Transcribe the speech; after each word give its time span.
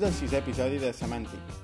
Benvinguts 0.00 0.22
al 0.22 0.28
sisè 0.28 0.38
episodi 0.40 0.78
de 0.80 0.94
Semàntic. 0.96 1.56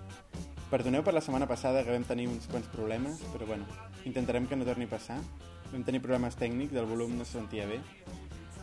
Perdoneu 0.69 1.01
per 1.01 1.15
la 1.17 1.23
setmana 1.25 1.47
passada 1.49 1.81
que 1.87 1.93
vam 1.95 2.03
tenir 2.05 2.27
uns 2.29 2.45
quants 2.51 2.67
problemes, 2.69 3.23
però 3.33 3.47
bueno, 3.49 3.65
intentarem 4.05 4.45
que 4.45 4.59
no 4.61 4.67
torni 4.69 4.85
a 4.85 4.91
passar. 4.91 5.17
Vam 5.71 5.87
tenir 5.87 6.03
problemes 6.05 6.37
tècnics, 6.37 6.77
el 6.77 6.85
volum 6.85 7.15
no 7.17 7.25
se 7.25 7.39
sentia 7.39 7.65
bé, 7.65 7.79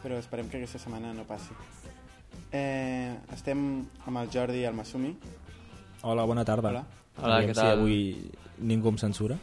però 0.04 0.20
esperem 0.22 0.52
que 0.52 0.60
aquesta 0.60 0.78
setmana 0.78 1.16
no 1.18 1.26
passi. 1.26 1.58
Eh, 2.54 3.18
estem 3.34 3.66
amb 4.06 4.22
el 4.22 4.30
Jordi 4.30 4.62
i 4.62 4.68
el 4.70 4.78
Masumi. 4.78 5.16
Hola, 6.04 6.28
bona 6.30 6.46
tarda. 6.46 6.70
Hola. 6.70 6.86
Hola, 7.18 7.42
Aviam 7.42 7.50
què 7.50 7.58
si 7.58 7.62
tal? 7.64 7.80
avui 7.80 8.30
ningú 8.62 8.94
em 8.94 9.02
censura. 9.08 9.42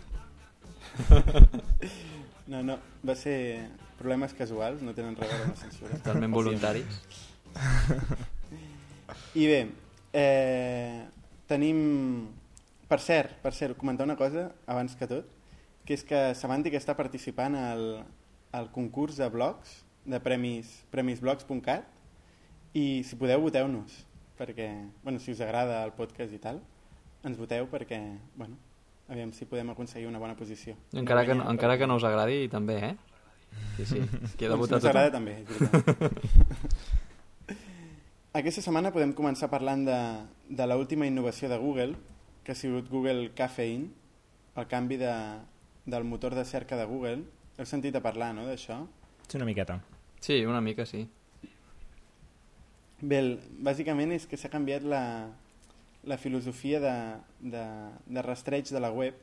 No, 2.47 2.63
no, 2.63 2.79
va 3.07 3.15
ser 3.19 3.67
problemes 3.99 4.39
casuals, 4.39 4.81
no 4.83 4.95
tenen 4.95 5.19
res 5.19 5.27
a 5.27 5.43
veure 5.43 5.51
amb 5.51 5.59
la 5.59 5.61
censura. 5.67 5.99
Totalment 5.99 6.39
voluntaris. 6.39 7.05
I 9.35 9.47
bé, 9.47 9.63
eh, 10.13 11.05
tenim... 11.51 12.29
Per 12.91 12.99
cert, 12.99 13.37
per 13.39 13.53
cert, 13.55 13.77
comentar 13.79 14.03
una 14.03 14.17
cosa 14.19 14.49
abans 14.67 14.97
que 14.99 15.07
tot, 15.07 15.29
que 15.87 15.95
és 15.95 16.03
que 16.03 16.19
Semàntic 16.35 16.75
està 16.75 16.97
participant 16.99 17.55
al, 17.55 17.85
al 18.51 18.67
concurs 18.75 19.21
de 19.21 19.29
blogs, 19.31 19.77
de 20.11 20.19
premis, 20.19 20.73
premisblogs.cat, 20.91 21.87
i 22.75 23.05
si 23.07 23.19
podeu, 23.21 23.45
voteu-nos, 23.45 23.95
perquè, 24.39 24.67
bueno, 25.05 25.23
si 25.23 25.31
us 25.31 25.43
agrada 25.47 25.85
el 25.87 25.95
podcast 25.95 26.35
i 26.35 26.41
tal, 26.43 26.59
ens 27.23 27.39
voteu 27.39 27.69
perquè, 27.71 28.01
bueno, 28.35 28.59
aviam 29.11 29.31
si 29.37 29.47
podem 29.47 29.71
aconseguir 29.71 30.09
una 30.11 30.19
bona 30.19 30.35
posició. 30.39 30.75
Encara 30.91 31.23
que, 31.27 31.39
no, 31.39 31.47
encara 31.51 31.79
que 31.79 31.87
no 31.87 31.95
us 32.01 32.07
agradi, 32.11 32.49
també, 32.51 32.81
eh? 32.91 32.97
Sí, 33.77 33.87
sí. 33.87 34.03
De 34.03 34.49
Doncs 34.51 34.61
votar 34.65 34.79
no 34.79 34.83
s'agrada 34.83 35.11
tothom. 35.11 35.31
també, 35.31 35.39
és 35.43 35.47
veritat. 35.47 37.07
Aquesta 38.31 38.63
setmana 38.63 38.93
podem 38.95 39.11
començar 39.11 39.49
parlant 39.51 39.81
de, 39.83 39.95
de 40.47 40.63
l 40.63 40.75
última 40.79 41.07
innovació 41.09 41.49
de 41.51 41.57
Google, 41.59 41.97
que 42.47 42.53
ha 42.53 42.55
sigut 42.55 42.87
Google 42.87 43.33
Caffeine, 43.35 43.89
el 44.55 44.69
canvi 44.71 45.01
de, 45.01 45.15
del 45.91 46.05
motor 46.07 46.37
de 46.39 46.45
cerca 46.47 46.77
de 46.79 46.85
Google. 46.87 47.25
Heu 47.59 47.67
sentit 47.67 47.99
a 47.99 48.03
parlar, 48.05 48.29
no?, 48.37 48.45
d'això? 48.47 48.77
Sí, 49.27 49.35
una 49.35 49.49
miqueta. 49.49 49.81
Sí, 50.23 50.37
una 50.47 50.61
mica 50.63 50.87
sí. 50.87 51.09
Bé, 53.03 53.19
bàsicament 53.67 54.15
és 54.15 54.29
que 54.31 54.39
s'ha 54.39 54.53
canviat 54.53 54.87
la, 54.87 55.03
la 56.07 56.19
filosofia 56.23 56.79
de, 56.79 56.95
de, 57.43 57.65
de 58.07 58.25
rastreig 58.29 58.71
de 58.71 58.85
la 58.85 58.93
web, 58.95 59.19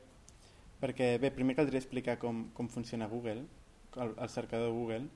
perquè, 0.82 1.14
bé, 1.16 1.32
primer 1.32 1.56
caldria 1.56 1.80
explicar 1.80 2.18
com, 2.20 2.50
com 2.52 2.68
funciona 2.68 3.08
Google, 3.08 3.46
el, 3.96 4.12
el 4.12 4.28
cercador 4.28 4.76
Google. 4.76 5.06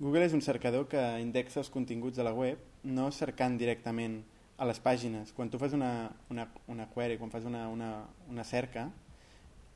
Google 0.00 0.24
és 0.24 0.32
un 0.32 0.40
cercador 0.40 0.86
que 0.88 1.00
indexa 1.20 1.58
els 1.60 1.68
continguts 1.68 2.16
de 2.16 2.24
la 2.24 2.32
web, 2.32 2.60
no 2.88 3.10
cercant 3.12 3.58
directament 3.60 4.22
a 4.56 4.64
les 4.64 4.78
pàgines. 4.80 5.34
Quan 5.36 5.50
tu 5.52 5.58
fas 5.60 5.74
una, 5.76 6.10
una, 6.32 6.46
una 6.72 6.86
query, 6.88 7.18
quan 7.20 7.28
fas 7.28 7.44
una, 7.44 7.66
una, 7.68 7.90
una 8.32 8.44
cerca, 8.48 8.86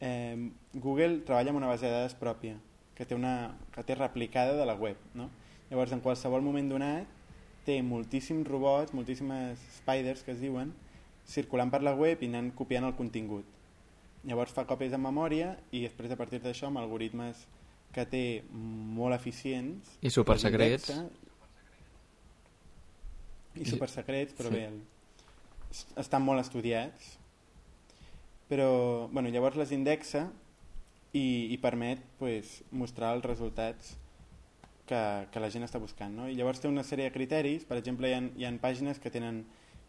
eh, 0.00 0.48
Google 0.72 1.20
treballa 1.28 1.52
amb 1.52 1.61
una 1.61 1.69
base 1.69 1.84
de 1.84 1.92
dades 1.92 2.17
pròpia, 2.17 2.56
que 2.97 3.05
té, 3.05 3.12
una, 3.14 3.52
que 3.75 3.84
té 3.84 3.98
replicada 3.98 4.55
de 4.56 4.64
la 4.64 4.78
web. 4.80 4.97
No? 5.12 5.28
Llavors, 5.69 5.92
en 5.92 6.00
qualsevol 6.00 6.41
moment 6.47 6.72
donat, 6.72 7.11
té 7.69 7.77
moltíssims 7.84 8.48
robots, 8.48 8.97
moltíssimes 8.97 9.61
spiders 9.77 10.25
que 10.25 10.33
es 10.33 10.41
diuen, 10.41 10.72
circulant 11.28 11.69
per 11.72 11.83
la 11.84 11.92
web 11.92 12.25
i 12.25 12.33
anant 12.33 12.48
copiant 12.56 12.89
el 12.89 12.97
contingut. 12.97 13.45
Llavors 14.25 14.56
fa 14.56 14.64
còpies 14.64 14.97
en 14.97 15.05
memòria 15.05 15.52
i 15.69 15.84
després 15.84 16.12
a 16.12 16.17
partir 16.17 16.41
d'això 16.41 16.70
amb 16.70 16.80
algoritmes 16.80 17.45
que 17.95 18.05
té 18.11 18.25
molt 18.53 19.14
eficients 19.17 19.95
I 20.03 20.11
supersecrets. 20.11 20.89
els 20.91 20.98
indexa. 20.98 21.20
i 23.55 23.63
I- 23.63 23.70
supersecrets 23.70 24.35
però 24.39 24.51
sí. 24.51 24.57
bé 24.58 24.70
estan 26.02 26.23
molt 26.27 26.42
estudiats 26.42 27.14
però 28.51 29.08
bueno, 29.11 29.30
llavors 29.33 29.57
les 29.57 29.73
indexa 29.73 30.27
i, 31.14 31.52
i 31.55 31.57
permet 31.63 32.02
pues, 32.18 32.63
mostrar 32.70 33.14
els 33.17 33.24
resultats 33.24 33.95
que, 34.86 35.01
que 35.33 35.41
la 35.41 35.48
gent 35.48 35.64
està 35.64 35.80
buscant. 35.80 36.13
No? 36.13 36.27
I 36.29 36.35
llavors 36.36 36.61
té 36.61 36.68
una 36.68 36.83
sèrie 36.85 37.07
de 37.08 37.14
criteris, 37.14 37.64
per 37.64 37.79
exemple 37.80 38.11
hi 38.11 38.17
ha, 38.18 38.20
hi 38.36 38.45
ha 38.45 38.51
pàgines 38.61 39.01
que 39.01 39.11
tenen 39.14 39.45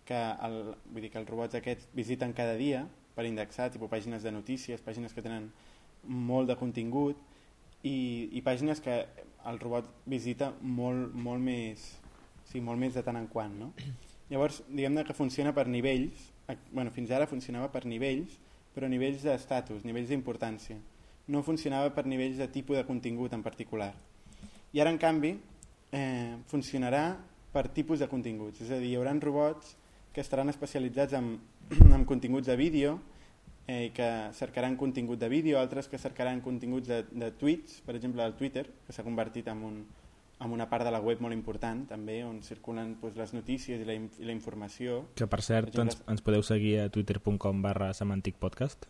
que, 0.07 0.15
el, 0.47 0.55
vull 0.93 1.03
dir 1.03 1.09
que 1.11 1.19
els 1.19 1.27
robots 1.29 1.57
aquests 1.59 1.89
visiten 1.97 2.31
cada 2.37 2.55
dia 2.55 2.85
per 3.17 3.25
indexar, 3.27 3.67
tipus 3.73 3.91
pàgines 3.91 4.23
de 4.23 4.31
notícies, 4.31 4.81
pàgines 4.85 5.13
que 5.13 5.23
tenen 5.25 5.49
molt 6.07 6.47
de 6.47 6.55
contingut 6.55 7.19
i, 7.85 7.95
i 8.33 8.41
pàgines 8.45 8.81
que 8.81 8.97
el 9.45 9.61
robot 9.61 9.87
visita 10.09 10.51
molt, 10.61 11.13
molt 11.13 11.43
més 11.43 11.83
sí, 12.49 12.61
molt 12.61 12.81
més 12.81 12.97
de 12.97 13.03
tant 13.05 13.17
en 13.19 13.29
quant 13.31 13.53
no? 13.61 13.71
llavors 14.31 14.63
diguem 14.67 14.97
que 15.05 15.17
funciona 15.17 15.53
per 15.53 15.67
nivells 15.69 16.31
bueno, 16.71 16.91
fins 16.93 17.13
ara 17.13 17.29
funcionava 17.29 17.69
per 17.73 17.85
nivells 17.85 18.39
però 18.75 18.89
nivells 18.91 19.23
d'estatus, 19.23 19.85
nivells 19.87 20.11
d'importància. 20.11 20.75
No 21.31 21.41
funcionava 21.47 21.93
per 21.95 22.03
nivells 22.05 22.41
de 22.41 22.49
tipus 22.51 22.75
de 22.75 22.83
contingut 22.85 23.33
en 23.33 23.41
particular. 23.41 23.93
I 24.75 24.81
ara 24.83 24.91
en 24.91 24.99
canvi 24.99 25.31
eh, 25.95 26.35
funcionarà 26.51 27.05
per 27.55 27.69
tipus 27.71 28.03
de 28.03 28.09
continguts. 28.11 28.59
És 28.65 28.73
a 28.75 28.81
dir, 28.81 28.91
hi 28.91 28.97
haurà 28.99 29.15
robots 29.23 29.77
que 30.11 30.19
estaran 30.21 30.51
especialitzats 30.51 31.15
en, 31.15 31.37
en 31.95 32.03
continguts 32.03 32.51
de 32.51 32.57
vídeo 32.59 32.99
eh, 33.67 33.91
que 33.93 34.07
cercaran 34.33 34.75
contingut 34.77 35.19
de 35.19 35.29
vídeo, 35.29 35.59
altres 35.59 35.87
que 35.87 35.97
cercaran 35.97 36.41
continguts 36.41 36.87
de, 36.87 37.03
de 37.11 37.31
tweets, 37.31 37.81
per 37.85 37.95
exemple 37.95 38.23
el 38.25 38.33
Twitter, 38.35 38.67
que 38.85 38.93
s'ha 38.93 39.03
convertit 39.03 39.47
en, 39.47 39.63
un, 39.63 39.79
en 40.39 40.51
una 40.51 40.67
part 40.69 40.83
de 40.85 40.91
la 40.91 40.99
web 41.01 41.21
molt 41.23 41.33
important 41.33 41.85
també, 41.89 42.19
on 42.27 42.41
circulen 42.43 42.97
doncs, 43.01 43.15
les 43.17 43.33
notícies 43.33 43.81
i 43.81 43.85
la, 43.87 43.93
i 43.95 44.25
la 44.27 44.35
informació, 44.35 45.05
Que 45.15 45.25
per 45.27 45.41
cert, 45.41 45.71
Per 45.71 45.73
exemple- 45.79 45.97
ens, 46.05 46.09
ens 46.17 46.21
podeu 46.21 46.43
seguir 46.43 46.79
a 46.83 46.89
twitter.com 46.89 47.61
barra 47.61 47.93
semanticpodcast. 47.93 48.85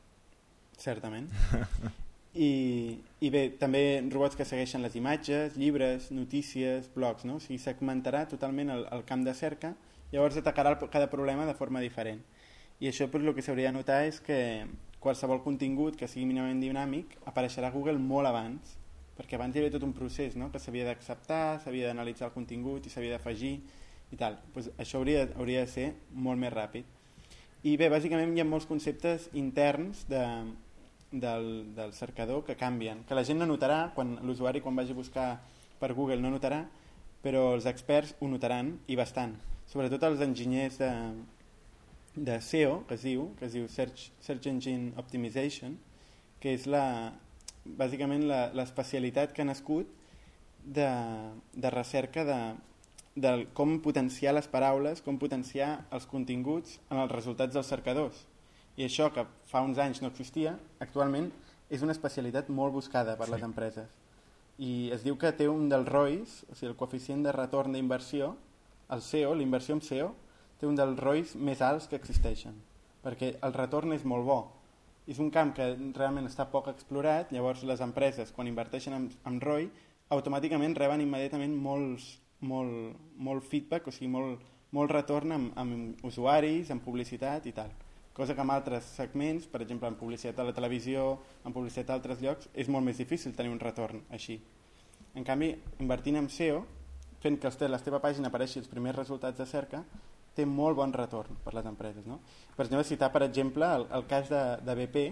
certament. 0.78 1.30
I, 2.36 3.00
I 3.24 3.30
bé, 3.32 3.46
també 3.56 4.04
robots 4.12 4.36
que 4.36 4.44
segueixen 4.44 4.82
les 4.84 4.96
imatges, 5.00 5.56
llibres, 5.56 6.10
notícies, 6.12 6.90
blogs, 6.94 7.24
no? 7.24 7.38
O 7.38 7.40
sigui, 7.40 7.62
segmentarà 7.64 8.26
totalment 8.28 8.74
el, 8.74 8.84
el 8.92 9.06
camp 9.08 9.24
de 9.24 9.32
cerca, 9.34 9.72
llavors 10.12 10.36
atacarà 10.42 10.74
el, 10.76 10.90
cada 10.92 11.08
problema 11.10 11.46
de 11.48 11.54
forma 11.56 11.80
diferent. 11.80 12.20
I 12.80 12.90
això 12.90 13.08
pues, 13.08 13.24
el 13.24 13.36
que 13.36 13.44
s'hauria 13.46 13.72
de 13.72 13.78
notar 13.78 14.02
és 14.08 14.20
que 14.24 14.66
qualsevol 15.00 15.44
contingut 15.46 15.96
que 15.96 16.10
sigui 16.12 16.26
mínimament 16.28 16.60
dinàmic 16.64 17.16
apareixerà 17.30 17.70
a 17.70 17.76
Google 17.76 18.02
molt 18.02 18.28
abans, 18.28 18.76
perquè 19.16 19.38
abans 19.38 19.56
hi 19.56 19.62
havia 19.62 19.72
tot 19.78 19.86
un 19.88 19.94
procés 19.96 20.36
no? 20.36 20.50
que 20.52 20.60
s'havia 20.60 20.88
d'acceptar, 20.90 21.62
s'havia 21.64 21.88
d'analitzar 21.92 22.28
el 22.28 22.36
contingut 22.36 22.86
i 22.86 22.92
s'havia 22.92 23.16
d'afegir 23.16 23.56
i 24.12 24.20
tal. 24.20 24.40
Pues 24.54 24.72
això 24.82 25.00
hauria, 25.00 25.28
hauria 25.38 25.64
de 25.64 25.72
ser 25.72 25.88
molt 26.12 26.42
més 26.42 26.54
ràpid. 26.54 26.90
I 27.66 27.78
bé, 27.80 27.88
bàsicament 27.90 28.36
hi 28.36 28.44
ha 28.44 28.48
molts 28.48 28.68
conceptes 28.70 29.30
interns 29.34 30.04
de, 30.10 30.24
del, 31.12 31.48
del 31.78 31.94
cercador 31.98 32.44
que 32.46 32.58
canvien, 32.60 33.06
que 33.08 33.16
la 33.18 33.24
gent 33.26 33.40
no 33.42 33.48
notarà, 33.50 33.94
quan 33.96 34.18
l'usuari 34.28 34.62
quan 34.62 34.76
vagi 34.76 34.94
a 34.94 35.00
buscar 35.00 35.30
per 35.80 35.94
Google 35.94 36.20
no 36.22 36.34
notarà, 36.34 36.66
però 37.24 37.54
els 37.56 37.66
experts 37.66 38.14
ho 38.20 38.30
notaran 38.30 38.76
i 38.92 39.00
bastant. 39.00 39.34
Sobretot 39.72 40.04
els 40.06 40.22
enginyers 40.22 40.78
de, 40.78 40.92
de 42.16 42.40
SEO, 42.42 42.86
que 42.88 42.96
es 42.96 43.04
diu, 43.04 43.30
que 43.40 43.46
es 43.50 43.54
diu 43.54 43.68
Search, 43.68 44.10
Search 44.24 44.48
Engine 44.48 44.94
Optimization, 44.98 45.78
que 46.40 46.54
és 46.56 46.66
la, 46.68 47.12
bàsicament 47.66 48.24
la- 48.30 48.52
l'especialitat 48.56 49.34
que 49.34 49.42
ha 49.44 49.50
nascut 49.50 49.90
de, 50.64 50.88
de 51.54 51.70
recerca 51.74 52.24
de, 52.26 52.38
de 53.16 53.34
com 53.54 53.80
potenciar 53.84 54.34
les 54.36 54.48
paraules, 54.48 55.02
com 55.02 55.18
potenciar 55.20 55.86
els 55.92 56.06
continguts 56.08 56.80
en 56.90 57.02
els 57.04 57.12
resultats 57.12 57.54
dels 57.54 57.68
cercadors. 57.68 58.26
I 58.78 58.86
això, 58.88 59.12
que 59.14 59.24
fa 59.48 59.62
uns 59.64 59.78
anys 59.80 60.02
no 60.04 60.10
existia, 60.12 60.58
actualment 60.84 61.30
és 61.72 61.82
una 61.82 61.94
especialitat 61.96 62.50
molt 62.50 62.74
buscada 62.76 63.16
per 63.18 63.30
les 63.32 63.44
empreses. 63.44 63.88
I 64.60 64.90
es 64.96 65.04
diu 65.04 65.18
que 65.20 65.32
té 65.36 65.48
un 65.52 65.68
dels 65.72 65.88
ROIs, 65.88 66.44
o 66.52 66.56
sigui, 66.56 66.70
el 66.72 66.78
coeficient 66.80 67.24
de 67.26 67.32
retorn 67.36 67.74
d'inversió, 67.76 68.36
el 68.92 69.02
SEO, 69.02 69.34
l'inversió 69.36 69.76
en 69.76 69.82
SEO, 69.82 70.14
té 70.66 70.70
un 70.70 70.78
dels 70.78 70.98
ROIs 70.98 71.36
més 71.38 71.62
alts 71.62 71.86
que 71.90 71.98
existeixen, 72.00 72.58
perquè 73.06 73.36
el 73.46 73.54
retorn 73.54 73.94
és 73.94 74.06
molt 74.10 74.26
bo. 74.26 74.40
És 75.06 75.20
un 75.22 75.30
camp 75.30 75.52
que 75.54 75.68
realment 75.94 76.26
està 76.26 76.48
poc 76.50 76.72
explorat, 76.72 77.30
llavors 77.30 77.62
les 77.70 77.82
empreses, 77.86 78.32
quan 78.34 78.50
inverteixen 78.50 78.96
en, 78.98 79.10
en 79.30 79.38
ROI, 79.44 79.68
automàticament 80.16 80.74
reben 80.80 81.04
immediatament 81.04 81.54
molts, 81.62 82.16
molt, 82.42 82.96
molt 83.22 83.46
feedback, 83.46 83.86
o 83.86 83.94
sigui, 83.94 84.10
molt, 84.16 84.42
molt 84.74 84.94
retorn 84.96 85.36
amb, 85.36 85.52
amb 85.62 86.02
usuaris, 86.10 86.72
amb 86.74 86.82
publicitat 86.86 87.46
i 87.46 87.54
tal. 87.54 87.70
Cosa 88.16 88.34
que 88.34 88.42
en 88.42 88.50
altres 88.50 88.88
segments, 88.96 89.46
per 89.52 89.62
exemple 89.62 89.92
en 89.92 90.00
publicitat 90.00 90.40
a 90.40 90.48
la 90.48 90.56
televisió, 90.56 91.20
en 91.46 91.54
publicitat 91.54 91.92
a 91.92 92.00
altres 92.00 92.24
llocs, 92.24 92.50
és 92.56 92.72
molt 92.72 92.88
més 92.88 92.98
difícil 92.98 93.36
tenir 93.38 93.54
un 93.54 93.62
retorn 93.62 94.02
així. 94.10 94.40
En 95.14 95.28
canvi, 95.28 95.52
invertint 95.84 96.18
en 96.18 96.32
SEO, 96.32 96.64
fent 97.22 97.38
que 97.42 97.54
la 97.70 97.82
teva 97.84 98.02
pàgina 98.02 98.32
apareixi 98.32 98.62
els 98.64 98.72
primers 98.72 98.98
resultats 98.98 99.38
de 99.38 99.46
cerca, 99.50 99.84
té 100.36 100.46
molt 100.46 100.78
bon 100.78 100.94
retorn 100.94 101.38
per 101.44 101.54
les 101.56 101.66
empreses. 101.70 102.06
No? 102.08 102.20
Per 102.56 102.66
exemple, 102.66 102.86
citar, 102.88 103.12
per 103.14 103.24
exemple, 103.26 103.68
el, 103.80 103.88
el 103.96 104.06
cas 104.10 104.30
de, 104.32 104.44
de 104.66 104.76
BP, 104.82 105.06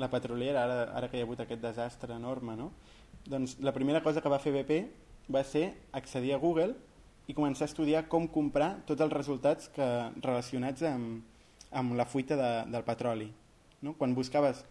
la 0.00 0.10
petroliera, 0.10 0.64
ara, 0.64 0.82
ara 0.96 1.10
que 1.10 1.18
hi 1.18 1.24
ha 1.24 1.26
hagut 1.26 1.42
aquest 1.42 1.62
desastre 1.62 2.14
enorme, 2.14 2.56
no? 2.56 2.70
doncs 3.26 3.58
la 3.60 3.74
primera 3.76 4.00
cosa 4.02 4.22
que 4.22 4.30
va 4.32 4.38
fer 4.40 4.54
BP 4.54 4.78
va 5.30 5.42
ser 5.44 5.66
accedir 5.92 6.32
a 6.34 6.38
Google 6.40 6.72
i 7.28 7.34
començar 7.36 7.66
a 7.66 7.70
estudiar 7.70 8.06
com 8.10 8.26
comprar 8.28 8.72
tots 8.88 9.02
els 9.04 9.12
resultats 9.12 9.68
que, 9.74 9.88
relacionats 10.22 10.86
amb, 10.88 11.20
amb 11.70 11.98
la 11.98 12.06
fuita 12.06 12.38
de, 12.38 12.52
del 12.72 12.86
petroli. 12.86 13.28
No? 13.82 13.94
Quan 13.98 14.14
buscaves 14.16 14.64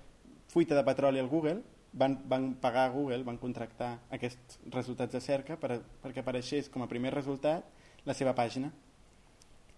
fuita 0.49 0.75
de 0.75 0.83
petroli 0.83 1.21
al 1.21 1.29
Google, 1.31 1.61
van, 1.93 2.17
van 2.29 2.53
pagar 2.61 2.87
a 2.87 2.93
Google, 2.93 3.23
van 3.23 3.37
contractar 3.37 3.95
aquests 4.13 4.59
resultats 4.73 5.15
de 5.15 5.21
cerca 5.23 5.57
per, 5.61 5.79
perquè 6.03 6.23
apareixés 6.23 6.69
com 6.69 6.83
a 6.83 6.89
primer 6.89 7.13
resultat 7.15 7.65
la 8.05 8.15
seva 8.17 8.35
pàgina, 8.37 8.71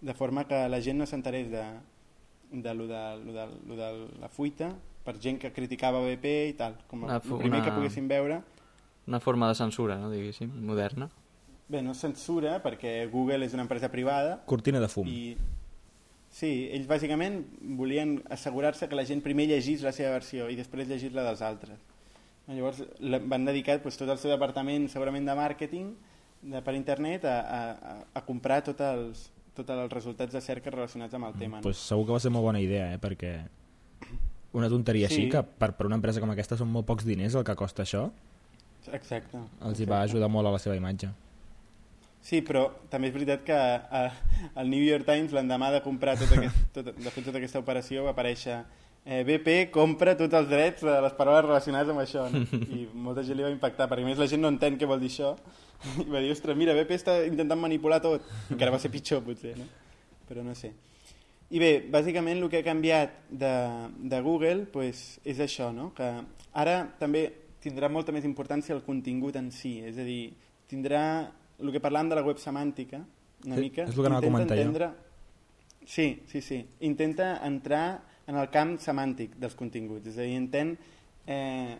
de 0.02 0.14
forma 0.14 0.48
que 0.48 0.68
la 0.70 0.82
gent 0.82 0.98
no 0.98 1.06
s'enterés 1.06 1.50
de, 1.52 1.64
de, 2.52 2.74
lo 2.74 2.88
de, 2.88 3.02
lo 3.26 3.34
de, 3.34 3.46
lo 3.68 3.76
de 3.76 3.90
la 4.20 4.30
fuita 4.30 4.72
per 5.06 5.16
gent 5.22 5.40
que 5.42 5.52
criticava 5.54 6.02
BP 6.02 6.26
i 6.50 6.54
tal, 6.58 6.76
com 6.88 7.04
Una 7.04 7.16
el 7.18 7.22
fu- 7.22 7.38
primer 7.38 7.60
una- 7.60 7.66
que 7.66 7.72
poguessin 7.78 8.08
veure 8.08 8.42
Una 9.08 9.20
forma 9.20 9.48
de 9.50 9.56
censura, 9.56 9.96
no, 9.98 10.12
diguéssim, 10.12 10.52
moderna. 10.66 11.10
Bé, 11.68 11.82
no 11.82 11.94
censura 11.96 12.60
perquè 12.62 13.10
Google 13.10 13.46
és 13.46 13.54
una 13.54 13.64
empresa 13.64 13.90
privada 13.90 14.42
Cortina 14.46 14.80
de 14.80 14.88
fum. 14.88 15.08
i 15.08 15.38
sí, 16.30 16.70
ells 16.72 16.88
bàsicament 16.88 17.42
volien 17.78 18.22
assegurar-se 18.30 18.88
que 18.88 18.96
la 18.96 19.06
gent 19.06 19.22
primer 19.24 19.48
llegís 19.48 19.82
la 19.82 19.92
seva 19.92 20.12
versió 20.18 20.50
i 20.50 20.56
després 20.56 20.88
llegís 20.88 21.14
la 21.14 21.24
dels 21.24 21.42
altres. 21.42 21.80
Llavors 22.48 22.84
la- 23.00 23.20
van 23.20 23.46
dedicar 23.46 23.80
doncs, 23.82 23.98
tot 23.98 24.10
el 24.10 24.18
seu 24.18 24.32
departament 24.32 24.88
segurament 24.90 25.26
de 25.26 25.36
màrqueting 25.36 25.94
de, 26.42 26.62
per 26.62 26.74
internet 26.76 27.26
a, 27.26 27.40
a, 27.42 27.62
a- 27.72 28.06
a 28.14 28.22
comprar 28.26 28.62
tots 28.64 28.82
els, 28.82 29.32
tots 29.56 29.70
els 29.70 29.92
resultats 29.92 30.34
de 30.34 30.42
cerca 30.42 30.72
relacionats 30.72 31.14
amb 31.14 31.26
el 31.28 31.34
tema. 31.40 31.58
No? 31.58 31.64
pues 31.64 31.78
segur 31.78 32.06
que 32.06 32.14
va 32.16 32.20
ser 32.24 32.32
molt 32.32 32.46
bona 32.48 32.60
idea, 32.64 32.94
eh? 32.96 33.00
perquè 33.02 33.34
una 34.54 34.70
tonteria 34.70 35.08
Sí. 35.08 35.16
així, 35.16 35.30
que 35.30 35.44
per, 35.44 35.74
per 35.78 35.86
una 35.88 35.96
empresa 35.96 36.20
com 36.20 36.30
aquesta 36.32 36.58
són 36.58 36.72
molt 36.72 36.86
pocs 36.86 37.06
diners 37.08 37.36
el 37.36 37.44
que 37.48 37.56
costa 37.56 37.84
això, 37.84 38.10
Exacte. 38.92 39.38
els 39.68 39.80
hi 39.80 39.86
va 39.86 40.02
ajudar 40.02 40.30
molt 40.30 40.48
a 40.48 40.52
la 40.52 40.60
seva 40.60 40.76
imatge. 40.76 41.10
Sí, 42.22 42.42
però 42.46 42.68
també 42.90 43.08
és 43.10 43.14
veritat 43.16 43.44
que 43.44 43.56
a, 43.56 44.02
al 44.56 44.70
New 44.70 44.84
York 44.84 45.06
Times 45.08 45.32
l'endemà 45.34 45.72
de 45.74 45.82
comprar 45.82 46.18
tot 46.20 46.32
aquest, 46.36 46.60
tot, 46.76 46.92
de 46.96 47.10
fer 47.10 47.24
tota 47.26 47.40
aquesta 47.40 47.60
operació 47.60 48.04
va 48.06 48.12
aparèixer 48.14 48.60
eh, 49.06 49.24
BP 49.26 49.72
compra 49.74 50.14
tots 50.18 50.34
els 50.38 50.48
drets 50.50 50.84
de 50.86 50.96
les 51.02 51.16
paraules 51.18 51.46
relacionades 51.48 51.90
amb 51.94 52.04
això 52.04 52.28
no? 52.32 52.44
i 52.76 52.88
molta 52.94 53.24
gent 53.26 53.38
li 53.40 53.46
va 53.48 53.54
impactar 53.54 53.88
perquè 53.90 54.06
a 54.06 54.10
més 54.12 54.22
la 54.22 54.28
gent 54.30 54.42
no 54.44 54.52
entén 54.54 54.78
què 54.78 54.90
vol 54.90 55.02
dir 55.02 55.10
això 55.10 55.34
i 56.06 56.08
va 56.10 56.22
dir, 56.22 56.32
ostres, 56.32 56.58
mira, 56.58 56.76
BP 56.78 56.94
està 57.00 57.18
intentant 57.26 57.60
manipular 57.60 58.02
tot 58.04 58.26
encara 58.54 58.76
va 58.76 58.80
ser 58.82 58.92
pitjor 58.94 59.24
potser 59.26 59.56
no? 59.58 59.66
però 60.30 60.46
no 60.46 60.54
sé 60.56 60.74
i 61.52 61.60
bé, 61.60 61.72
bàsicament 61.92 62.38
el 62.40 62.48
que 62.48 62.62
ha 62.62 62.64
canviat 62.64 63.18
de, 63.28 63.54
de 64.08 64.20
Google 64.24 64.68
pues, 64.72 65.20
és 65.28 65.42
això, 65.44 65.72
no? 65.76 65.90
que 65.98 66.08
ara 66.54 66.78
també 67.00 67.26
tindrà 67.62 67.90
molta 67.92 68.14
més 68.16 68.24
importància 68.26 68.74
el 68.78 68.86
contingut 68.86 69.36
en 69.36 69.50
si, 69.52 69.80
és 69.84 69.98
a 70.00 70.06
dir, 70.06 70.32
tindrà 70.72 71.02
el 71.60 71.74
que 71.74 71.82
parlàvem 71.84 72.14
de 72.14 72.18
la 72.18 72.24
web 72.26 72.40
semàntica 72.42 73.02
una 73.44 73.58
Sí, 73.58 73.62
mica, 73.66 73.84
és 73.84 73.98
el 73.98 74.00
que 74.00 74.08
anava 74.08 74.22
a 74.22 74.30
comentar 74.30 74.56
jo. 74.58 74.64
entendre... 74.64 74.92
Sí, 75.82 76.22
sí, 76.30 76.40
sí. 76.46 76.60
Intenta 76.86 77.40
entrar 77.44 78.04
en 78.28 78.38
el 78.38 78.50
camp 78.54 78.78
semàntic 78.82 79.34
dels 79.42 79.56
continguts, 79.58 80.08
és 80.12 80.20
a 80.20 80.28
dir, 80.28 80.38
entén 80.38 80.76
eh, 81.26 81.78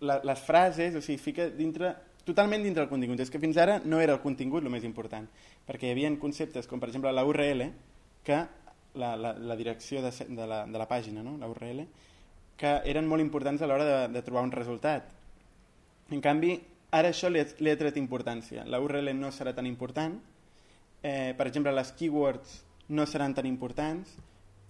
la, 0.00 0.20
les 0.24 0.44
frases, 0.44 0.96
o 0.96 1.02
sigui, 1.04 1.20
fica 1.22 1.48
dintre, 1.54 1.94
totalment 2.24 2.62
dintre 2.62 2.84
del 2.84 2.90
contingut. 2.90 3.20
És 3.20 3.32
que 3.32 3.40
fins 3.42 3.58
ara 3.60 3.78
no 3.84 4.00
era 4.00 4.16
el 4.16 4.22
contingut 4.24 4.64
el 4.64 4.72
més 4.72 4.86
important, 4.86 5.26
perquè 5.66 5.88
hi 5.88 5.94
havia 5.94 6.12
conceptes 6.20 6.68
com, 6.68 6.80
per 6.80 6.90
exemple, 6.90 7.12
la 7.12 7.24
URL, 7.26 7.66
que 8.24 8.40
la, 8.94 9.14
la, 9.16 9.32
la 9.38 9.56
direcció 9.56 10.02
de, 10.02 10.12
de, 10.28 10.46
la, 10.46 10.64
de 10.66 10.78
la 10.78 10.88
pàgina, 10.88 11.24
no? 11.24 11.36
la 11.40 11.48
URL, 11.50 11.84
que 12.60 12.74
eren 12.90 13.08
molt 13.08 13.24
importants 13.24 13.62
a 13.62 13.68
l'hora 13.68 13.86
de, 13.88 14.00
de 14.12 14.22
trobar 14.26 14.44
un 14.44 14.52
resultat. 14.52 15.08
En 16.10 16.20
canvi, 16.20 16.58
ara 16.96 17.12
això 17.14 17.30
li 17.30 17.42
li 17.62 17.70
ha 17.70 17.78
tret 17.78 17.96
importància. 17.96 18.66
La 18.66 18.80
URL 18.82 19.14
no 19.16 19.30
serà 19.32 19.54
tan 19.56 19.68
important, 19.68 20.18
eh, 21.02 21.32
per 21.38 21.46
exemple, 21.46 21.72
les 21.72 21.92
keywords 21.96 22.60
no 22.90 23.06
seran 23.06 23.34
tan 23.34 23.46
importants, 23.46 24.16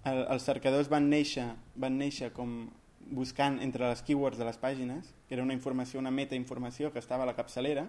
el, 0.04 0.26
els 0.32 0.44
cercadors 0.46 0.88
van 0.88 1.08
néixer, 1.10 1.46
van 1.76 1.98
néixer 1.98 2.30
com 2.36 2.68
buscant 3.10 3.58
entre 3.60 3.88
les 3.88 4.02
keywords 4.06 4.38
de 4.38 4.46
les 4.46 4.58
pàgines, 4.60 5.10
que 5.28 5.34
era 5.34 5.42
una 5.42 5.54
informació, 5.56 5.98
una 5.98 6.12
metainformació 6.14 6.92
que 6.92 7.02
estava 7.02 7.24
a 7.24 7.30
la 7.30 7.34
capçalera, 7.34 7.88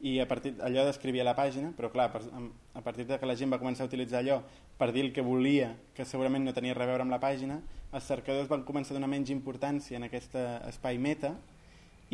i 0.00 0.20
a 0.22 0.28
partir 0.30 0.52
allò 0.62 0.84
descrivia 0.86 1.24
la 1.26 1.34
pàgina, 1.34 1.72
però 1.74 1.90
clar, 1.90 2.12
a 2.14 2.82
partir 2.82 3.06
de 3.08 3.18
que 3.18 3.26
la 3.26 3.34
gent 3.34 3.50
va 3.50 3.58
començar 3.58 3.82
a 3.82 3.88
utilitzar 3.90 4.20
allò 4.20 4.42
per 4.78 4.92
dir 4.94 5.02
el 5.02 5.12
que 5.12 5.24
volia, 5.26 5.72
que 5.94 6.06
segurament 6.06 6.44
no 6.46 6.54
tenia 6.54 6.76
res 6.76 6.86
a 6.86 6.92
veure 6.92 7.02
amb 7.02 7.10
la 7.10 7.18
pàgina, 7.18 7.58
els 7.90 8.06
cercadors 8.06 8.48
van 8.50 8.62
començar 8.68 8.94
a 8.94 8.98
donar 8.98 9.08
menys 9.10 9.32
importància 9.34 9.96
en 9.98 10.06
aquest 10.06 10.36
eh, 10.38 10.60
espai 10.68 11.00
meta 11.02 11.32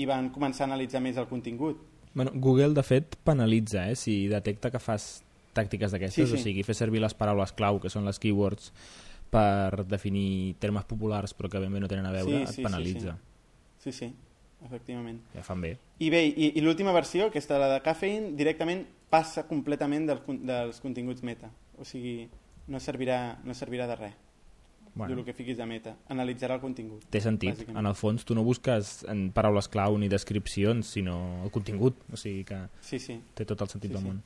i 0.00 0.06
van 0.08 0.30
començar 0.32 0.64
a 0.64 0.70
analitzar 0.70 1.02
més 1.04 1.18
el 1.20 1.28
contingut. 1.28 1.82
Bueno, 2.14 2.32
Google, 2.34 2.72
de 2.74 2.82
fet, 2.86 3.18
penalitza 3.26 3.88
eh? 3.90 3.96
si 3.98 4.28
detecta 4.30 4.70
que 4.70 4.80
fas 4.80 5.24
tàctiques 5.54 5.92
d'aquestes, 5.92 6.30
Sí, 6.30 6.36
sí. 6.36 6.40
o 6.40 6.42
sigui, 6.42 6.64
fer 6.64 6.74
servir 6.78 7.02
les 7.02 7.14
paraules 7.14 7.52
clau, 7.52 7.82
que 7.82 7.90
són 7.92 8.06
les 8.06 8.18
keywords, 8.22 8.72
per 9.34 9.82
definir 9.90 10.54
termes 10.62 10.86
populars 10.86 11.34
però 11.34 11.50
que 11.50 11.58
ben 11.62 11.72
bé 11.74 11.80
no 11.82 11.88
tenen 11.90 12.06
a 12.06 12.12
veure, 12.14 12.30
Sí, 12.38 12.42
et 12.44 12.48
sí, 12.52 12.60
sí, 12.60 12.62
penalitza. 12.68 13.16
Sí, 13.82 13.92
sí, 13.92 14.12
efectivament. 14.64 15.20
Ja 15.34 15.42
fan 15.44 15.60
bé. 15.64 15.74
I 15.98 16.10
bé, 16.10 16.22
i, 16.30 16.52
i 16.56 16.62
l'última 16.64 16.92
versió, 16.94 17.26
aquesta 17.32 17.58
la 17.58 17.68
de 17.74 17.80
Caffeine, 17.84 18.32
directament 18.38 18.86
passa 19.10 19.44
completament 19.50 20.06
del, 20.08 20.20
dels 20.46 20.78
continguts 20.82 21.22
meta. 21.26 21.50
O 21.78 21.84
sigui, 21.86 22.28
no 22.70 22.78
servirà, 22.80 23.38
no 23.44 23.54
servirà 23.54 23.86
de 23.90 23.96
res. 23.98 24.14
Bueno. 24.94 25.16
El 25.18 25.24
que 25.26 25.32
fiquis 25.34 25.56
de 25.58 25.66
meta. 25.66 25.96
Analitzarà 26.14 26.54
el 26.54 26.60
contingut. 26.62 27.02
té 27.10 27.18
sentit. 27.20 27.50
bàsicament. 27.50 27.80
En 27.82 27.86
el 27.90 27.96
fons, 27.98 28.22
tu 28.24 28.34
no 28.38 28.44
busques 28.46 29.00
en 29.10 29.24
paraules 29.34 29.66
clau 29.68 29.96
ni 29.98 30.06
descripcions, 30.08 30.86
sinó 30.86 31.42
el 31.42 31.50
contingut. 31.50 31.96
O 32.14 32.16
sigui 32.16 32.44
que 32.46 32.60
Sí, 32.80 33.00
sí. 33.02 33.16
té 33.34 33.44
tot 33.44 33.60
el 33.66 33.68
sentit 33.72 33.90
Sí, 33.90 33.94
del 33.96 34.02
sí. 34.04 34.08
món. 34.08 34.22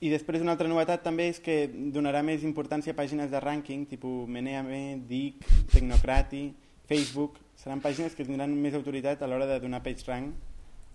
I 0.00 0.10
després 0.12 0.42
una 0.44 0.52
altra 0.54 0.68
novetat 0.70 1.02
també 1.02 1.26
és 1.32 1.40
que 1.42 1.66
donarà 1.94 2.20
més 2.22 2.44
importància 2.46 2.92
a 2.94 2.96
pàgines 2.98 3.32
de 3.32 3.40
rànquing, 3.42 3.86
tipus 3.90 4.28
Meneame, 4.30 5.00
Dic, 5.08 5.42
Tecnocrati, 5.72 6.52
Facebook. 6.86 7.40
Seran 7.58 7.82
pàgines 7.82 8.14
que 8.14 8.24
tindran 8.24 8.54
més 8.54 8.76
autoritat 8.78 9.22
a 9.22 9.26
l'hora 9.26 9.48
de 9.50 9.58
donar 9.64 9.82
page 9.82 10.06
rank, 10.06 10.30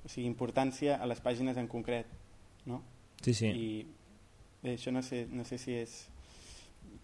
o 0.05 0.07
sigui, 0.11 0.25
importància 0.29 0.95
a 1.03 1.09
les 1.09 1.19
pàgines 1.19 1.59
en 1.59 1.67
concret. 1.67 2.07
No? 2.65 2.79
Sí, 3.21 3.33
sí. 3.35 3.50
I 3.51 3.67
bé, 4.63 4.77
això 4.77 4.94
no 4.95 5.03
sé, 5.03 5.25
no 5.31 5.44
sé 5.44 5.59
si 5.59 5.75
és 5.75 5.97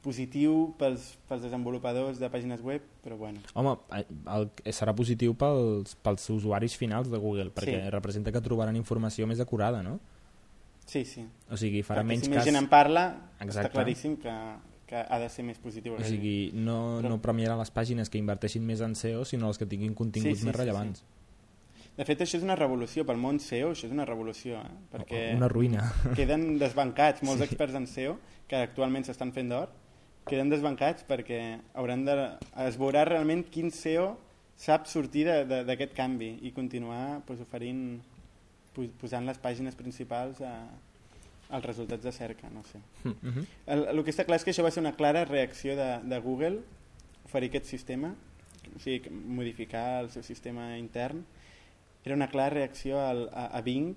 positiu 0.03 0.69
pels, 0.79 1.17
pels 1.27 1.43
desenvolupadors 1.43 2.19
de 2.19 2.29
pàgines 2.31 2.61
web, 2.63 2.83
però 3.03 3.17
bueno. 3.19 3.41
Home, 3.59 3.75
el, 3.97 4.07
el, 4.31 4.47
serà 4.75 4.93
positiu 4.95 5.35
pels, 5.35 5.97
pels 6.03 6.29
usuaris 6.31 6.77
finals 6.79 7.11
de 7.11 7.19
Google, 7.19 7.51
perquè 7.51 7.75
Sí. 7.83 7.89
representa 7.91 8.31
que 8.31 8.41
trobaran 8.41 8.79
informació 8.79 9.27
més 9.27 9.43
acurada, 9.43 9.83
no? 9.83 9.99
Sí, 10.89 11.03
sí. 11.05 11.21
O 11.53 11.57
sigui, 11.59 11.83
farà 11.85 12.01
Perquè 12.01 12.09
menys 12.15 12.25
si 12.25 12.31
més 12.33 12.39
cas... 12.41 12.47
gent 12.49 12.57
en 12.57 12.67
parla, 12.71 13.03
Exacte. 13.43 13.67
està 13.67 13.69
claríssim 13.75 14.15
que, 14.17 14.33
que 14.89 15.03
ha 15.05 15.19
de 15.21 15.29
ser 15.29 15.45
més 15.45 15.59
positiu. 15.61 15.93
O 15.99 16.03
sigui, 16.07 16.49
no, 16.57 16.97
Però- 17.03 17.11
no 17.13 17.19
premiarà 17.21 17.55
les 17.59 17.69
pàgines 17.75 18.09
que 18.09 18.17
inverteixin 18.17 18.65
més 18.65 18.81
en 18.81 18.95
SEO, 18.97 19.21
sinó 19.29 19.51
les 19.51 19.61
que 19.61 19.67
tinguin 19.69 19.93
continguts 19.93 20.39
Sí, 20.39 20.41
sí, 20.41 20.49
més 20.49 20.55
sí, 20.55 20.61
rellevants. 20.63 21.03
De 21.99 22.05
fet, 22.07 22.21
això 22.23 22.37
és 22.39 22.45
una 22.47 22.55
revolució 22.55 23.03
pel 23.05 23.17
món 23.19 23.41
SEO, 23.43 23.73
això 23.75 23.85
és 23.85 23.91
una 23.93 24.05
revolució, 24.07 24.61
eh? 24.63 24.77
perquè 24.93 25.21
Una 25.35 25.49
ruïna. 25.51 25.83
queden 26.17 26.57
desbancats 26.57 27.21
molts 27.27 27.43
experts 27.43 27.75
en 27.75 27.85
SEO, 27.91 28.15
que 28.47 28.55
actualment 28.55 29.03
s'estan 29.05 29.33
fent 29.35 29.51
d'or, 29.51 29.69
queden 30.29 30.49
desbancats 30.49 31.03
perquè 31.09 31.59
hauran 31.77 32.05
de... 32.07 32.15
es 32.65 32.77
veurà 32.79 33.03
realment 33.05 33.43
quin 33.51 33.69
SEO 33.75 34.13
sap 34.59 34.87
sortir 34.87 35.25
d'aquest 35.27 35.93
canvi 35.95 36.37
i 36.47 36.51
continuar 36.55 37.19
pues, 37.27 37.39
oferint, 37.43 37.99
posant 39.01 39.25
les 39.25 39.39
pàgines 39.41 39.75
principals 39.75 40.41
a, 40.41 40.53
als 41.49 41.65
resultats 41.65 42.03
de 42.03 42.11
cerca, 42.11 42.49
no 42.49 42.63
sé. 42.63 42.79
Uh 43.03 43.13
-huh. 43.21 43.45
El, 43.65 43.85
el 43.89 44.03
que 44.03 44.11
està 44.11 44.25
clar 44.25 44.37
és 44.37 44.43
que 44.43 44.51
això 44.51 44.63
va 44.63 44.71
ser 44.71 44.81
una 44.81 44.95
clara 44.95 45.25
reacció 45.25 45.75
de, 45.75 45.99
de 46.03 46.19
Google 46.19 46.59
oferir 47.25 47.49
aquest 47.49 47.65
sistema, 47.65 48.15
o 48.75 48.79
sigui, 48.79 49.09
modificar 49.09 50.03
el 50.03 50.09
seu 50.09 50.23
sistema 50.23 50.77
intern. 50.77 51.25
Era 52.03 52.15
una 52.15 52.29
clara 52.29 52.49
reacció 52.49 52.99
al, 52.99 53.29
a, 53.33 53.47
a 53.47 53.61
Bing, 53.61 53.95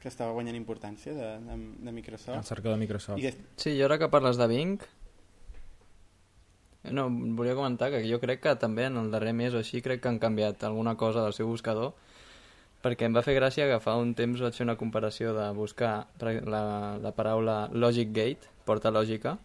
que 0.00 0.08
estava 0.08 0.32
guanyant 0.32 0.56
importància 0.56 1.12
de, 1.14 1.38
de, 1.38 1.56
de 1.56 1.88
El 1.88 1.94
Microsoft. 1.94 2.46
cercador 2.46 2.74
de 2.74 2.80
Microsoft. 2.80 3.18
I 3.18 3.22
des, 3.22 3.36
Sí, 3.56 3.70
i 3.70 3.82
ara 3.82 3.98
que 3.98 4.08
parles 4.08 4.36
de 4.36 4.46
Bing... 4.46 4.80
No, 6.90 7.08
volia 7.08 7.54
comentar 7.54 7.92
que 7.92 8.00
jo 8.10 8.18
crec 8.18 8.40
que 8.42 8.56
també 8.58 8.88
en 8.88 8.96
el 8.98 9.12
darrer 9.12 9.32
mes 9.32 9.54
o 9.54 9.60
així 9.60 9.78
crec 9.80 10.00
que 10.02 10.08
han 10.10 10.18
canviat 10.18 10.64
alguna 10.66 10.96
cosa 10.96 11.22
del 11.22 11.32
seu 11.32 11.46
buscador 11.46 11.92
perquè 12.82 13.06
em 13.06 13.14
va 13.14 13.22
fer 13.22 13.34
gràcia 13.38 13.68
que 13.70 13.78
fa 13.80 13.94
un 14.00 14.14
temps 14.18 14.40
vaig 14.42 14.54
fer 14.54 14.64
una 14.66 14.76
comparació 14.76 15.32
de 15.36 15.50
buscar 15.54 16.08
la, 16.20 16.98
la 17.00 17.12
paraula 17.14 17.68
Logic 17.72 18.10
Gate, 18.12 18.48
porta 18.64 18.90
lògica, 18.90 19.38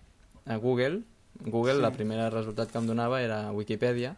a 0.46 0.58
Google. 0.58 1.04
Google, 1.46 1.76
Sí. 1.76 1.82
la 1.82 1.92
primera 1.94 2.30
resultat 2.34 2.72
que 2.72 2.80
em 2.80 2.88
donava 2.90 3.22
era 3.22 3.52
Wikipedia. 3.52 4.16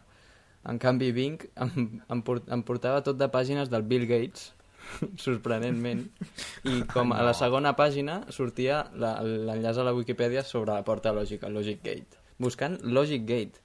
En 0.64 0.78
canvi, 0.78 1.10
Bing 1.12 1.38
em, 1.56 2.00
em, 2.08 2.22
port, 2.22 2.48
em 2.52 2.62
portava 2.62 3.02
tot 3.04 3.16
de 3.20 3.28
pàgines 3.28 3.68
del 3.72 3.82
Bill 3.82 4.06
Gates, 4.08 4.52
sorprenentment. 5.16 6.06
I 6.64 6.82
com 6.94 7.12
a 7.12 7.22
la 7.24 7.34
segona 7.36 7.74
pàgina 7.76 8.22
sortia 8.32 8.86
la- 8.94 9.18
l'enllaç 9.22 9.78
a 9.78 9.84
la 9.84 9.92
Wikipedia 9.96 10.42
sobre 10.44 10.72
la 10.72 10.84
porta 10.84 11.12
lògica, 11.12 11.48
Logic 11.48 11.82
Gate. 11.84 12.16
Buscant 12.38 12.78
Logic 12.82 13.24
Gate. 13.28 13.60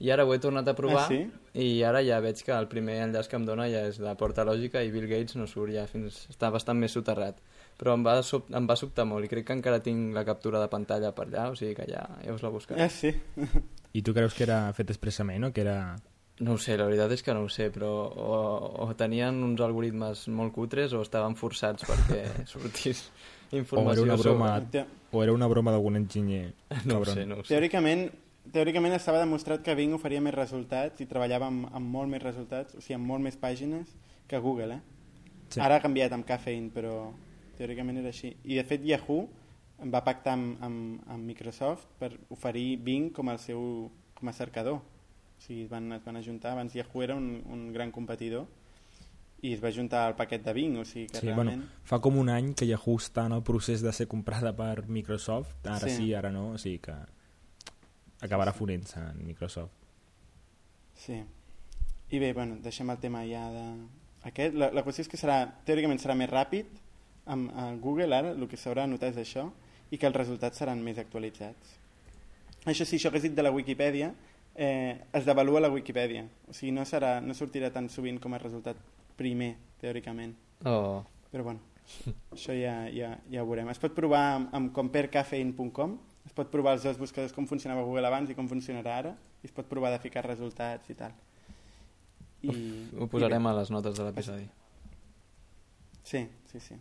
I 0.00 0.10
ara 0.10 0.24
ho 0.26 0.32
he 0.34 0.38
tornat 0.42 0.66
a 0.68 0.74
provar 0.74 1.04
Ah, 1.04 1.08
sí? 1.08 1.20
i 1.54 1.82
ara 1.86 2.00
ja 2.02 2.18
veig 2.20 2.40
que 2.42 2.52
el 2.52 2.66
primer 2.68 2.96
enllaç 3.04 3.28
que 3.30 3.36
em 3.36 3.44
dona 3.46 3.68
ja 3.70 3.84
és 3.86 4.00
la 4.02 4.16
porta 4.18 4.44
lògica 4.44 4.82
i 4.82 4.90
Bill 4.90 5.06
Gates 5.06 5.36
no 5.36 5.46
surt 5.46 5.72
ja 5.72 5.86
fins... 5.86 6.24
està 6.30 6.50
bastant 6.50 6.78
més 6.78 6.92
soterrat. 6.92 7.38
Però 7.78 7.94
em 7.94 8.02
va, 8.06 8.16
sob... 8.22 8.48
em 8.54 8.66
va 8.70 8.76
sobtar 8.78 9.04
molt 9.06 9.24
i 9.24 9.28
crec 9.30 9.46
que 9.46 9.52
encara 9.56 9.80
tinc 9.82 10.12
la 10.14 10.24
captura 10.24 10.60
de 10.62 10.68
pantalla 10.70 11.12
per 11.14 11.28
allà, 11.28 11.48
o 11.50 11.54
sigui 11.58 11.74
que 11.78 11.86
ja, 11.90 12.02
ja 12.24 12.34
us 12.34 12.42
la 12.42 12.50
buscaré. 12.54 12.82
Ah, 12.82 12.88
sí. 12.90 13.14
I 13.94 14.02
tu 14.02 14.12
creus 14.14 14.34
que 14.34 14.42
era 14.46 14.72
fet 14.74 14.90
expressament 14.90 15.44
o 15.44 15.52
que 15.54 15.62
era... 15.62 15.96
No 16.42 16.56
ho 16.56 16.58
sé, 16.58 16.74
la 16.76 16.88
veritat 16.88 17.12
és 17.14 17.22
que 17.22 17.30
no 17.34 17.44
ho 17.46 17.48
sé, 17.48 17.68
però 17.70 17.88
o, 18.10 18.38
o 18.82 18.88
tenien 18.98 19.36
uns 19.46 19.60
algoritmes 19.62 20.26
molt 20.34 20.50
cutres 20.56 20.90
o 20.92 21.02
estaven 21.06 21.36
forçats 21.38 21.86
perquè 21.86 22.24
sortís 22.50 23.04
O 23.52 23.56
informació 23.60 24.02
era 24.02 24.14
una 24.14 24.16
broma, 24.18 24.48
Te- 24.70 24.82
o 25.14 25.22
era 25.22 25.32
una 25.32 25.46
broma 25.46 25.70
d'algun 25.70 25.94
enginyer 26.02 26.48
sobre... 26.50 26.82
No 26.90 26.98
ho 26.98 27.04
sé, 27.06 27.26
no 27.26 27.38
ho 27.38 27.44
sé. 27.44 27.52
Teòricament, 27.54 28.08
teòricament 28.52 28.94
estava 28.94 29.20
demostrat 29.22 29.62
que 29.64 29.74
Bing 29.74 29.94
oferia 29.96 30.20
més 30.20 30.34
resultats 30.34 31.00
i 31.00 31.06
treballava 31.10 31.46
amb, 31.50 31.68
amb 31.74 31.86
molt 31.96 32.10
més 32.12 32.22
resultats, 32.22 32.74
o 32.76 32.80
sigui, 32.82 32.94
amb 32.98 33.06
molt 33.08 33.24
més 33.24 33.36
pàgines 33.40 33.94
que 34.28 34.38
Google, 34.38 34.74
eh? 34.74 34.80
Sí. 35.48 35.60
Ara 35.60 35.76
ha 35.78 35.82
canviat 35.84 36.12
amb 36.12 36.26
Caffeine, 36.26 36.70
però 36.74 37.12
teòricament 37.58 37.98
era 38.00 38.10
així. 38.10 38.34
I 38.44 38.56
de 38.58 38.64
fet 38.64 38.84
Yahoo 38.84 39.28
va 39.92 40.02
pactar 40.04 40.34
amb, 40.34 40.56
amb, 40.64 41.02
amb 41.10 41.24
Microsoft 41.28 41.86
per 42.00 42.12
oferir 42.34 42.78
Bing 42.82 43.12
com 43.12 43.28
el 43.30 43.38
seu 43.38 43.90
com 44.14 44.28
a 44.28 44.32
cercador. 44.32 44.80
O 44.80 45.40
sigui, 45.44 45.64
es 45.64 45.70
van, 45.70 45.92
es 45.92 46.04
van 46.04 46.16
ajuntar, 46.16 46.52
abans 46.52 46.74
Yahoo 46.74 47.02
era 47.02 47.16
un, 47.18 47.42
un 47.52 47.72
gran 47.72 47.90
competidor 47.92 48.46
i 49.44 49.52
es 49.52 49.60
va 49.60 49.68
juntar 49.74 50.06
al 50.08 50.14
paquet 50.16 50.40
de 50.46 50.54
Bing, 50.56 50.78
o 50.80 50.84
sigui 50.88 51.06
que 51.10 51.20
Sí, 51.20 51.26
realment... 51.26 51.50
bueno, 51.60 51.82
fa 51.84 51.98
com 52.00 52.16
un 52.16 52.30
any 52.32 52.54
que 52.56 52.64
Yahoo 52.66 52.96
està 52.96 53.26
en 53.28 53.34
el 53.36 53.42
procés 53.44 53.82
de 53.84 53.92
ser 53.92 54.06
comprada 54.08 54.54
per 54.56 54.86
Microsoft, 54.88 55.58
ara 55.66 55.84
sí, 55.88 55.96
Sí. 55.98 56.14
ara 56.14 56.30
no, 56.32 56.52
o 56.54 56.58
sigui 56.58 56.78
que 56.78 56.94
acabarà 58.24 58.54
fonent-se 58.56 59.00
en 59.00 59.20
Microsoft. 59.26 59.72
Sí. 60.96 61.18
I 62.10 62.18
bé, 62.18 62.32
bueno, 62.32 62.58
deixem 62.62 62.90
el 62.90 63.00
tema 63.02 63.24
ja 63.28 63.44
de... 63.52 63.64
Aquest, 64.28 64.56
la, 64.56 64.70
la 64.72 64.84
qüestió 64.84 65.04
és 65.04 65.10
que 65.12 65.20
serà, 65.20 65.42
teòricament 65.68 66.00
serà 66.00 66.16
més 66.16 66.30
ràpid 66.30 66.70
amb, 67.28 67.50
Google 67.82 68.16
ara, 68.16 68.32
el 68.32 68.46
que 68.48 68.60
s'haurà 68.60 68.86
notat 68.88 69.12
és 69.14 69.24
això, 69.24 69.48
i 69.92 69.98
que 70.00 70.08
els 70.08 70.16
resultats 70.16 70.60
seran 70.60 70.80
més 70.84 71.00
actualitzats. 71.00 71.74
Això 72.64 72.86
sí, 72.88 72.96
això 72.96 73.12
que 73.12 73.20
has 73.20 73.26
dit 73.26 73.36
de 73.36 73.44
la 73.44 73.52
Wikipedia, 73.52 74.14
eh, 74.54 74.96
es 75.12 75.26
devalua 75.28 75.60
la 75.60 75.72
Wikipedia. 75.72 76.24
O 76.48 76.56
sigui, 76.56 76.72
no, 76.72 76.86
serà, 76.88 77.18
no 77.20 77.36
sortirà 77.36 77.70
tan 77.72 77.90
sovint 77.92 78.20
com 78.22 78.32
a 78.32 78.40
resultat 78.40 78.80
primer, 79.18 79.54
teòricament. 79.82 80.32
Oh, 80.64 81.02
Però 81.30 81.44
bueno, 81.44 81.60
això 82.32 82.54
ja, 82.56 82.86
ja, 82.94 83.12
ja 83.30 83.42
ho 83.42 83.48
veurem. 83.48 83.68
Es 83.72 83.82
pot 83.82 83.94
provar 83.96 84.24
amb, 84.38 84.52
amb 84.56 84.72
comparecaffeine.com, 84.76 85.98
es 86.34 86.40
pot 86.42 86.50
provar 86.50 86.72
els 86.74 86.82
dos 86.82 86.96
buscadors 86.98 87.30
com 87.30 87.46
funcionava 87.46 87.84
Google 87.86 88.08
abans 88.08 88.30
i 88.30 88.34
com 88.34 88.48
funcionarà 88.50 88.96
ara, 88.98 89.10
i 89.38 89.46
es 89.46 89.52
pot 89.54 89.68
provar 89.70 89.92
de 89.92 90.00
ficar 90.02 90.24
resultats 90.26 90.90
i 90.90 90.94
tal. 90.98 91.12
I, 92.42 92.54
ho 92.98 93.06
posarem 93.06 93.46
a 93.46 93.52
les 93.54 93.70
notes 93.70 93.94
de 93.94 94.02
l'episodi. 94.02 94.48
Sí, 96.02 96.24
sí, 96.50 96.58
sí. 96.58 96.74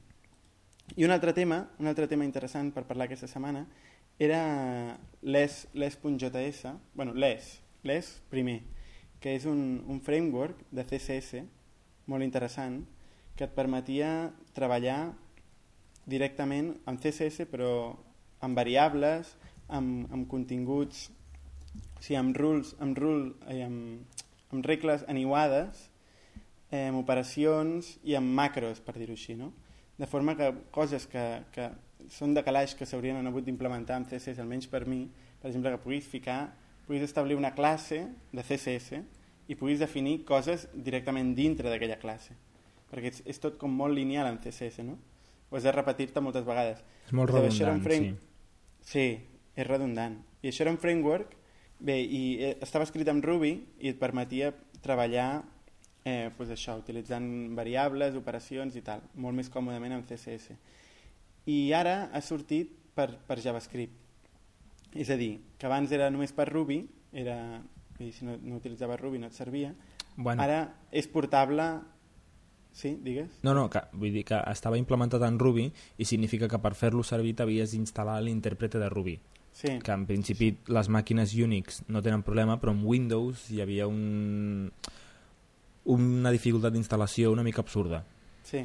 I 0.97 1.05
un 1.05 1.13
altre 1.13 1.35
tema, 1.37 1.59
un 1.77 1.85
altre 1.85 2.07
tema 2.09 2.25
interessant 2.25 2.71
per 2.73 2.81
parlar 2.89 3.05
aquesta 3.05 3.29
setmana 3.29 3.61
era 4.17 4.39
l'ES, 5.21 5.67
l'ES.js, 5.77 6.63
bueno, 6.97 7.13
l'ES, 7.13 7.51
l'ES 7.85 8.09
primer, 8.33 8.63
que 9.21 9.35
és 9.37 9.45
un, 9.45 9.83
un 9.85 9.99
framework 10.01 10.65
de 10.73 10.87
CSS 10.89 11.43
molt 12.09 12.25
interessant 12.25 12.81
que 13.37 13.45
et 13.45 13.53
permetia 13.53 14.33
treballar 14.57 15.13
directament 16.09 16.73
amb 16.89 17.05
CSS 17.05 17.45
però 17.53 17.69
amb 18.43 18.57
variables, 18.59 19.33
amb, 19.69 20.11
amb 20.13 20.27
continguts, 20.29 21.07
o 21.97 22.01
sigui, 22.03 22.17
amb 22.19 22.37
rules, 22.37 22.75
amb, 22.83 22.97
rule, 22.99 23.31
eh, 23.49 23.63
amb, 23.65 24.21
amb 24.53 24.65
regles 24.67 25.05
aniuades, 25.09 25.87
eh, 26.69 26.87
amb 26.89 26.99
operacions 26.99 27.95
i 28.03 28.15
amb 28.19 28.33
macros, 28.37 28.81
per 28.83 28.97
dir-ho 28.99 29.15
així, 29.15 29.35
no? 29.39 29.51
De 29.97 30.07
forma 30.09 30.35
que 30.35 30.51
coses 30.73 31.05
que, 31.07 31.23
que 31.53 31.69
són 32.11 32.33
de 32.35 32.43
calaix 32.43 32.73
que 32.75 32.85
s'haurien 32.89 33.25
hagut 33.29 33.45
d'implementar 33.47 33.95
amb 33.99 34.09
CSS, 34.09 34.39
almenys 34.43 34.67
per 34.67 34.83
mi, 34.89 35.05
per 35.39 35.49
exemple, 35.51 35.71
que 35.71 35.81
puguis 35.85 36.07
ficar, 36.09 36.39
puguis 36.87 37.05
establir 37.05 37.37
una 37.39 37.53
classe 37.55 38.01
de 38.33 38.43
CSS 38.43 38.99
i 39.47 39.55
puguis 39.55 39.79
definir 39.79 40.23
coses 40.27 40.67
directament 40.73 41.33
dintre 41.37 41.69
d'aquella 41.71 41.99
classe. 42.01 42.35
Perquè 42.91 43.09
és, 43.13 43.21
és 43.25 43.39
tot 43.41 43.55
com 43.61 43.71
molt 43.73 43.95
lineal 43.95 44.27
en 44.29 44.37
CSS, 44.43 44.83
no? 44.85 44.97
Ho 45.49 45.57
has 45.57 45.63
de 45.67 45.71
repetir-te 45.71 46.21
moltes 46.21 46.43
vegades. 46.45 46.81
És 47.05 47.13
molt 47.13 47.29
redundant, 47.31 47.81
frame- 47.85 48.13
sí. 48.17 48.32
Sí, 48.83 49.07
és 49.55 49.67
redundant. 49.67 50.19
I 50.43 50.51
això 50.51 50.65
era 50.65 50.73
un 50.73 50.79
framework, 50.81 51.35
bé, 51.79 51.97
i 52.03 52.21
eh, 52.39 52.53
estava 52.63 52.87
escrit 52.87 53.09
en 53.11 53.21
Ruby 53.23 53.53
i 53.83 53.91
et 53.93 53.99
permetia 53.99 54.51
treballar 54.83 55.43
eh, 56.03 56.29
pues 56.37 56.51
això, 56.51 56.75
utilitzant 56.79 57.25
variables, 57.55 58.17
operacions 58.19 58.75
i 58.75 58.83
tal, 58.85 59.03
molt 59.15 59.39
més 59.39 59.49
còmodament 59.51 59.97
amb 59.97 60.07
CSS. 60.09 60.57
I 61.49 61.57
ara 61.75 62.09
ha 62.11 62.21
sortit 62.23 62.71
per, 62.95 63.09
per 63.27 63.39
JavaScript. 63.43 63.99
És 64.93 65.09
a 65.09 65.17
dir, 65.17 65.39
que 65.57 65.65
abans 65.65 65.91
era 65.95 66.11
només 66.13 66.35
per 66.35 66.45
Ruby, 66.51 66.83
era, 67.17 67.37
i 68.03 68.11
si 68.13 68.27
no, 68.27 68.37
no 68.43 68.59
utilitzava 68.59 68.99
Ruby 68.99 69.21
no 69.21 69.31
et 69.31 69.37
servia, 69.37 69.73
Bueno, 70.15 70.43
ara 70.43 70.67
és 70.91 71.09
portable... 71.09 71.65
Sí, 72.73 72.97
digues? 73.05 73.29
No, 73.45 73.53
no, 73.53 73.69
que, 73.69 73.83
vull 73.93 74.11
dir 74.15 74.25
que 74.25 74.39
estava 74.49 74.79
implementat 74.81 75.21
en 75.27 75.37
Ruby 75.39 75.67
i 76.01 76.07
significa 76.09 76.49
que 76.49 76.59
per 76.59 76.73
fer-lo 76.75 77.05
servir 77.05 77.35
t'havies 77.37 77.71
d'instal·lar 77.75 78.17
l'intèrprete 78.25 78.81
de 78.81 78.89
Ruby. 78.89 79.19
Sí, 79.53 79.69
Que 79.85 79.93
en 79.93 80.07
principi 80.09 80.47
les 80.73 80.87
màquines 80.89 81.35
Unix 81.37 81.83
no 81.87 82.01
tenen 82.01 82.23
problema, 82.25 82.57
però 82.57 82.71
amb 82.73 82.87
Windows 82.89 83.51
hi 83.53 83.61
havia 83.61 83.85
un, 83.85 84.71
una 85.85 86.31
dificultat 86.33 86.73
d'instal·lació 86.73 87.29
una 87.31 87.45
mica 87.45 87.61
absurda. 87.61 88.01
Sí. 88.49 88.63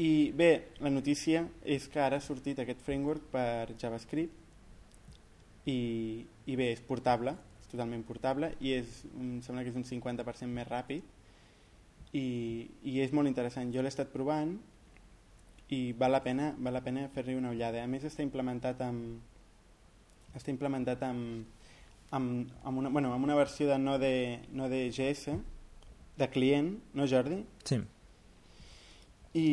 I 0.00 0.32
bé, 0.36 0.50
la 0.84 0.92
notícia 0.92 1.46
és 1.64 1.88
que 1.88 2.00
ara 2.04 2.20
ha 2.20 2.24
sortit 2.24 2.60
aquest 2.60 2.84
framework 2.84 3.32
per 3.32 3.72
JavaScript 3.80 4.36
i, 5.64 5.80
i 6.44 6.56
bé, 6.56 6.70
és 6.74 6.84
portable, 6.84 7.32
és 7.64 7.72
totalment 7.72 8.04
portable 8.04 8.52
i 8.60 8.76
és, 8.76 9.02
em 9.16 9.40
sembla 9.44 9.64
que 9.64 9.72
és 9.72 9.80
un 9.80 9.88
50% 9.88 10.52
més 10.52 10.68
ràpid 10.68 11.19
i, 12.12 12.26
i 12.82 13.00
és 13.04 13.12
molt 13.16 13.30
interessant. 13.30 13.72
Jo 13.74 13.82
l'he 13.82 13.92
estat 13.92 14.12
provant 14.12 14.56
i 15.70 15.92
val 15.98 16.12
la 16.16 16.22
pena, 16.24 16.52
val 16.58 16.74
la 16.74 16.82
pena 16.82 17.06
fer-li 17.14 17.36
una 17.38 17.52
ullada. 17.54 17.84
A 17.84 17.90
més 17.90 18.06
està 18.06 18.24
implementat 18.26 18.82
amb 18.86 19.20
està 20.36 20.52
implementat 20.52 21.02
amb, 21.02 21.46
amb, 22.10 22.50
amb, 22.62 22.78
una, 22.78 22.90
bueno, 22.90 23.12
amb 23.14 23.26
una 23.26 23.34
versió 23.38 23.68
de 23.68 23.78
Node, 23.78 24.12
Node.js 24.54 25.24
de 26.18 26.28
client, 26.30 26.76
no 26.94 27.06
Jordi? 27.10 27.40
Sí, 27.64 27.80
I 29.34 29.46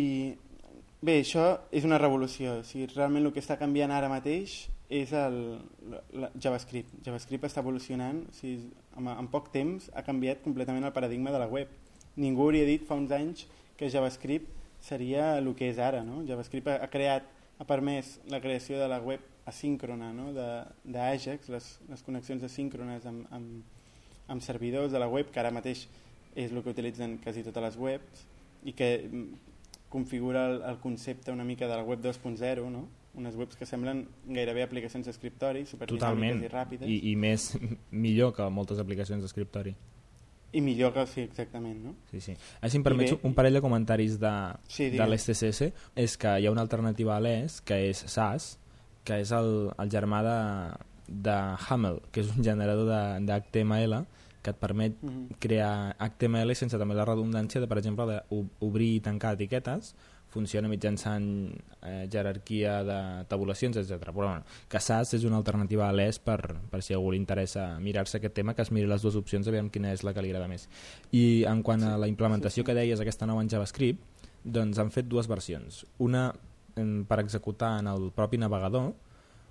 bé, 1.02 1.20
això 1.22 1.46
és 1.72 1.86
una 1.86 2.00
revolució. 2.02 2.60
O 2.62 2.66
sigui, 2.66 2.90
realment 2.96 3.26
el 3.26 3.34
que 3.34 3.44
està 3.44 3.60
canviant 3.60 3.94
ara 3.94 4.10
mateix 4.12 4.66
és 4.90 5.12
el, 5.14 5.38
la 6.14 6.32
JavaScript. 6.34 6.96
JavaScript 7.06 7.46
està 7.48 7.62
evolucionant, 7.62 8.24
o 8.30 8.38
sigui, 8.38 8.72
en, 8.98 9.12
en 9.14 9.30
poc 9.32 9.52
temps 9.54 9.90
ha 9.94 10.06
canviat 10.06 10.42
completament 10.46 10.88
el 10.88 10.96
paradigma 10.96 11.34
de 11.34 11.44
la 11.44 11.50
web. 11.52 11.72
Ningú 12.17 12.47
hauria 12.47 12.65
dit 12.65 12.86
fa 12.88 12.97
uns 12.97 13.13
anys 13.13 13.45
que 13.77 13.89
JavaScript 13.93 14.50
seria 14.81 15.36
el 15.38 15.50
que 15.55 15.69
és 15.69 15.79
ara. 15.81 16.03
No? 16.05 16.24
JavaScript 16.27 16.69
ha, 16.74 16.89
creat 16.91 17.27
ha 17.57 17.65
permès 17.65 18.17
la 18.29 18.41
creació 18.41 18.79
de 18.81 18.88
la 18.89 19.00
web 19.01 19.24
asíncrona 19.47 20.12
no? 20.13 20.31
d'Ajax, 20.36 21.50
les, 21.50 21.69
les 21.89 22.03
connexions 22.05 22.43
asíncrones 22.43 23.05
amb, 23.09 23.25
amb, 23.33 23.63
amb 24.27 24.43
servidors 24.43 24.91
de 24.91 25.00
la 25.00 25.07
web, 25.07 25.31
que 25.31 25.41
ara 25.41 25.53
mateix 25.55 25.88
és 26.38 26.51
el 26.51 26.62
que 26.62 26.74
utilitzen 26.74 27.17
quasi 27.24 27.45
totes 27.45 27.63
les 27.63 27.77
webs 27.81 28.25
i 28.67 28.74
que 28.77 28.91
mm, 29.07 29.53
configura 29.89 30.45
el, 30.51 30.62
el 30.67 30.79
concepte 30.83 31.31
una 31.31 31.47
mica 31.47 31.67
de 31.67 31.75
la 31.79 31.83
web 31.83 32.03
2.0, 32.03 32.69
no? 32.69 32.88
unes 33.17 33.36
webs 33.36 33.57
que 33.57 33.65
semblen 33.65 34.03
gairebé 34.29 34.62
aplicacions 34.62 35.07
d'escriptori, 35.07 35.63
totalment. 35.65 35.88
superdinàmiques 35.89 36.43
i 36.45 36.51
ràpides. 36.53 36.89
I, 36.91 36.97
i 37.12 37.15
més 37.17 37.50
millor 38.05 38.36
que 38.38 38.45
moltes 38.53 38.81
aplicacions 38.83 39.25
d'escriptori. 39.25 39.74
I 40.54 40.62
millor 40.62 40.94
que 40.94 41.06
sí, 41.08 41.22
exactament, 41.22 41.84
no? 41.84 41.96
Sí, 42.12 42.22
sí. 42.22 42.36
Si 42.70 42.77
em 42.77 42.84
permets 42.84 43.18
un 43.22 43.34
parell 43.36 43.54
de 43.54 43.62
comentaris 43.62 44.20
de, 44.20 44.32
Sí, 44.72 44.89
de 44.89 45.06
l'SCS, 45.06 45.72
és 45.96 46.18
que 46.18 46.38
hi 46.39 46.48
ha 46.48 46.51
una 46.51 46.62
alternativa 46.63 47.18
a 47.18 47.20
l'ES, 47.20 47.60
que 47.68 47.82
és 47.89 48.04
SAS, 48.08 48.58
que 49.04 49.20
és 49.22 49.32
el, 49.36 49.72
el 49.77 49.89
germà 49.92 50.22
de, 50.24 50.38
de 51.08 51.36
Hamel, 51.68 52.00
que 52.12 52.22
és 52.24 52.32
un 52.36 52.44
generador 52.44 52.88
d'HTML 53.25 54.06
que 54.42 54.51
et 54.51 54.60
permet 54.60 54.96
Mhm. 55.04 55.36
crear 55.39 55.96
HTML 56.00 56.56
sense 56.56 56.77
també 56.80 56.96
la 56.96 57.04
redundància 57.06 57.60
de, 57.60 57.68
per 57.68 57.77
exemple, 57.80 58.06
d'obrir 58.30 58.94
i 58.96 59.00
tancar 59.01 59.34
etiquetes, 59.36 59.96
funciona 60.38 60.70
mitjançant 60.70 61.27
eh, 61.82 62.06
jerarquia 62.13 62.77
de 62.86 63.00
tabulacions, 63.32 63.79
etc. 63.82 63.98
Però 64.03 64.13
bueno, 64.22 64.46
que 64.70 64.82
SAS 64.84 65.15
és 65.17 65.25
una 65.27 65.39
alternativa 65.41 65.89
a 65.89 65.96
l'ES 65.96 66.22
per, 66.24 66.39
per 66.72 66.84
si 66.86 66.96
algú 66.96 67.12
li 67.13 67.22
interessa 67.22 67.72
mirar-se 67.84 68.22
aquest 68.22 68.38
tema, 68.38 68.53
que 68.53 68.63
es 68.65 68.72
miri 68.72 68.89
les 68.89 69.01
dues 69.01 69.17
opcions 69.20 69.48
a 69.48 69.56
veure 69.56 69.74
quina 69.74 69.91
és 69.96 70.06
la 70.06 70.13
que 70.13 70.24
li 70.24 70.32
agrada 70.32 70.51
més. 70.51 70.67
I 71.12 71.44
en 71.50 71.63
quant 71.65 71.84
a 71.84 71.96
la 72.00 72.10
implementació 72.12 72.65
que 72.67 72.77
deies, 72.77 73.01
aquesta 73.01 73.29
nova 73.29 73.44
en 73.44 73.50
JavaScript, 73.51 74.06
doncs 74.44 74.79
han 74.79 74.94
fet 74.94 75.10
dues 75.10 75.27
versions. 75.27 75.84
Una 76.03 76.29
em, 76.77 77.03
per 77.10 77.20
executar 77.24 77.77
en 77.82 77.89
el 77.91 78.12
propi 78.15 78.39
navegador, 78.39 78.94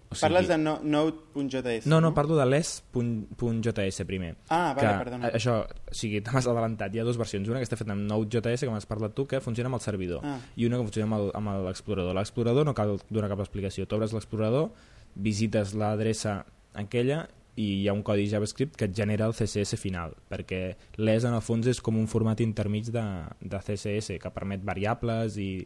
O 0.08 0.14
sigui, 0.14 0.22
Parles 0.26 0.48
de 0.48 0.56
no, 0.58 0.76
Node.js, 0.82 1.86
No, 1.90 2.00
no, 2.00 2.12
parlo 2.14 2.36
de 2.38 2.46
les.js 2.46 4.04
primer. 4.06 4.36
Ah, 4.48 4.72
vale, 4.76 4.86
que, 4.86 5.04
perdona. 5.04 5.30
Això, 5.34 5.56
o 5.66 5.94
sigui, 5.94 6.20
t'has 6.24 6.46
adelantat. 6.46 6.94
Hi 6.94 7.02
ha 7.02 7.06
dues 7.08 7.18
versions. 7.18 7.48
Una 7.50 7.62
que 7.62 7.68
està 7.68 7.78
feta 7.78 7.94
amb 7.96 8.06
Node.js, 8.06 8.62
que 8.62 8.70
m'has 8.70 8.86
parlat 8.86 9.16
tu, 9.18 9.26
que 9.26 9.42
funciona 9.42 9.72
amb 9.72 9.80
el 9.80 9.84
servidor. 9.84 10.22
Ah. 10.22 10.38
I 10.54 10.68
una 10.68 10.78
que 10.78 10.88
funciona 10.90 11.22
amb 11.34 11.54
l'explorador. 11.66 12.14
L'explorador 12.18 12.68
no 12.68 12.76
cal 12.78 12.98
donar 13.10 13.32
cap 13.32 13.42
explicació. 13.42 13.86
Tu 13.86 13.98
obres 13.98 14.14
l'explorador, 14.14 14.70
visites 15.16 15.74
l'adreça 15.74 16.44
aquella 16.76 17.24
i 17.56 17.66
hi 17.80 17.86
ha 17.88 17.94
un 17.96 18.02
codi 18.04 18.26
JavaScript 18.28 18.76
que 18.76 18.84
et 18.84 18.94
genera 18.96 19.26
el 19.26 19.34
CSS 19.34 19.78
final, 19.80 20.12
perquè 20.28 20.76
l'ES 21.00 21.24
en 21.24 21.36
el 21.38 21.44
fons 21.44 21.66
és 21.70 21.80
com 21.80 21.96
un 21.96 22.08
format 22.08 22.42
intermig 22.44 22.90
de, 22.92 23.04
de 23.40 23.60
CSS 23.64 24.18
que 24.20 24.32
permet 24.34 24.64
variables 24.64 25.38
i, 25.40 25.64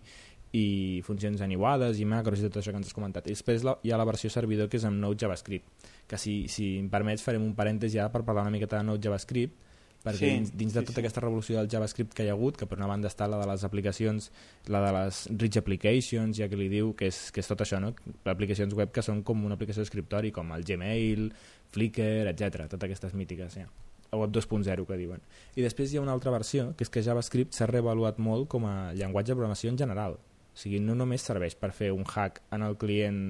i 0.56 1.00
funcions 1.06 1.40
animades 1.44 2.00
i 2.02 2.06
macros 2.08 2.40
i 2.40 2.48
tot 2.48 2.58
això 2.60 2.74
que 2.74 2.80
ens 2.80 2.90
has 2.90 2.96
comentat. 2.96 3.28
I 3.28 3.36
després 3.36 3.64
la, 3.66 3.76
hi 3.86 3.92
ha 3.92 3.98
la 4.00 4.06
versió 4.08 4.30
servidor 4.32 4.70
que 4.70 4.80
és 4.80 4.86
amb 4.88 4.98
Node 4.98 5.20
JavaScript, 5.22 5.88
que 6.10 6.18
si, 6.18 6.44
si 6.50 6.72
em 6.80 6.88
permets 6.90 7.22
farem 7.22 7.44
un 7.44 7.54
parèntesi 7.58 8.00
ara 8.00 8.10
per 8.10 8.24
parlar 8.26 8.46
una 8.46 8.54
miqueta 8.54 8.80
de 8.80 8.88
Node 8.88 9.06
JavaScript, 9.06 9.68
perquè 10.00 10.16
Sí, 10.16 10.30
dins, 10.32 10.52
dins 10.56 10.72
de 10.72 10.80
sí, 10.80 10.86
tota 10.88 10.96
sí. 10.96 11.04
aquesta 11.04 11.20
revolució 11.20 11.58
del 11.58 11.68
JavaScript 11.70 12.14
que 12.16 12.24
hi 12.24 12.30
ha 12.32 12.36
hagut, 12.36 12.56
que 12.56 12.66
per 12.66 12.78
una 12.78 12.88
banda 12.88 13.10
està 13.10 13.28
la 13.28 13.38
de 13.40 13.46
les 13.50 13.64
aplicacions, 13.68 14.30
la 14.72 14.80
de 14.86 14.92
les 14.96 15.20
rich 15.42 15.60
applications, 15.60 16.38
ja 16.38 16.48
que 16.48 16.58
li 16.58 16.70
diu 16.72 16.94
que 16.96 17.10
és, 17.12 17.20
que 17.34 17.44
és 17.44 17.50
tot 17.50 17.60
això, 17.60 17.78
no? 17.82 17.92
aplicacions 18.32 18.74
web 18.78 18.94
que 18.94 19.04
són 19.04 19.22
com 19.26 19.44
una 19.44 19.58
aplicació 19.60 19.84
d'escriptori, 19.84 20.32
com 20.32 20.50
el 20.56 20.64
Gmail, 20.64 21.28
Flickr, 21.70 22.32
etc. 22.32 22.64
totes 22.64 22.88
aquestes 22.88 23.14
mítiques, 23.14 23.60
ja. 23.60 23.68
o 24.10 24.24
Web 24.24 24.32
2.0 24.34 24.88
que 24.88 24.98
diuen. 24.98 25.20
I 25.54 25.62
després 25.68 25.92
hi 25.92 26.00
ha 26.00 26.02
una 26.02 26.16
altra 26.16 26.32
versió, 26.34 26.72
que 26.74 26.88
és 26.88 26.90
que 26.90 27.04
JavaScript 27.04 27.54
s'ha 27.54 27.68
reavaluat 27.70 28.18
molt 28.18 28.48
com 28.50 28.66
a 28.66 28.92
llenguatge 28.96 29.34
de 29.34 29.38
programació 29.38 29.70
en 29.70 29.78
general. 29.78 30.18
O 30.50 30.58
sigui, 30.58 30.80
no 30.82 30.96
només 30.98 31.22
serveix 31.22 31.54
per 31.56 31.70
fer 31.76 31.92
un 31.94 32.04
hack 32.04 32.40
en 32.52 32.64
el 32.66 32.76
client, 32.76 33.20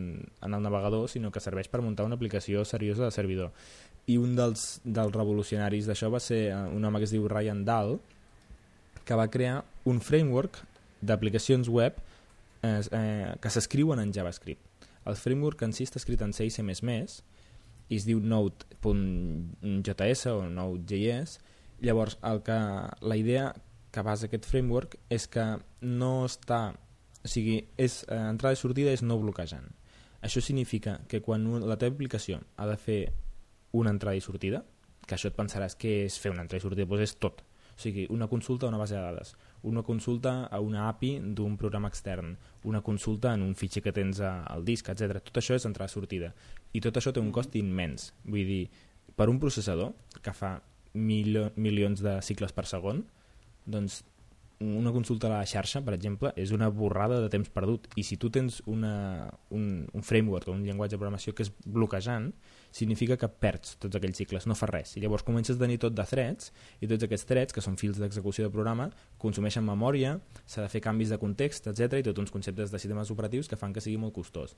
en 0.40 0.54
el 0.56 0.62
navegador, 0.64 1.08
sinó 1.12 1.30
que 1.30 1.42
serveix 1.42 1.68
per 1.68 1.82
muntar 1.84 2.06
una 2.08 2.16
aplicació 2.16 2.64
seriosa 2.64 3.04
de 3.04 3.10
servidor. 3.14 3.52
I 4.08 4.16
un 4.18 4.34
dels, 4.38 4.80
dels 4.84 5.14
revolucionaris 5.14 5.86
d'això 5.86 6.10
va 6.10 6.20
ser 6.24 6.48
eh, 6.48 6.56
un 6.74 6.84
home 6.84 6.98
que 6.98 7.06
es 7.10 7.14
diu 7.14 7.28
Ryan 7.28 7.64
Dahl, 7.68 7.98
que 9.04 9.18
va 9.18 9.28
crear 9.28 9.64
un 9.84 10.00
framework 10.00 10.62
d'aplicacions 11.00 11.68
web 11.68 11.96
eh, 12.62 12.80
eh, 12.90 13.34
que 13.40 13.50
s'escriuen 13.52 14.00
en 14.00 14.12
JavaScript. 14.16 14.86
El 15.08 15.16
framework 15.16 15.62
en 15.64 15.72
si 15.72 15.84
està 15.88 15.98
escrit 16.00 16.20
en 16.24 16.32
C 16.36 16.44
i 16.48 16.50
C++ 16.52 16.62
i 17.90 17.96
es 17.96 18.04
diu 18.06 18.20
Node.js 18.22 20.20
o 20.30 20.44
Node.js. 20.46 21.38
Llavors, 21.82 22.18
el 22.22 22.42
que, 22.46 22.58
la 23.00 23.16
idea 23.18 23.54
que 23.90 24.04
basa 24.06 24.28
aquest 24.28 24.46
framework 24.46 24.96
és 25.10 25.26
que 25.26 25.58
no 25.82 26.12
està... 26.28 26.60
O 27.24 27.28
sigui, 27.28 27.58
és, 27.76 28.02
eh, 28.08 28.16
entrada 28.16 28.56
i 28.56 28.60
sortida 28.60 28.92
és 28.92 29.02
no 29.02 29.18
bloquejant. 29.20 29.68
Això 30.22 30.40
significa 30.44 31.00
que 31.08 31.20
quan 31.24 31.46
un, 31.46 31.66
la 31.68 31.76
teva 31.80 31.94
aplicació 31.94 32.40
ha 32.56 32.66
de 32.68 32.76
fer 32.76 33.00
una 33.72 33.90
entrada 33.90 34.16
i 34.16 34.24
sortida, 34.24 34.64
que 35.06 35.16
això 35.16 35.30
et 35.30 35.36
pensaràs 35.36 35.76
que 35.76 36.04
és 36.06 36.18
fer 36.20 36.32
una 36.32 36.44
entrada 36.44 36.60
i 36.60 36.64
sortida, 36.66 36.86
doncs 36.88 37.06
és 37.08 37.16
tot. 37.16 37.42
O 37.70 37.80
sigui, 37.80 38.06
una 38.12 38.28
consulta 38.28 38.66
a 38.66 38.68
una 38.68 38.78
base 38.78 38.94
de 38.94 39.00
dades, 39.00 39.34
una 39.62 39.82
consulta 39.82 40.44
a 40.44 40.60
una 40.60 40.88
API 40.90 41.14
d'un 41.36 41.56
programa 41.56 41.88
extern, 41.88 42.34
una 42.64 42.82
consulta 42.82 43.32
en 43.34 43.42
un 43.42 43.54
fitxer 43.56 43.82
que 43.82 43.92
tens 43.96 44.20
al 44.20 44.64
disc, 44.64 44.88
etc. 44.92 45.22
Tot 45.24 45.40
això 45.40 45.56
és 45.56 45.64
entrada 45.64 45.88
i 45.88 45.94
sortida. 45.94 46.34
I 46.72 46.82
tot 46.84 46.96
això 47.00 47.12
té 47.12 47.20
un 47.20 47.32
cost 47.32 47.56
immens. 47.56 48.10
Vull 48.24 48.44
dir, 48.44 48.64
per 49.16 49.30
un 49.32 49.40
processador 49.40 49.94
que 50.20 50.34
fa 50.36 50.58
milio, 50.92 51.50
milions 51.56 52.02
de 52.04 52.18
cicles 52.22 52.52
per 52.52 52.66
segon, 52.68 53.06
doncs 53.64 54.02
una 54.60 54.92
consulta 54.92 55.26
a 55.26 55.38
la 55.38 55.46
xarxa, 55.48 55.80
per 55.80 55.94
exemple, 55.96 56.34
és 56.36 56.52
una 56.52 56.68
borrada 56.68 57.18
de 57.22 57.28
temps 57.32 57.48
perdut. 57.48 57.86
I 57.96 58.04
si 58.04 58.18
tu 58.20 58.28
tens 58.30 58.60
una, 58.68 59.30
un, 59.56 59.86
un 59.96 60.04
framework 60.04 60.50
o 60.50 60.52
un 60.52 60.66
llenguatge 60.66 60.94
de 60.94 61.00
programació 61.00 61.32
que 61.34 61.46
és 61.46 61.52
bloquejant, 61.64 62.28
significa 62.70 63.16
que 63.18 63.28
perds 63.28 63.78
tots 63.80 63.96
aquells 63.96 64.20
cicles, 64.20 64.44
no 64.46 64.54
fa 64.54 64.68
res. 64.68 64.92
I 64.96 65.02
llavors 65.02 65.24
comences 65.26 65.56
a 65.56 65.62
tenir 65.64 65.80
tot 65.80 65.96
de 65.96 66.04
threads, 66.06 66.52
i 66.84 66.90
tots 66.90 67.08
aquests 67.08 67.26
threads, 67.30 67.56
que 67.56 67.64
són 67.64 67.80
fils 67.80 67.98
d'execució 67.98 68.46
de 68.46 68.52
programa, 68.52 68.90
consumeixen 69.22 69.64
memòria, 69.64 70.18
s'ha 70.44 70.66
de 70.66 70.70
fer 70.72 70.84
canvis 70.84 71.10
de 71.14 71.18
context, 71.22 71.66
etc 71.72 71.98
i 71.98 72.06
tots 72.06 72.20
uns 72.20 72.32
conceptes 72.34 72.70
de 72.70 72.78
sistemes 72.78 73.10
operatius 73.10 73.48
que 73.48 73.58
fan 73.58 73.72
que 73.72 73.80
sigui 73.80 73.96
molt 73.98 74.14
costós. 74.14 74.54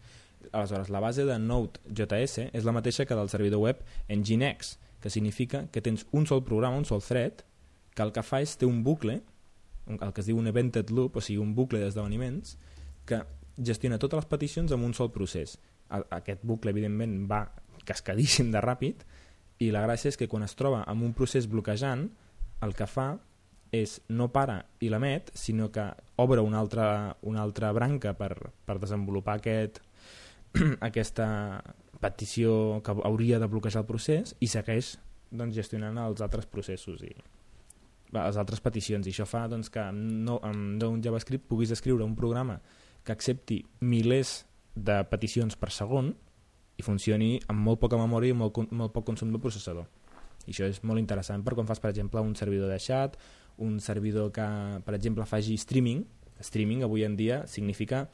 Aleshores, 0.50 0.90
la 0.90 1.00
base 1.00 1.24
de 1.28 1.38
Node.js 1.38 2.50
és 2.50 2.66
la 2.66 2.74
mateixa 2.74 3.06
que 3.06 3.16
del 3.16 3.30
servidor 3.30 3.62
web 3.62 3.86
Nginx, 4.10 4.76
que 5.00 5.10
significa 5.10 5.68
que 5.70 5.80
tens 5.80 6.06
un 6.10 6.26
sol 6.26 6.42
programa, 6.44 6.76
un 6.76 6.84
sol 6.84 7.02
thread, 7.02 7.46
que 7.94 8.02
el 8.02 8.12
que 8.12 8.24
fa 8.24 8.40
és 8.42 8.56
té 8.56 8.66
un 8.68 8.82
bucle, 8.84 9.20
el 9.88 10.12
que 10.12 10.22
es 10.22 10.28
diu 10.28 10.38
un 10.38 10.48
evented 10.50 10.90
loop, 10.94 11.18
o 11.18 11.24
sigui, 11.24 11.40
un 11.42 11.54
bucle 11.56 11.80
d'esdeveniments, 11.82 12.56
que 13.08 13.22
gestiona 13.58 13.98
totes 14.00 14.22
les 14.22 14.30
peticions 14.30 14.72
amb 14.72 14.86
un 14.86 14.94
sol 14.94 15.10
procés. 15.14 15.58
Aquest 15.92 16.44
bucle, 16.46 16.72
evidentment, 16.72 17.18
va 17.30 17.44
cascadíssim 17.88 18.52
de 18.54 18.62
ràpid, 18.62 19.02
i 19.62 19.70
la 19.74 19.82
gràcia 19.84 20.10
és 20.10 20.18
que 20.18 20.28
quan 20.30 20.46
es 20.46 20.56
troba 20.58 20.82
amb 20.88 21.04
un 21.06 21.12
procés 21.14 21.48
bloquejant, 21.50 22.08
el 22.62 22.74
que 22.78 22.86
fa 22.86 23.12
és 23.72 23.96
no 24.12 24.28
para 24.32 24.58
i 24.84 24.90
l'emet, 24.92 25.30
sinó 25.34 25.70
que 25.72 25.84
obre 26.20 26.42
una 26.44 26.60
altra, 26.60 27.16
una 27.22 27.42
altra 27.42 27.72
branca 27.72 28.12
per, 28.18 28.34
per 28.66 28.78
desenvolupar 28.78 29.38
aquest, 29.40 29.80
aquesta 30.88 31.28
petició 32.02 32.82
que 32.84 32.94
hauria 33.06 33.38
de 33.40 33.48
bloquejar 33.48 33.84
el 33.84 33.88
procés 33.88 34.36
i 34.40 34.50
segueix 34.50 34.96
doncs, 35.30 35.54
gestionant 35.56 35.98
els 36.02 36.20
altres 36.24 36.48
processos 36.50 37.04
i 37.06 37.14
les 38.12 38.38
altres 38.38 38.60
peticions. 38.60 39.06
I 39.06 39.14
això 39.14 39.26
fa 39.28 39.46
doncs, 39.50 39.70
que 39.72 39.80
amb, 39.82 40.02
no, 40.26 40.38
amb 40.44 40.82
un 40.88 41.02
JavaScript 41.04 41.48
puguis 41.48 41.72
escriure 41.74 42.04
un 42.04 42.16
programa 42.16 42.60
que 43.02 43.12
accepti 43.12 43.62
milers 43.80 44.42
de 44.74 45.02
peticions 45.10 45.56
per 45.58 45.72
segon 45.74 46.12
i 46.78 46.84
funcioni 46.84 47.34
amb 47.52 47.60
molt 47.60 47.80
poca 47.82 47.98
memòria 48.00 48.32
i 48.32 48.36
molt, 48.36 48.72
molt 48.72 48.94
poc 48.94 49.08
consum 49.10 49.32
de 49.32 49.40
processador. 49.42 49.88
I 50.46 50.50
això 50.50 50.66
és 50.66 50.80
molt 50.82 50.98
interessant 50.98 51.44
per 51.44 51.54
quan 51.54 51.68
fas 51.68 51.80
per 51.82 51.92
exemple 51.92 52.22
un 52.24 52.34
servidor 52.38 52.70
de 52.72 52.78
chat 52.82 53.18
un 53.62 53.80
servidor 53.80 54.32
que 54.32 54.44
per 54.84 54.94
exemple 54.94 55.26
faci 55.26 55.54
streaming. 55.54 56.04
Streaming 56.40 56.82
avui 56.82 57.04
en 57.04 57.16
dia 57.16 57.46
significa 57.46 58.08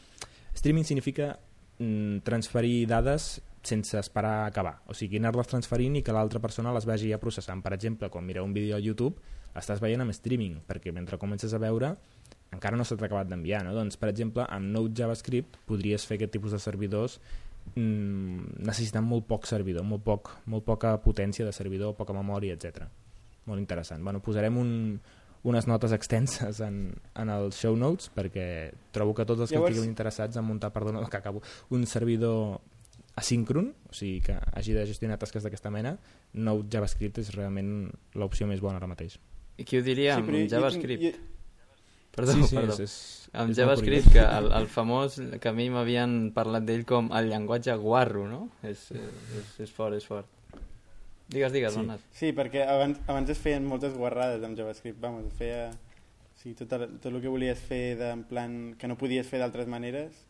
streaming 0.54 0.84
significa 0.84 1.38
mm, 1.78 2.24
transferir 2.26 2.86
dades 2.86 3.40
sense 3.62 3.98
esperar 3.98 4.44
a 4.44 4.46
acabar, 4.46 4.78
o 4.86 4.94
sigui, 4.94 5.18
anar-les 5.18 5.48
transferint 5.50 5.98
i 5.98 6.02
que 6.06 6.14
l'altra 6.14 6.40
persona 6.40 6.72
les 6.72 6.86
vagi 6.86 7.10
ja 7.10 7.18
processant. 7.18 7.62
Per 7.64 7.72
exemple, 7.74 8.10
quan 8.10 8.24
mireu 8.24 8.44
un 8.46 8.54
vídeo 8.54 8.76
a 8.76 8.80
YouTube, 8.80 9.18
estàs 9.58 9.80
veient 9.82 10.00
amb 10.04 10.14
streaming, 10.14 10.60
perquè 10.68 10.92
mentre 10.94 11.18
comences 11.18 11.54
a 11.54 11.58
veure 11.62 11.96
encara 12.54 12.78
no 12.78 12.84
s'ha 12.86 12.96
acabat 12.96 13.28
d'enviar, 13.28 13.60
no? 13.66 13.74
Doncs, 13.76 13.98
per 14.00 14.08
exemple, 14.08 14.46
amb 14.48 14.72
Node 14.72 14.96
JavaScript 14.96 15.58
podries 15.68 16.06
fer 16.08 16.16
aquest 16.16 16.32
tipus 16.38 16.54
de 16.54 16.60
servidors 16.62 17.18
mm, 17.74 18.64
necessitant 18.64 19.04
molt 19.04 19.26
poc 19.28 19.46
servidor, 19.50 19.84
molt, 19.84 20.04
poc, 20.06 20.30
molt 20.46 20.64
poca 20.64 20.94
potència 21.04 21.44
de 21.44 21.52
servidor, 21.52 21.94
poca 21.98 22.16
memòria, 22.16 22.56
etc. 22.56 22.86
Molt 23.48 23.60
interessant. 23.60 24.00
Bueno, 24.04 24.22
posarem 24.24 24.56
un, 24.56 24.70
unes 25.48 25.68
notes 25.68 25.92
extenses 25.92 26.62
en, 26.64 26.80
en 27.14 27.34
els 27.34 27.60
show 27.60 27.76
notes 27.76 28.08
perquè 28.14 28.48
trobo 28.96 29.14
que 29.14 29.28
tots 29.28 29.44
els 29.44 29.52
que 29.52 29.58
Llavors- 29.58 29.76
estiguin 29.76 29.92
interessats 29.92 30.40
en 30.40 30.48
muntar, 30.48 30.72
perdona, 30.72 31.04
que 31.12 31.20
acabo, 31.20 31.42
un 31.70 31.86
servidor 31.86 32.60
asíncron, 33.18 33.72
o 33.90 33.94
sigui 33.94 34.20
que 34.24 34.36
hagi 34.54 34.72
de 34.76 34.86
gestionar 34.86 35.18
tasques 35.18 35.42
d'aquesta 35.44 35.70
mena, 35.74 35.96
Node 36.34 36.68
JavaScript 36.72 37.18
és 37.22 37.32
realment 37.34 37.90
l'opció 38.14 38.46
més 38.46 38.60
bona 38.64 38.78
ara 38.80 38.86
mateix. 38.90 39.18
I 39.58 39.64
qui 39.66 39.78
ho 39.78 39.82
diria 39.82 40.14
Sí, 40.14 40.20
amb 40.22 40.28
però 40.30 40.38
jo- 40.38 40.44
jo 40.46 40.54
JavaScript? 40.56 41.18
Perdó, 42.18 42.32
sí, 42.34 42.42
sí, 42.48 42.56
perdó. 42.56 42.72
És, 42.74 42.80
és, 42.80 43.30
amb 43.32 43.50
és 43.52 43.56
JavaScript, 43.60 44.08
que 44.12 44.22
el, 44.24 44.48
el 44.58 44.66
famós, 44.66 45.20
que 45.40 45.48
a 45.50 45.52
mi 45.54 45.68
m'havien 45.70 46.32
parlat 46.34 46.64
d'ell 46.66 46.84
com 46.88 47.12
el 47.14 47.28
llenguatge 47.30 47.74
guarro, 47.78 48.24
no? 48.30 48.40
És, 48.66 48.88
és, 48.90 49.52
és 49.66 49.70
fort, 49.70 49.94
és 49.94 50.06
fort. 50.06 50.26
Digues, 51.28 51.52
digues, 51.52 51.74
Sí. 51.74 51.78
Donat. 51.84 52.00
Sí, 52.16 52.32
perquè 52.32 52.64
abans, 52.66 52.98
abans 53.06 53.28
es 53.30 53.38
feien 53.38 53.66
moltes 53.68 53.92
guarrades 53.94 54.42
amb 54.42 54.56
JavaScript, 54.58 54.98
vamos, 55.00 55.26
es 55.28 55.36
feia... 55.38 55.68
O 55.70 56.40
sigui, 56.40 56.54
tot, 56.54 56.72
el, 56.78 56.96
tot 57.02 57.10
el 57.12 57.20
que 57.20 57.28
volies 57.28 57.58
fer 57.68 57.96
de, 57.98 58.10
en 58.14 58.22
plan 58.24 58.52
que 58.78 58.86
no 58.88 58.96
podies 58.96 59.26
fer 59.26 59.40
d'altres 59.42 59.66
maneres, 59.68 60.24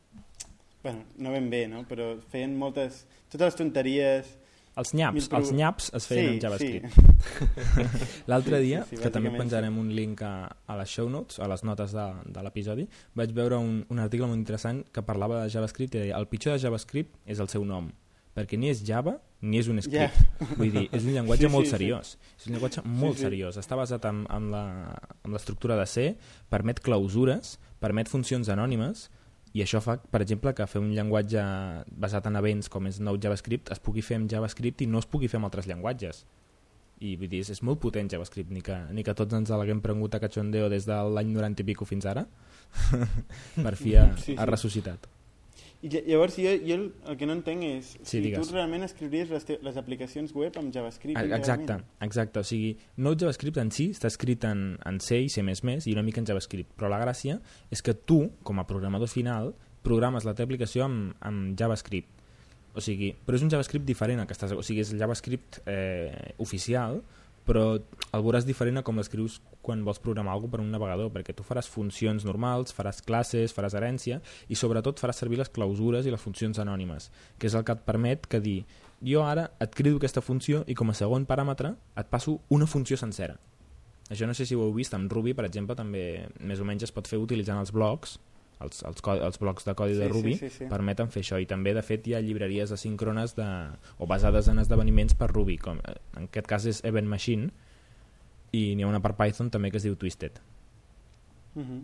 bueno, 0.88 1.04
no 1.20 1.32
ben 1.36 1.48
bé, 1.52 1.66
no? 1.68 1.84
Però 1.88 2.14
feien 2.32 2.56
moltes... 2.58 3.04
Totes 3.28 3.50
les 3.52 3.58
tonteries... 3.60 4.34
Els 4.78 4.92
nyaps, 4.94 5.24
pro- 5.26 5.40
els 5.40 5.48
nyaps 5.50 5.88
es 5.98 6.04
feien 6.06 6.28
sí, 6.28 6.34
amb 6.36 6.42
JavaScript. 6.44 6.92
Sí. 6.94 7.48
L'altre 8.30 8.60
Sí, 8.60 8.66
dia, 8.68 8.82
sí, 8.86 8.94
sí, 8.96 9.02
que 9.02 9.10
també 9.10 9.32
penjarem 9.34 9.74
un 9.80 9.88
link 9.90 10.20
a, 10.22 10.32
a 10.70 10.76
les 10.78 10.92
show 10.94 11.08
notes, 11.10 11.40
a 11.42 11.48
les 11.50 11.64
notes 11.66 11.90
de, 11.96 12.04
de 12.30 12.44
l'episodi, 12.46 12.84
vaig 13.18 13.32
veure 13.34 13.58
un, 13.58 13.80
un 13.90 13.98
article 13.98 14.28
molt 14.30 14.38
interessant 14.38 14.84
que 14.94 15.02
parlava 15.02 15.40
de 15.42 15.50
JavaScript 15.50 15.96
i 15.98 16.04
deia 16.04 16.20
el 16.20 16.28
pitjor 16.30 16.54
de 16.54 16.62
JavaScript 16.62 17.18
és 17.26 17.42
el 17.42 17.50
seu 17.50 17.66
nom, 17.66 17.90
perquè 18.38 18.54
ni 18.60 18.70
és 18.70 18.84
Java 18.86 19.16
ni 19.42 19.58
és 19.58 19.66
un 19.70 19.82
script. 19.82 20.14
Ja. 20.14 20.46
Vull 20.60 20.70
dir, 20.74 20.86
és 20.94 21.02
un 21.02 21.10
llenguatge 21.16 21.42
Sí, 21.42 21.50
sí, 21.50 21.54
molt 21.58 21.66
sí. 21.66 21.74
seriós. 21.74 22.14
És 22.38 22.46
un 22.46 22.54
llenguatge 22.54 22.86
molt 22.86 23.18
sí. 23.18 23.26
seriós. 23.26 23.58
Està 23.58 23.76
basat 23.82 24.06
en, 24.12 24.24
en 24.30 24.48
la- 24.54 24.94
en 25.26 25.34
l'estructura 25.34 25.74
de 25.78 25.86
C, 25.90 26.08
permet 26.54 26.78
clausures, 26.86 27.56
permet 27.82 28.10
funcions 28.10 28.46
anònimes, 28.54 29.08
i 29.58 29.62
això 29.64 29.80
fa, 29.82 29.96
per 29.98 30.20
exemple, 30.22 30.52
que 30.54 30.66
fer 30.70 30.80
un 30.82 30.92
llenguatge 30.94 31.42
basat 32.04 32.28
en 32.30 32.38
events 32.38 32.70
com 32.70 32.86
és 32.86 33.00
Node 33.02 33.24
JavaScript 33.26 33.72
es 33.74 33.82
pugui 33.82 34.04
fer 34.06 34.20
amb 34.20 34.30
JavaScript 34.30 34.84
i 34.84 34.90
no 34.90 35.02
es 35.02 35.08
pugui 35.10 35.30
fer 35.30 35.40
amb 35.40 35.48
altres 35.50 35.66
llenguatges. 35.66 36.24
I 37.02 37.14
vull 37.18 37.30
dir, 37.30 37.42
és, 37.44 37.50
és 37.54 37.62
molt 37.66 37.78
potent 37.82 38.10
JavaScript 38.10 38.50
ni 38.54 38.62
que, 38.62 38.76
ni 38.94 39.04
que 39.06 39.14
tots 39.18 39.34
ens 39.38 39.50
l'haguem 39.54 39.82
prengut 39.82 40.14
a 40.14 40.22
cachondeo 40.22 40.70
des 40.70 40.86
de 40.86 40.96
l'any 41.14 41.30
90 41.34 41.62
i 41.62 41.68
pico 41.72 41.86
fins 41.86 42.06
ara. 42.10 42.26
Per 43.64 43.74
fi 43.78 43.96
ha, 43.98 44.10
Sí, 44.16 44.32
sí. 44.32 44.38
ha 44.38 44.46
ressuscitat 44.50 45.06
I 45.80 45.88
lla- 45.92 46.02
llavors 46.08 46.34
jo, 46.34 46.50
jo 46.66 46.74
el, 46.74 46.86
el 47.06 47.16
que 47.16 47.26
no 47.28 47.34
entenc 47.36 47.62
és 47.62 47.92
Sí, 48.02 48.04
si 48.16 48.20
digues. 48.24 48.48
tu 48.48 48.54
realment 48.56 48.82
escriuries 48.82 49.30
les, 49.30 49.44
les 49.62 49.76
aplicacions 49.78 50.32
web 50.34 50.56
amb 50.58 50.72
JavaScript 50.74 51.16
Ah, 51.16 51.22
Exacte, 51.22 51.62
íntegrament. 51.62 51.84
exacte. 52.02 52.40
O 52.40 52.44
sigui, 52.44 52.72
Node 52.96 53.20
JavaScript 53.22 53.60
en 53.62 53.70
si 53.70 53.90
està 53.94 54.08
escrit 54.10 54.42
en, 54.44 54.76
en 54.84 54.98
C 55.00 55.20
i 55.22 55.28
C++ 55.28 55.40
i 55.40 55.92
una 55.94 56.02
mica 56.02 56.18
en 56.18 56.26
JavaScript, 56.26 56.72
però 56.76 56.88
la 56.90 56.98
gràcia 56.98 57.38
és 57.70 57.80
que 57.82 57.94
tu, 57.94 58.24
com 58.42 58.58
a 58.58 58.66
programador 58.66 59.06
final, 59.08 59.54
programes 59.86 60.24
la 60.26 60.34
teva 60.34 60.48
aplicació 60.50 60.84
amb, 60.84 61.14
amb 61.20 61.54
JavaScript. 61.56 62.10
O 62.74 62.80
sigui, 62.82 63.12
però 63.26 63.34
és 63.38 63.42
un 63.46 63.50
JavaScript 63.50 63.86
diferent 63.86 64.18
al 64.20 64.26
que 64.26 64.34
estàs... 64.34 64.52
O 64.52 64.62
sigui, 64.62 64.80
és 64.82 64.90
el 64.92 64.98
JavaScript 64.98 65.60
eh, 65.66 66.34
oficial, 66.38 67.00
però 67.48 67.64
el 67.78 68.24
veuràs 68.24 68.46
diferent 68.48 68.80
a 68.80 68.84
com 68.84 69.00
l'escrius 69.00 69.38
quan 69.64 69.82
vols 69.84 70.00
programar 70.04 70.34
alguna 70.34 70.52
per 70.52 70.60
un 70.62 70.70
navegador, 70.72 71.10
perquè 71.14 71.34
tu 71.36 71.44
faràs 71.46 71.68
funcions 71.68 72.26
normals, 72.28 72.74
faràs 72.76 73.00
classes, 73.04 73.54
faràs 73.56 73.76
herència, 73.76 74.20
i 74.48 74.56
sobretot 74.56 75.00
faràs 75.00 75.20
servir 75.24 75.40
les 75.40 75.52
clausures 75.52 76.06
i 76.06 76.12
les 76.12 76.22
funcions 76.22 76.60
anònimes, 76.60 77.10
que 77.38 77.48
és 77.48 77.56
el 77.56 77.64
que 77.64 77.76
et 77.76 77.84
permet 77.88 78.28
que 78.28 78.42
dir 78.44 78.58
jo 79.04 79.22
ara 79.24 79.50
et 79.62 79.74
crido 79.74 80.00
aquesta 80.00 80.24
funció 80.24 80.64
i 80.66 80.74
com 80.74 80.90
a 80.90 80.96
segon 80.96 81.26
paràmetre 81.26 81.76
et 81.96 82.08
passo 82.10 82.40
una 82.50 82.66
funció 82.66 82.98
sencera. 83.00 83.38
Això 84.08 84.26
no 84.26 84.34
sé 84.34 84.46
si 84.48 84.56
ho 84.56 84.64
heu 84.64 84.72
vist, 84.72 84.94
amb 84.96 85.12
Ruby, 85.12 85.34
per 85.36 85.44
exemple, 85.44 85.76
també 85.76 86.28
més 86.40 86.60
o 86.60 86.66
menys 86.68 86.86
es 86.86 86.94
pot 86.96 87.08
fer 87.08 87.20
utilitzant 87.20 87.60
els 87.60 87.72
blocs, 87.76 88.16
els, 88.60 88.82
els, 88.84 89.02
els 89.22 89.38
blocs 89.38 89.64
de 89.64 89.74
codi 89.78 89.94
Sí, 89.94 89.98
de 90.00 90.06
sí, 90.06 90.12
Ruby, 90.12 90.34
sí, 90.36 90.48
sí. 90.50 90.64
permeten 90.70 91.10
fer 91.14 91.22
això. 91.22 91.38
I 91.40 91.46
també, 91.46 91.74
de 91.74 91.82
fet, 91.82 92.06
hi 92.08 92.14
ha 92.14 92.20
llibreries 92.20 92.72
asíncrones 92.74 93.36
de, 93.36 93.46
o 93.98 94.06
basades 94.10 94.48
en 94.48 94.58
esdeveniments 94.58 95.14
per 95.14 95.30
Ruby, 95.30 95.58
com, 95.58 95.78
eh, 95.78 95.94
en 96.16 96.24
aquest 96.30 96.46
cas 96.50 96.66
és 96.66 96.82
Event 96.84 97.06
Machine, 97.08 97.50
i 98.52 98.74
n'hi 98.74 98.82
ha 98.82 98.88
una 98.88 99.00
per 99.04 99.14
Python 99.16 99.50
també 99.50 99.70
que 99.70 99.76
es 99.76 99.84
diu 99.86 99.94
Twisted. 99.96 100.38
Mhm. 101.54 101.80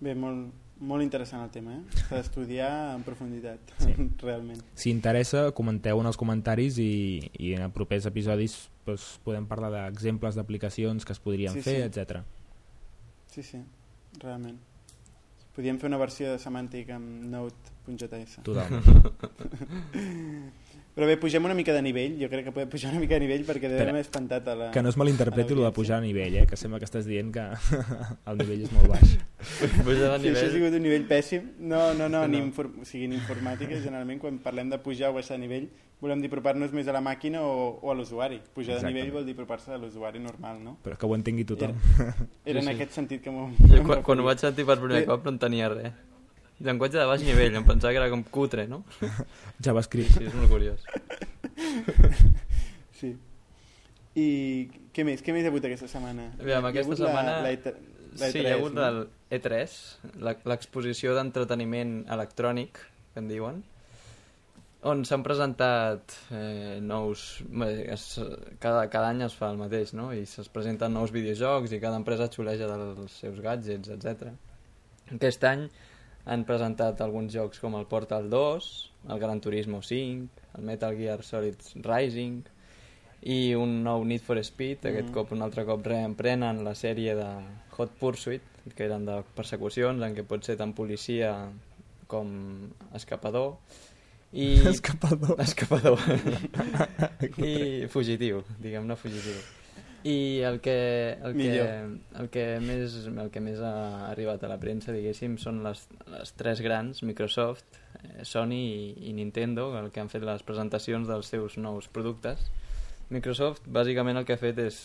Bé, 0.00 0.14
molt, 0.14 0.52
molt 0.78 1.02
interessant 1.02 1.42
el 1.42 1.50
tema, 1.50 1.74
eh? 1.74 2.02
S'ha 2.06 2.20
d'estudiar 2.20 2.94
en 2.94 3.02
profunditat, 3.02 3.58
Sí. 3.82 3.94
realment. 4.22 4.60
Si 4.78 4.90
interessa, 4.94 5.50
comenteu 5.52 5.98
en 6.00 6.06
els 6.06 6.16
comentaris 6.16 6.78
i, 6.78 7.30
i 7.38 7.54
en 7.56 7.62
els 7.66 7.74
propers 7.74 8.06
episodis 8.06 8.68
doncs, 8.86 9.18
podem 9.24 9.46
parlar 9.50 9.72
d'exemples 9.74 10.38
d'aplicacions 10.38 11.04
que 11.04 11.12
es 11.12 11.18
podrien 11.20 11.52
Sí, 11.58 11.62
fer, 11.66 11.76
sí. 11.82 12.00
etc. 12.00 12.22
Sí, 13.26 13.42
sí, 13.42 13.58
realment. 14.22 14.58
Podríem 15.58 15.78
fer 15.82 15.88
una 15.90 15.98
versió 15.98 16.28
de 16.30 16.38
semàntic 16.38 16.92
amb 16.94 17.24
Node.js. 17.32 18.36
Totalment. 18.46 18.84
Però 20.98 21.06
bé, 21.06 21.14
pugem 21.22 21.44
una 21.46 21.54
mica 21.54 21.70
de 21.70 21.78
nivell, 21.84 22.16
jo 22.18 22.26
crec 22.26 22.48
que 22.48 22.50
podem 22.50 22.68
pujar 22.72 22.90
una 22.90 22.98
mica 22.98 23.14
de 23.14 23.20
nivell 23.22 23.44
perquè 23.46 23.68
devem 23.70 24.00
espantat 24.00 24.48
a 24.50 24.54
la... 24.58 24.70
Que 24.74 24.82
no 24.82 24.90
es 24.90 24.96
malinterpreti 24.98 25.54
el 25.54 25.60
de 25.62 25.70
pujar 25.76 26.00
a 26.00 26.02
nivell, 26.02 26.34
eh? 26.40 26.46
que 26.50 26.56
sembla 26.58 26.80
que 26.82 26.88
estàs 26.88 27.06
dient 27.06 27.30
que 27.36 27.44
el 28.32 28.40
nivell 28.42 28.64
és 28.66 28.72
molt 28.74 28.90
baix. 28.90 29.12
Puja 29.38 29.68
de 29.78 29.84
Sí, 29.84 29.92
això 29.94 30.08
ha 30.10 30.18
nivell. 30.24 30.50
sigut 30.56 30.74
un 30.80 30.82
nivell 30.82 31.06
pèssim. 31.06 31.52
No, 31.60 31.92
no, 31.94 32.08
no, 32.10 32.24
No. 32.24 32.32
ni, 32.32 32.40
infor... 32.42 32.72
o 32.82 32.88
sigui, 32.88 33.04
en 33.06 33.14
informàtica, 33.20 33.78
generalment, 33.78 34.18
quan 34.18 34.40
parlem 34.42 34.74
de 34.74 34.80
pujar 34.82 35.12
o 35.12 35.20
baixar 35.20 35.38
de 35.38 35.44
nivell, 35.46 35.68
volem 36.02 36.18
dir 36.22 36.32
apropar-nos 36.32 36.74
més 36.74 36.90
a 36.90 36.96
la 36.98 37.00
màquina 37.02 37.44
o, 37.46 37.78
o 37.78 37.90
a 37.90 37.94
l'usuari. 37.94 38.40
Pujar 38.50 38.74
de 38.74 38.80
Exactament. 38.80 38.98
nivell 38.98 39.14
vol 39.20 39.30
dir 39.30 39.38
apropar-se 39.38 39.70
a 39.74 39.78
l'usuari 39.78 40.18
normal, 40.18 40.58
no? 40.66 40.76
Però 40.82 40.98
que 40.98 41.06
ho 41.06 41.14
entengui 41.14 41.46
tothom. 41.46 41.78
Era 42.44 42.58
en 42.58 42.66
sí. 42.66 42.74
aquest 42.74 42.98
sentit 42.98 43.22
que 43.22 43.30
m'ho... 43.30 43.52
Quan, 43.86 44.02
quan 44.02 44.18
ho 44.18 44.26
vaig 44.26 44.42
sentir 44.42 44.66
per 44.66 44.80
primer 44.82 45.04
cop 45.06 45.22
no 45.30 45.36
entenia 45.38 45.70
res. 45.70 45.94
Llenguatge 46.60 46.98
de 46.98 47.06
baix 47.06 47.22
nivell, 47.22 47.54
em 47.54 47.64
pensava 47.66 47.92
que 47.94 48.00
era 48.00 48.10
com 48.10 48.22
cutre, 48.34 48.64
no? 48.66 48.80
JavaScript. 49.64 50.16
Sí, 50.18 50.24
és 50.26 50.34
molt 50.34 50.50
curiós. 50.50 50.82
Sí. 52.98 53.12
I 54.18 54.26
què 54.94 55.04
més? 55.06 55.20
Què 55.22 55.30
més 55.34 55.44
hi 55.44 55.46
ha 55.46 55.52
hagut 55.52 55.66
aquesta 55.68 55.86
setmana? 55.90 56.24
Aviam, 56.40 56.64
Hi 56.64 56.66
ha 56.66 56.70
aquesta 56.72 56.96
la- 56.96 56.98
setmana- 57.04 57.34
La, 57.44 57.52
E3, 57.54 57.74
la 58.18 58.30
Sí, 58.32 58.40
hi 58.42 58.46
ha 58.50 58.54
hagut 58.56 58.74
no? 58.74 58.86
el 58.88 58.98
E3, 59.38 59.76
la- 60.26 60.34
l'exposició 60.50 61.14
d'entreteniment 61.14 61.92
electrònic, 62.10 62.80
que 63.14 63.22
en 63.22 63.28
diuen, 63.30 63.60
on 64.82 65.04
s'han 65.06 65.22
presentat 65.22 66.16
eh, 66.34 66.78
nous... 66.82 67.22
Es, 67.94 68.08
cada, 68.58 68.88
cada 68.90 69.12
any 69.14 69.22
es 69.26 69.34
fa 69.38 69.52
el 69.52 69.58
mateix, 69.62 69.92
no? 69.94 70.10
I 70.14 70.24
es 70.26 70.50
presenten 70.50 70.94
nous 70.98 71.14
videojocs 71.14 71.70
i 71.74 71.80
cada 71.82 71.98
empresa 72.02 72.26
xuleja 72.34 72.66
dels 72.70 73.12
seus 73.22 73.38
gadgets, 73.44 73.90
etc. 73.94 74.32
Aquest 75.14 75.44
any 75.44 75.68
han 76.28 76.44
presentat 76.44 77.00
alguns 77.00 77.32
jocs 77.34 77.58
com 77.62 77.74
el 77.78 77.86
Portal 77.88 78.28
2, 78.30 78.68
el 79.08 79.18
Gran 79.22 79.40
Turismo 79.40 79.80
5, 79.82 80.28
el 80.58 80.64
Metal 80.68 80.94
Gear 80.96 81.22
Solid 81.24 81.56
Rising 81.82 82.42
i 83.28 83.54
un 83.58 83.82
nou 83.82 84.04
Need 84.06 84.22
for 84.22 84.38
Speed, 84.44 84.84
aquest 84.86 85.08
Mhm. 85.08 85.14
cop 85.14 85.32
un 85.32 85.42
altre 85.42 85.64
cop 85.66 85.84
reemprenen 85.86 86.62
la 86.64 86.74
sèrie 86.74 87.14
de 87.16 87.26
Hot 87.76 87.90
Pursuit, 87.98 88.42
que 88.76 88.84
eren 88.84 89.06
de 89.06 89.22
persecucions 89.34 90.02
en 90.04 90.14
què 90.14 90.22
pot 90.24 90.44
ser 90.44 90.56
tant 90.56 90.74
policia 90.74 91.48
com 92.06 92.70
escapador. 92.94 93.56
I 94.32 94.54
Escapador. 94.68 95.40
escapador. 95.40 95.98
I 97.38 97.86
fugitiu, 97.88 98.42
diguem-ne 98.60 98.96
fugitiu 98.96 99.38
i 100.04 100.42
el 100.46 100.60
que, 100.60 101.18
el 101.22 101.32
que, 101.32 101.38
Millor. 101.38 101.98
el 102.20 102.28
que, 102.30 102.44
més, 102.62 102.94
el 103.08 103.30
que 103.34 103.40
més 103.42 103.58
ha 103.58 104.10
arribat 104.10 104.44
a 104.46 104.50
la 104.50 104.58
premsa, 104.62 104.92
diguéssim, 104.94 105.34
són 105.42 105.58
les, 105.64 105.82
les 106.12 106.32
tres 106.38 106.62
grans, 106.62 107.02
Microsoft, 107.02 107.80
eh, 107.98 108.22
Sony 108.22 108.54
i, 108.58 109.08
i 109.10 109.14
Nintendo, 109.16 109.72
el 109.80 109.90
que 109.90 110.02
han 110.02 110.12
fet 110.12 110.22
les 110.26 110.44
presentacions 110.46 111.10
dels 111.10 111.32
seus 111.34 111.58
nous 111.58 111.90
productes. 111.90 112.46
Microsoft, 113.10 113.66
bàsicament, 113.66 114.20
el 114.20 114.28
que 114.28 114.38
ha 114.38 114.40
fet 114.40 114.62
és 114.62 114.80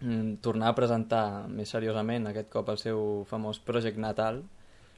mm, 0.00 0.42
tornar 0.42 0.72
a 0.72 0.78
presentar 0.80 1.24
més 1.46 1.70
seriosament 1.70 2.26
aquest 2.26 2.50
cop 2.50 2.74
el 2.74 2.82
seu 2.82 3.22
famós 3.30 3.62
Project 3.62 4.02
Natal. 4.02 4.42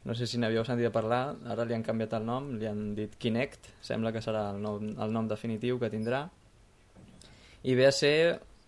No 0.07 0.15
sé 0.15 0.31
si 0.31 0.41
n'havíeu 0.41 0.65
sentit 0.65 0.89
a 0.89 0.95
parlar, 0.95 1.37
ara 1.45 1.69
li 1.69 1.75
han 1.77 1.85
canviat 1.85 2.17
el 2.17 2.25
nom, 2.25 2.53
li 2.57 2.69
han 2.71 2.93
dit 2.97 3.21
Kinect, 3.21 3.73
sembla 3.85 4.15
que 4.15 4.25
serà 4.25 4.49
el 4.55 4.61
nom, 4.63 4.93
el 4.97 5.13
nom 5.13 5.29
definitiu 5.29 5.81
que 5.83 5.91
tindrà. 5.93 6.29
I 7.67 7.75
ve 7.75 7.89
a 7.91 7.93
ser 7.93 8.17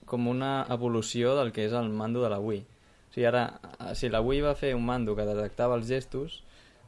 com 0.08 0.26
una 0.28 0.66
evolució 0.72 1.36
del 1.38 1.52
que 1.52 1.64
és 1.68 1.72
el 1.76 1.88
mando 1.94 2.22
de 2.24 2.30
la 2.32 2.40
Wii. 2.40 2.64
O 3.08 3.12
sigui, 3.14 3.26
ara, 3.28 3.46
eh, 3.78 3.94
si 3.94 4.08
la 4.12 4.20
Wii 4.24 4.42
va 4.44 4.54
fer 4.58 4.74
un 4.76 4.84
mando 4.86 5.14
que 5.16 5.24
detectava 5.28 5.76
els 5.78 5.86
gestos, 5.88 6.42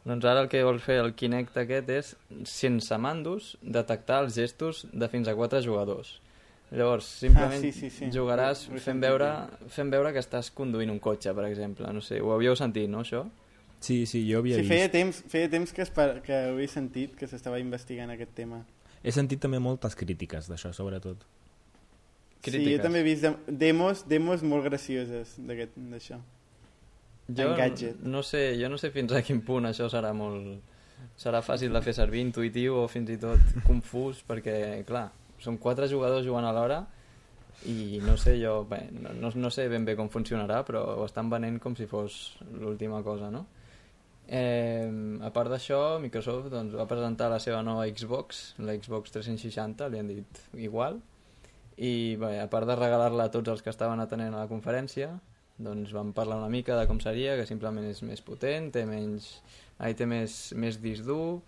doncs 0.05 0.25
ara 0.25 0.41
el 0.45 0.49
que 0.49 0.63
vol 0.65 0.81
fer 0.81 0.99
el 1.05 1.15
Kinect 1.15 1.57
aquest 1.61 1.89
és, 1.93 2.15
sense 2.49 2.97
mandos, 2.99 3.55
detectar 3.63 4.23
els 4.25 4.35
gestos 4.35 4.87
de 4.93 5.09
fins 5.13 5.29
a 5.29 5.35
quatre 5.37 5.61
jugadors. 5.63 6.17
Llavors, 6.71 7.05
simplement 7.19 7.59
Ah, 7.59 7.61
sí, 7.61 7.73
sí, 7.75 7.91
sí. 7.91 8.07
jugaràs 8.15 8.69
fent 8.79 9.01
veure, 9.03 9.27
fent 9.75 9.91
veure 9.91 10.13
que 10.15 10.21
estàs 10.23 10.53
conduint 10.55 10.91
un 10.93 11.01
cotxe, 11.03 11.33
per 11.35 11.45
exemple. 11.49 11.89
No 11.93 12.01
sé, 12.01 12.21
ho 12.23 12.31
havíeu 12.33 12.55
sentit, 12.57 12.89
no, 12.89 13.01
això? 13.03 13.25
Sí, 13.81 14.05
sí, 14.07 14.23
jo 14.31 14.39
havia 14.39 14.55
Sí, 14.61 14.63
vist. 14.63 14.71
feia 14.71 14.91
temps, 14.93 15.23
feia 15.27 15.49
temps 15.51 15.73
que, 15.73 15.83
es 15.83 15.91
par... 15.91 16.21
que 16.23 16.37
ho 16.53 16.59
he 16.61 16.69
sentit, 16.69 17.17
que 17.17 17.27
s'estava 17.27 17.59
investigant 17.59 18.11
aquest 18.15 18.35
tema. 18.37 18.63
He 19.03 19.11
sentit 19.11 19.41
també 19.41 19.59
moltes 19.59 19.97
crítiques 19.97 20.47
d'això, 20.51 20.71
sobretot. 20.77 21.25
Sí, 22.43 22.51
Crítiques. 22.51 22.77
jo 22.79 22.83
també 22.83 23.01
he 23.01 23.03
vist 23.05 23.23
dem- 23.23 23.37
demos, 23.47 24.05
demos 24.09 24.43
molt 24.43 24.65
gracioses 24.65 25.35
d'això. 25.39 26.19
Jo 27.31 27.51
no 28.03 28.23
sé, 28.27 28.57
jo 28.61 28.69
no 28.69 28.79
sé 28.79 28.91
fins 28.91 29.13
a 29.13 29.21
quin 29.23 29.41
punt 29.47 29.67
això 29.69 29.89
serà 29.93 30.13
molt... 30.17 30.63
serà 31.17 31.43
fàcil 31.45 31.73
de 31.73 31.81
fer 31.85 31.93
servir, 31.95 32.21
intuïtiu 32.25 32.75
o 32.81 32.89
fins 32.89 33.11
i 33.11 33.17
tot 33.21 33.39
confús, 33.69 34.25
perquè, 34.27 34.83
clar, 34.89 35.11
són 35.39 35.59
quatre 35.59 35.87
jugadors 35.89 36.25
jugant 36.27 36.45
alhora 36.49 36.81
i 37.69 38.01
no 38.03 38.17
sé 38.17 38.39
jo, 38.41 38.65
bé, 38.65 38.87
no, 38.93 39.13
no, 39.13 39.31
no 39.37 39.51
sé 39.53 39.69
ben 39.69 39.85
bé 39.85 39.95
com 39.97 40.09
funcionarà, 40.09 40.63
però 40.65 40.83
ho 40.99 41.05
estan 41.05 41.29
venent 41.31 41.59
com 41.61 41.77
si 41.77 41.87
fos 41.87 42.39
l'última 42.57 43.03
cosa, 43.05 43.29
no? 43.31 43.47
Eh, 44.31 44.89
a 45.21 45.31
part 45.35 45.51
d'això, 45.51 45.99
Microsoft 46.01 46.49
doncs, 46.53 46.75
va 46.79 46.87
presentar 46.89 47.29
la 47.33 47.39
seva 47.43 47.61
nova 47.67 47.87
Xbox, 47.91 48.55
la 48.63 48.77
Xbox 48.79 49.11
360, 49.13 49.89
li 49.91 49.99
han 49.99 50.09
dit 50.09 50.43
igual, 50.55 51.01
i 51.81 52.17
bé, 52.21 52.35
a 52.43 52.49
part 52.53 52.69
de 52.69 52.77
regalar-la 52.77 53.29
a 53.29 53.33
tots 53.33 53.49
els 53.49 53.63
que 53.65 53.73
estaven 53.73 54.03
atenent 54.03 54.35
a 54.37 54.43
la 54.43 54.51
conferència, 54.51 55.15
doncs 55.61 55.93
vam 55.97 56.13
parlar 56.17 56.37
una 56.41 56.51
mica 56.53 56.77
de 56.77 56.87
com 56.89 57.01
seria, 57.01 57.37
que 57.39 57.47
simplement 57.49 57.87
és 57.89 58.03
més 58.05 58.21
potent, 58.25 58.69
té 58.75 58.85
menys, 58.89 59.31
ai, 59.81 59.95
té 59.97 60.09
més, 60.09 60.37
més 60.61 60.81
disc 60.81 61.07
dur, 61.09 61.41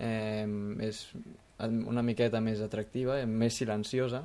eh, 0.00 0.46
és 0.86 1.02
una 1.60 2.04
miqueta 2.04 2.40
més 2.44 2.62
atractiva, 2.64 3.20
eh, 3.20 3.28
més 3.28 3.56
silenciosa, 3.60 4.22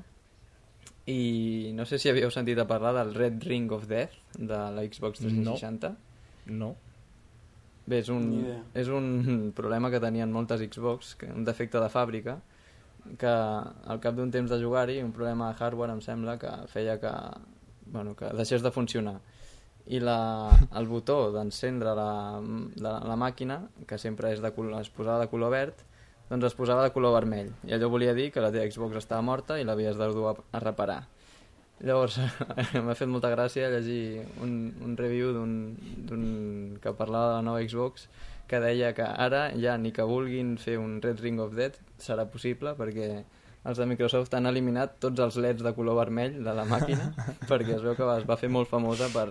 i 1.11 1.71
no 1.75 1.87
sé 1.89 1.99
si 1.99 2.11
havíeu 2.11 2.31
sentit 2.31 2.59
a 2.61 2.67
parlar 2.69 2.93
del 2.95 3.15
Red 3.15 3.43
Ring 3.47 3.71
of 3.75 3.87
Death 3.89 4.15
de 4.37 4.59
la 4.75 4.85
Xbox 4.85 5.19
360. 5.23 5.95
No. 6.51 6.75
Bé, 7.87 7.99
és 7.99 8.11
un, 8.13 8.27
és 8.77 8.87
un 8.93 9.51
problema 9.57 9.89
que 9.91 9.99
tenien 9.99 10.31
moltes 10.31 10.61
Xbox, 10.61 11.15
que 11.19 11.31
un 11.33 11.43
defecte 11.47 11.81
de 11.81 11.89
fàbrica, 11.91 12.37
que 13.17 13.31
al 13.31 13.99
cap 14.03 14.15
d'un 14.17 14.31
temps 14.31 14.49
de 14.49 14.59
jugar-hi, 14.61 15.01
un 15.03 15.13
problema 15.15 15.51
de 15.51 15.59
hardware 15.59 15.95
em 15.95 16.01
sembla 16.01 16.37
que 16.41 16.51
feia 16.71 16.97
que, 17.01 17.11
bueno, 17.85 18.15
que 18.15 18.31
deixés 18.37 18.63
de 18.63 18.71
funcionar. 18.71 19.19
I 19.91 19.99
la, 19.99 20.49
el 20.77 20.87
botó 20.87 21.31
d'encendre 21.33 21.95
la, 21.97 22.11
la, 22.77 22.97
la 23.07 23.17
màquina, 23.17 23.63
que 23.87 23.97
sempre 23.97 24.31
és 24.31 24.43
de 24.43 24.53
color, 24.55 24.81
es 24.81 24.91
posava 24.93 25.23
de 25.23 25.31
color 25.31 25.51
verd, 25.53 25.81
doncs 26.29 26.47
es 26.47 26.55
posava 26.55 26.85
de 26.85 26.93
color 26.95 27.15
vermell. 27.17 27.49
I 27.67 27.75
allò 27.75 27.89
volia 27.91 28.13
dir 28.15 28.29
que 28.31 28.43
la 28.43 28.53
teva 28.53 28.69
Xbox 28.69 29.01
estava 29.01 29.25
morta 29.25 29.59
i 29.59 29.65
l'havies 29.67 29.97
de 29.99 30.11
dur 30.13 30.29
a, 30.31 30.35
a 30.55 30.61
reparar. 30.63 31.01
Llavors, 31.81 32.19
m'ha 32.85 32.95
fet 32.95 33.09
molta 33.09 33.31
gràcia 33.33 33.71
llegir 33.73 34.21
un, 34.45 34.69
un 34.85 34.93
review 34.99 35.33
d'un 35.33 36.77
que 36.81 36.93
parlava 36.93 37.31
de 37.31 37.39
la 37.39 37.45
nova 37.49 37.63
Xbox 37.65 38.05
que 38.51 38.59
deia 38.59 38.91
que 38.97 39.05
ara 39.07 39.45
ja 39.55 39.77
ni 39.79 39.93
que 39.95 40.03
vulguin 40.07 40.57
fer 40.59 40.77
un 40.81 40.99
Red 41.03 41.23
Ring 41.23 41.39
of 41.39 41.55
Death 41.55 41.79
serà 42.01 42.27
possible 42.29 42.75
perquè 42.79 43.07
els 43.61 43.77
de 43.77 43.85
Microsoft 43.87 44.33
han 44.35 44.49
eliminat 44.49 44.97
tots 45.03 45.21
els 45.23 45.37
leds 45.39 45.63
de 45.63 45.71
color 45.77 45.99
vermell 46.01 46.39
de 46.43 46.55
la 46.57 46.65
màquina 46.67 47.11
perquè 47.51 47.77
es 47.77 47.83
veu 47.85 47.95
que 47.95 48.07
es 48.17 48.27
va 48.27 48.39
fer 48.41 48.49
molt 48.51 48.69
famosa 48.71 49.07
per, 49.13 49.29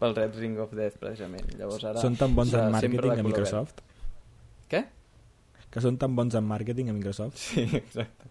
pel 0.00 0.14
Red 0.16 0.38
Ring 0.38 0.60
of 0.60 0.74
Death 0.76 1.00
precisament. 1.00 1.48
Llavors 1.58 1.86
ara 1.88 2.02
Són 2.02 2.18
tan 2.20 2.34
bons 2.36 2.54
en 2.54 2.70
màrqueting 2.74 3.18
a 3.18 3.26
Microsoft? 3.26 3.80
verd. 3.80 3.90
Què? 4.70 4.82
Que 5.74 5.82
són 5.82 5.98
tan 5.98 6.14
bons 6.14 6.36
en 6.38 6.46
màrqueting 6.46 6.90
a 6.90 6.96
Microsoft? 6.96 7.40
Sí, 7.40 7.66
exacte. 7.80 8.30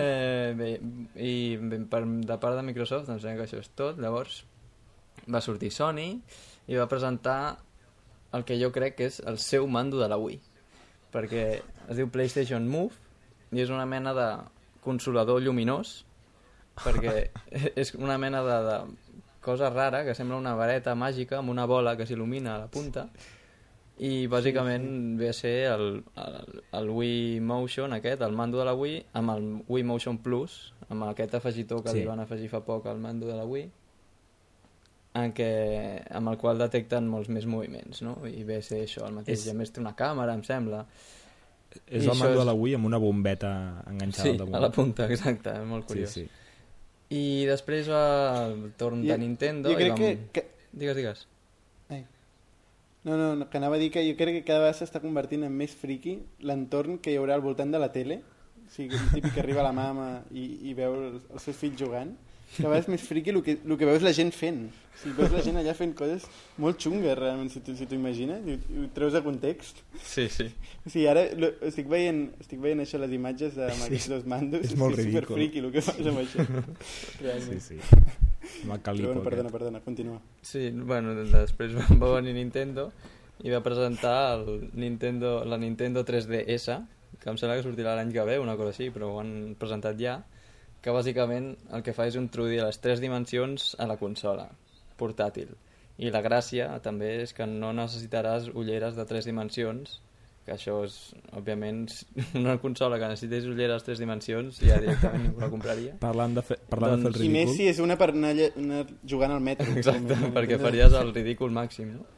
Eh, 0.00 0.52
bé, 0.56 0.70
i 1.20 1.56
bé, 1.60 1.80
per, 1.90 2.02
de 2.06 2.36
part 2.42 2.56
de 2.56 2.64
Microsoft, 2.66 3.10
doncs 3.10 3.26
que 3.26 3.44
això 3.44 3.60
és 3.60 3.70
tot. 3.78 3.98
Llavors 4.02 4.42
va 5.30 5.42
sortir 5.44 5.70
Sony 5.74 6.16
i 6.70 6.78
va 6.78 6.88
presentar 6.90 7.58
el 8.32 8.44
que 8.44 8.58
jo 8.62 8.70
crec 8.72 8.96
que 8.96 9.08
és 9.10 9.20
el 9.26 9.38
seu 9.38 9.66
mando 9.66 9.98
de 9.98 10.08
la 10.08 10.16
Wii. 10.18 10.40
Perquè 11.12 11.44
es 11.88 11.96
diu 11.98 12.08
PlayStation 12.10 12.68
Move 12.70 12.94
i 13.52 13.60
és 13.64 13.70
una 13.74 13.86
mena 13.86 14.14
de 14.14 14.28
consolador 14.84 15.42
lluminós 15.42 16.04
perquè 16.80 17.30
és 17.82 17.94
una 17.98 18.16
mena 18.18 18.40
de, 18.46 18.58
de 18.68 18.76
cosa 19.42 19.68
rara 19.72 20.04
que 20.06 20.14
sembla 20.14 20.38
una 20.38 20.54
vareta 20.54 20.94
màgica 20.94 21.40
amb 21.40 21.50
una 21.50 21.66
bola 21.66 21.96
que 21.98 22.06
s'il·lumina 22.06 22.54
a 22.54 22.60
la 22.62 22.68
punta 22.72 23.08
i 24.00 24.24
bàsicament 24.32 25.18
ve 25.20 25.28
a 25.28 25.34
ser 25.36 25.56
el, 25.74 26.02
el, 26.16 26.62
el 26.78 26.88
Wii 26.88 27.40
Motion 27.44 27.92
aquest, 27.92 28.22
el 28.24 28.32
mando 28.32 28.56
de 28.62 28.64
la 28.64 28.72
Wii 28.72 29.02
amb 29.20 29.34
el 29.34 29.48
Wii 29.68 29.84
Motion 29.84 30.16
Plus 30.24 30.72
amb 30.88 31.04
aquest 31.10 31.34
afegitó 31.36 31.82
que 31.82 31.90
Sí. 31.92 31.98
li 32.00 32.06
van 32.08 32.20
afegir 32.22 32.48
fa 32.48 32.62
poc 32.64 32.86
al 32.86 32.98
mando 33.02 33.26
de 33.26 33.34
la 33.36 33.44
Wii 33.44 33.68
en 35.18 35.32
què, 35.34 35.46
amb 36.14 36.28
el 36.30 36.36
qual 36.38 36.58
detecten 36.60 37.08
molts 37.10 37.28
més 37.34 37.46
moviments 37.50 38.02
no? 38.06 38.12
i 38.30 38.44
ve 38.46 38.60
a 38.60 38.62
ser 38.62 38.84
això 38.84 39.06
el 39.08 39.16
mateix 39.16 39.40
És- 39.40 39.46
i 39.48 39.50
a 39.50 39.54
més 39.58 39.72
té 39.74 39.80
una 39.82 39.96
càmera 39.98 40.34
em 40.38 40.44
sembla 40.46 40.84
És 41.86 42.04
I 42.04 42.08
el 42.10 42.16
mando 42.18 42.32
és- 42.34 42.38
de 42.38 42.44
la 42.46 42.54
Wii 42.54 42.74
amb 42.78 42.86
una 42.86 42.98
bombeta 42.98 43.82
enganxada 43.90 44.22
sí, 44.28 44.30
al 44.30 44.38
damunt. 44.38 44.54
a 44.56 44.60
la 44.60 44.70
punta, 44.70 45.06
exacte, 45.10 45.50
és 45.50 45.66
molt 45.66 45.84
Sí, 45.84 45.88
curiós 45.92 46.10
sí. 46.14 46.24
i 47.10 47.44
després 47.46 47.88
va 47.90 48.46
el 48.46 48.72
torn 48.78 49.02
de 49.06 49.18
Nintendo 49.18 49.68
jo 49.70 49.74
i 49.74 49.82
crec 49.82 49.90
vam... 49.90 49.98
que, 49.98 50.18
que... 50.32 50.46
digues, 50.72 50.96
digues 50.96 51.26
Ai. 51.90 52.04
No, 53.02 53.16
no, 53.16 53.34
no, 53.34 53.48
que 53.50 53.56
anava 53.58 53.76
a 53.76 53.78
dir 53.82 53.90
que 53.90 54.02
jo 54.06 54.14
crec 54.16 54.34
que 54.40 54.44
cada 54.44 54.60
vegada 54.60 54.78
s'està 54.78 55.00
convertint 55.02 55.42
en 55.42 55.52
més 55.56 55.74
friki 55.74 56.18
l'entorn 56.46 56.98
que 57.02 57.10
hi 57.10 57.18
haurà 57.18 57.34
al 57.34 57.42
voltant 57.42 57.70
de 57.74 57.78
la 57.82 57.90
tele 57.90 58.20
o 58.66 58.70
sigui, 58.70 58.94
el 58.94 59.08
típic 59.16 59.34
que 59.34 59.40
arriba 59.42 59.62
la 59.66 59.72
mama 59.74 60.22
i, 60.30 60.68
i 60.70 60.74
veu 60.78 60.94
els, 60.94 61.24
els 61.34 61.42
seus 61.42 61.56
fills 61.58 61.78
jugant 61.80 62.12
cada 62.56 62.68
vegada 62.68 62.80
és 62.84 62.88
més 62.92 63.02
friki 63.06 63.30
el 63.32 63.42
que, 63.46 63.58
el 63.64 63.76
que 63.78 63.86
veus 63.88 64.02
la 64.02 64.12
gent 64.16 64.32
fent. 64.34 64.64
O 64.70 64.98
sigui, 65.00 65.14
veus 65.16 65.30
la 65.32 65.40
gent 65.44 65.56
allà 65.60 65.72
fent 65.78 65.92
coses 65.96 66.24
molt 66.60 66.80
xungues 66.82 67.14
realment, 67.16 67.48
si 67.52 67.60
tu 67.64 67.72
si 67.78 67.86
t'ho 67.88 67.94
imagines 67.96 68.42
i, 68.46 68.56
ho- 68.58 68.80
ho 68.82 68.88
treus 68.96 69.14
de 69.16 69.22
context. 69.24 69.78
Sí, 70.04 70.26
sí. 70.28 70.48
O 70.84 70.90
sigui, 70.90 71.06
ara 71.08 71.22
lo, 71.38 71.52
estic, 71.68 71.86
veient, 71.88 72.26
estic 72.42 72.60
veient 72.60 72.82
això, 72.84 72.98
les 73.00 73.14
imatges 73.16 73.56
amb 73.56 73.78
Sí, 73.78 73.86
aquests 73.88 74.10
dos 74.12 74.26
mandos. 74.28 74.66
És 74.66 74.74
molt 74.76 74.98
que 74.98 75.06
és 75.06 75.12
superfriki 75.14 75.62
el 75.64 75.70
que 75.72 75.84
fas 75.86 76.02
amb 76.10 76.20
això. 76.24 76.44
Sí, 76.44 77.22
realment. 77.24 77.62
Sí. 77.64 77.78
Amb 77.80 78.74
el 78.74 78.80
Però 78.80 78.82
calipo 78.90 79.08
bueno, 79.12 79.22
perdona, 79.24 79.48
aquest. 79.48 79.56
perdona, 79.58 79.80
continua. 79.86 80.18
Sí, 80.42 80.66
bueno, 80.74 81.14
després 81.22 81.72
va 82.02 82.14
venir 82.18 82.34
Nintendo 82.36 82.90
i 83.44 83.48
va 83.54 83.62
presentar 83.64 84.16
el 84.40 84.66
Nintendo, 84.74 85.44
la 85.48 85.56
Nintendo 85.56 86.02
3DS, 86.04 86.74
que 87.20 87.30
em 87.30 87.38
sembla 87.40 87.56
que 87.56 87.64
sortirà 87.64 87.94
l'any 87.96 88.10
que 88.12 88.24
ve, 88.26 88.36
una 88.42 88.56
cosa 88.58 88.74
així, 88.74 88.90
però 88.92 89.08
ho 89.14 89.20
han 89.22 89.54
presentat 89.60 89.96
ja, 90.00 90.18
que 90.80 90.92
bàsicament 90.94 91.54
el 91.76 91.82
que 91.84 91.92
fa 91.96 92.06
és 92.08 92.16
introduir 92.16 92.62
les 92.64 92.78
tres 92.80 93.00
dimensions 93.02 93.74
a 93.78 93.86
la 93.90 93.98
consola 94.00 94.48
portàtil. 95.00 95.50
I 96.00 96.08
la 96.12 96.22
gràcia 96.24 96.70
també 96.80 97.18
és 97.26 97.34
que 97.36 97.44
no 97.46 97.74
necessitaràs 97.76 98.48
ulleres 98.56 98.96
de 98.96 99.04
tres 99.04 99.26
dimensions, 99.28 99.98
que 100.46 100.54
això 100.54 100.78
és, 100.86 100.94
òbviament, 101.36 101.82
una 102.40 102.56
consola 102.62 102.96
que 102.98 103.10
necessités 103.12 103.44
ulleres 103.50 103.82
de 103.82 103.90
tres 103.90 104.00
dimensions 104.00 104.62
ja 104.64 104.78
directament 104.80 105.26
ningú 105.26 105.42
la 105.44 105.50
compraria. 105.52 105.98
Parlant 106.00 106.38
de, 106.38 106.42
fer, 106.46 106.56
parlant 106.72 106.96
Doncs- 106.96 107.04
de 107.04 107.18
fer 107.18 107.26
I 107.26 107.28
el 107.28 107.34
més 107.34 107.50
ridícul, 107.50 107.58
si 107.60 107.68
és 107.74 107.82
una 107.84 107.98
per 108.00 108.08
anar, 108.14 108.32
lle- 108.38 108.48
anar 108.56 108.86
jugant 109.04 109.36
al 109.36 109.44
metro. 109.44 109.68
Exacte, 109.76 110.08
realment, 110.14 110.34
perquè 110.38 110.56
no? 110.56 110.64
faries 110.64 110.96
el 111.02 111.12
ridícul 111.14 111.52
màxim, 111.52 111.92
no? 111.98 112.08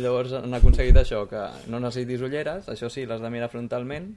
Llavors 0.00 0.32
han 0.38 0.54
aconseguit 0.56 0.96
això, 0.96 1.26
que 1.28 1.44
no 1.68 1.76
necessitis 1.84 2.22
ulleres, 2.24 2.68
això 2.72 2.88
sí, 2.88 3.04
l'has 3.04 3.20
de 3.20 3.28
mirar 3.28 3.50
frontalment, 3.52 4.14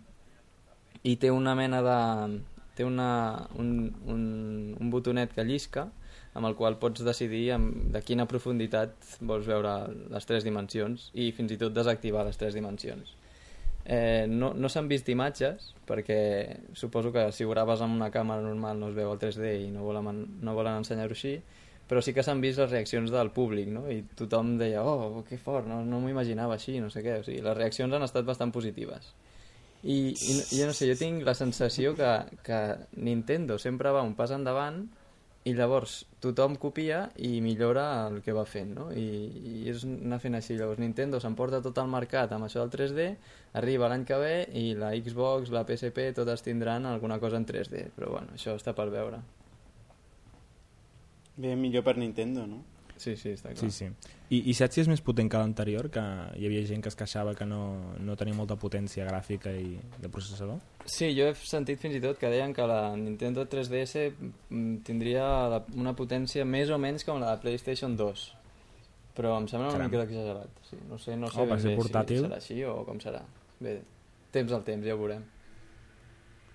i 1.03 1.17
té 1.19 1.29
una 1.35 1.51
mena 1.59 1.81
de... 1.83 1.99
té 2.75 2.85
una, 2.85 3.47
un, 3.59 3.69
un, 4.11 4.23
un 4.79 4.91
botonet 4.91 5.33
que 5.35 5.45
llisca, 5.47 5.87
amb 6.35 6.49
el 6.49 6.55
qual 6.59 6.75
pots 6.79 7.03
decidir 7.07 7.45
amb, 7.55 7.91
de 7.95 8.01
quina 8.03 8.27
profunditat 8.27 9.15
vols 9.23 9.47
veure 9.47 9.75
les 10.11 10.27
tres 10.27 10.43
dimensions 10.43 11.09
i 11.13 11.29
fins 11.35 11.55
i 11.55 11.59
tot 11.61 11.75
desactivar 11.75 12.25
les 12.27 12.39
tres 12.39 12.57
dimensions. 12.57 13.15
Eh, 13.85 14.25
no 14.27 14.49
no 14.57 14.69
s'han 14.71 14.87
vist 14.89 15.09
imatges 15.13 15.67
perquè 15.85 16.17
suposo 16.73 17.11
que 17.13 17.27
si 17.31 17.45
ho 17.45 17.51
graves 17.51 17.83
amb 17.85 17.93
una 17.93 18.09
càmera 18.09 18.41
normal 18.41 18.79
no 18.81 18.89
es 18.89 18.95
veu 18.97 19.11
el 19.13 19.19
3D 19.21 19.51
i 19.61 19.67
no 19.69 19.83
volen, 19.85 20.23
no 20.41 20.55
volen 20.57 20.79
ensenyar-ho 20.81 21.13
així 21.13 21.35
però 21.85 22.01
sí 22.01 22.15
que 22.17 22.23
s'han 22.25 22.41
vist 22.41 22.57
les 22.57 22.71
reaccions 22.71 23.13
del 23.13 23.29
públic 23.29 23.69
no? 23.69 23.83
i 23.93 23.99
tothom 24.17 24.55
deia, 24.57 24.81
oh, 24.81 25.21
que 25.29 25.37
fort 25.37 25.69
no, 25.69 25.83
no 25.85 25.99
m'ho 26.01 26.09
imaginava 26.09 26.57
així, 26.57 26.79
no 26.81 26.89
sé 26.89 27.05
què 27.05 27.19
o 27.19 27.27
sigui, 27.27 27.43
les 27.45 27.57
reaccions 27.59 27.93
han 27.93 28.07
estat 28.07 28.25
bastant 28.25 28.49
positives 28.55 29.13
i, 29.85 29.97
i, 30.17 30.35
jo 30.57 30.65
no 30.65 30.73
sé, 30.73 30.87
jo 30.89 30.97
tinc 30.97 31.21
la 31.27 31.35
sensació 31.37 31.93
que, 31.97 32.11
que 32.45 32.59
Nintendo 32.97 33.59
sempre 33.61 33.91
va 33.93 34.01
un 34.05 34.15
pas 34.17 34.33
endavant 34.33 34.87
i 35.45 35.53
llavors 35.53 35.99
tothom 36.23 36.55
copia 36.57 37.03
i 37.21 37.37
millora 37.45 37.83
el 38.07 38.17
que 38.25 38.33
va 38.33 38.47
fent, 38.49 38.71
no? 38.79 38.87
I, 38.97 39.05
i 39.51 39.69
és 39.69 39.83
anar 39.85 40.17
fent 40.23 40.39
així. 40.39 40.57
Llavors 40.57 40.81
Nintendo 40.81 41.19
s'emporta 41.21 41.61
tot 41.61 41.77
el 41.77 41.91
mercat 41.93 42.33
amb 42.33 42.47
això 42.47 42.63
del 42.63 42.73
3D, 42.73 43.05
arriba 43.61 43.91
l'any 43.91 44.07
que 44.09 44.17
ve 44.23 44.35
i 44.57 44.71
la 44.79 44.89
Xbox, 44.97 45.53
la 45.53 45.61
PSP, 45.69 46.09
totes 46.17 46.41
tindran 46.47 46.89
alguna 46.89 47.19
cosa 47.21 47.37
en 47.37 47.45
3D, 47.45 47.91
però 47.93 48.15
bueno, 48.17 48.33
això 48.39 48.57
està 48.57 48.73
per 48.73 48.89
veure. 48.89 49.21
Bé, 51.37 51.53
millor 51.53 51.85
per 51.85 51.99
Nintendo, 52.01 52.47
no? 52.49 52.63
Sí, 52.97 53.15
sí, 53.19 53.33
està 53.35 53.49
clar. 53.51 53.59
Sí, 53.59 53.69
sí. 53.71 53.87
I, 54.31 54.37
I 54.49 54.53
saps 54.55 54.77
si 54.77 54.81
és 54.81 54.87
més 54.87 55.01
potent 55.03 55.27
que 55.29 55.37
l'anterior? 55.41 55.89
Que 55.91 56.01
hi 56.39 56.45
havia 56.47 56.61
gent 56.65 56.81
que 56.81 56.87
es 56.89 56.95
queixava 56.95 57.33
que 57.35 57.43
no, 57.45 57.59
no 57.99 58.15
tenia 58.15 58.33
molta 58.37 58.55
potència 58.55 59.03
gràfica 59.05 59.51
i 59.51 59.75
de 59.99 60.09
processador? 60.09 60.61
Sí, 60.87 61.09
jo 61.17 61.27
he 61.27 61.33
sentit 61.35 61.81
fins 61.83 61.97
i 61.97 62.01
tot 62.01 62.17
que 62.21 62.29
deien 62.31 62.53
que 62.55 62.63
la 62.67 62.95
Nintendo 62.95 63.43
3DS 63.51 64.05
mm, 64.15 64.77
tindria 64.87 65.25
la, 65.51 65.59
una 65.75 65.91
potència 65.93 66.45
més 66.47 66.71
o 66.71 66.79
menys 66.79 67.03
com 67.03 67.19
la 67.19 67.35
de 67.35 67.41
PlayStation 67.43 67.97
2. 67.99 68.25
Però 69.15 69.35
em 69.39 69.45
sembla 69.47 69.69
una 69.73 69.77
Caram. 69.77 69.91
mica 69.91 70.03
exagerat. 70.07 70.63
Sí, 70.69 70.79
no 70.89 70.97
sé, 70.99 71.15
no 71.19 71.27
sé 71.31 71.39
Oh, 71.43 71.45
ben 71.51 71.59
ser 71.59 71.69
bé 71.75 71.77
portàtil. 71.83 72.17
si 72.23 72.25
serà 72.29 72.39
així 72.39 72.63
o 72.63 72.77
com 72.87 72.97
serà. 73.03 73.21
Bé, 73.59 73.77
temps 74.31 74.51
al 74.55 74.63
temps, 74.67 74.83
ja 74.87 74.95
ho 74.95 74.99
veurem. 75.03 75.23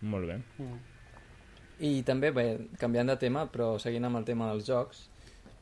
Molt 0.08 0.26
bé. 0.28 0.40
Mm. 0.58 0.80
I 1.88 2.02
també, 2.04 2.28
bé, 2.36 2.44
canviant 2.80 3.08
de 3.08 3.16
tema, 3.20 3.46
però 3.52 3.74
seguint 3.80 4.04
amb 4.08 4.20
el 4.20 4.24
tema 4.28 4.50
dels 4.50 4.66
jocs, 4.68 5.06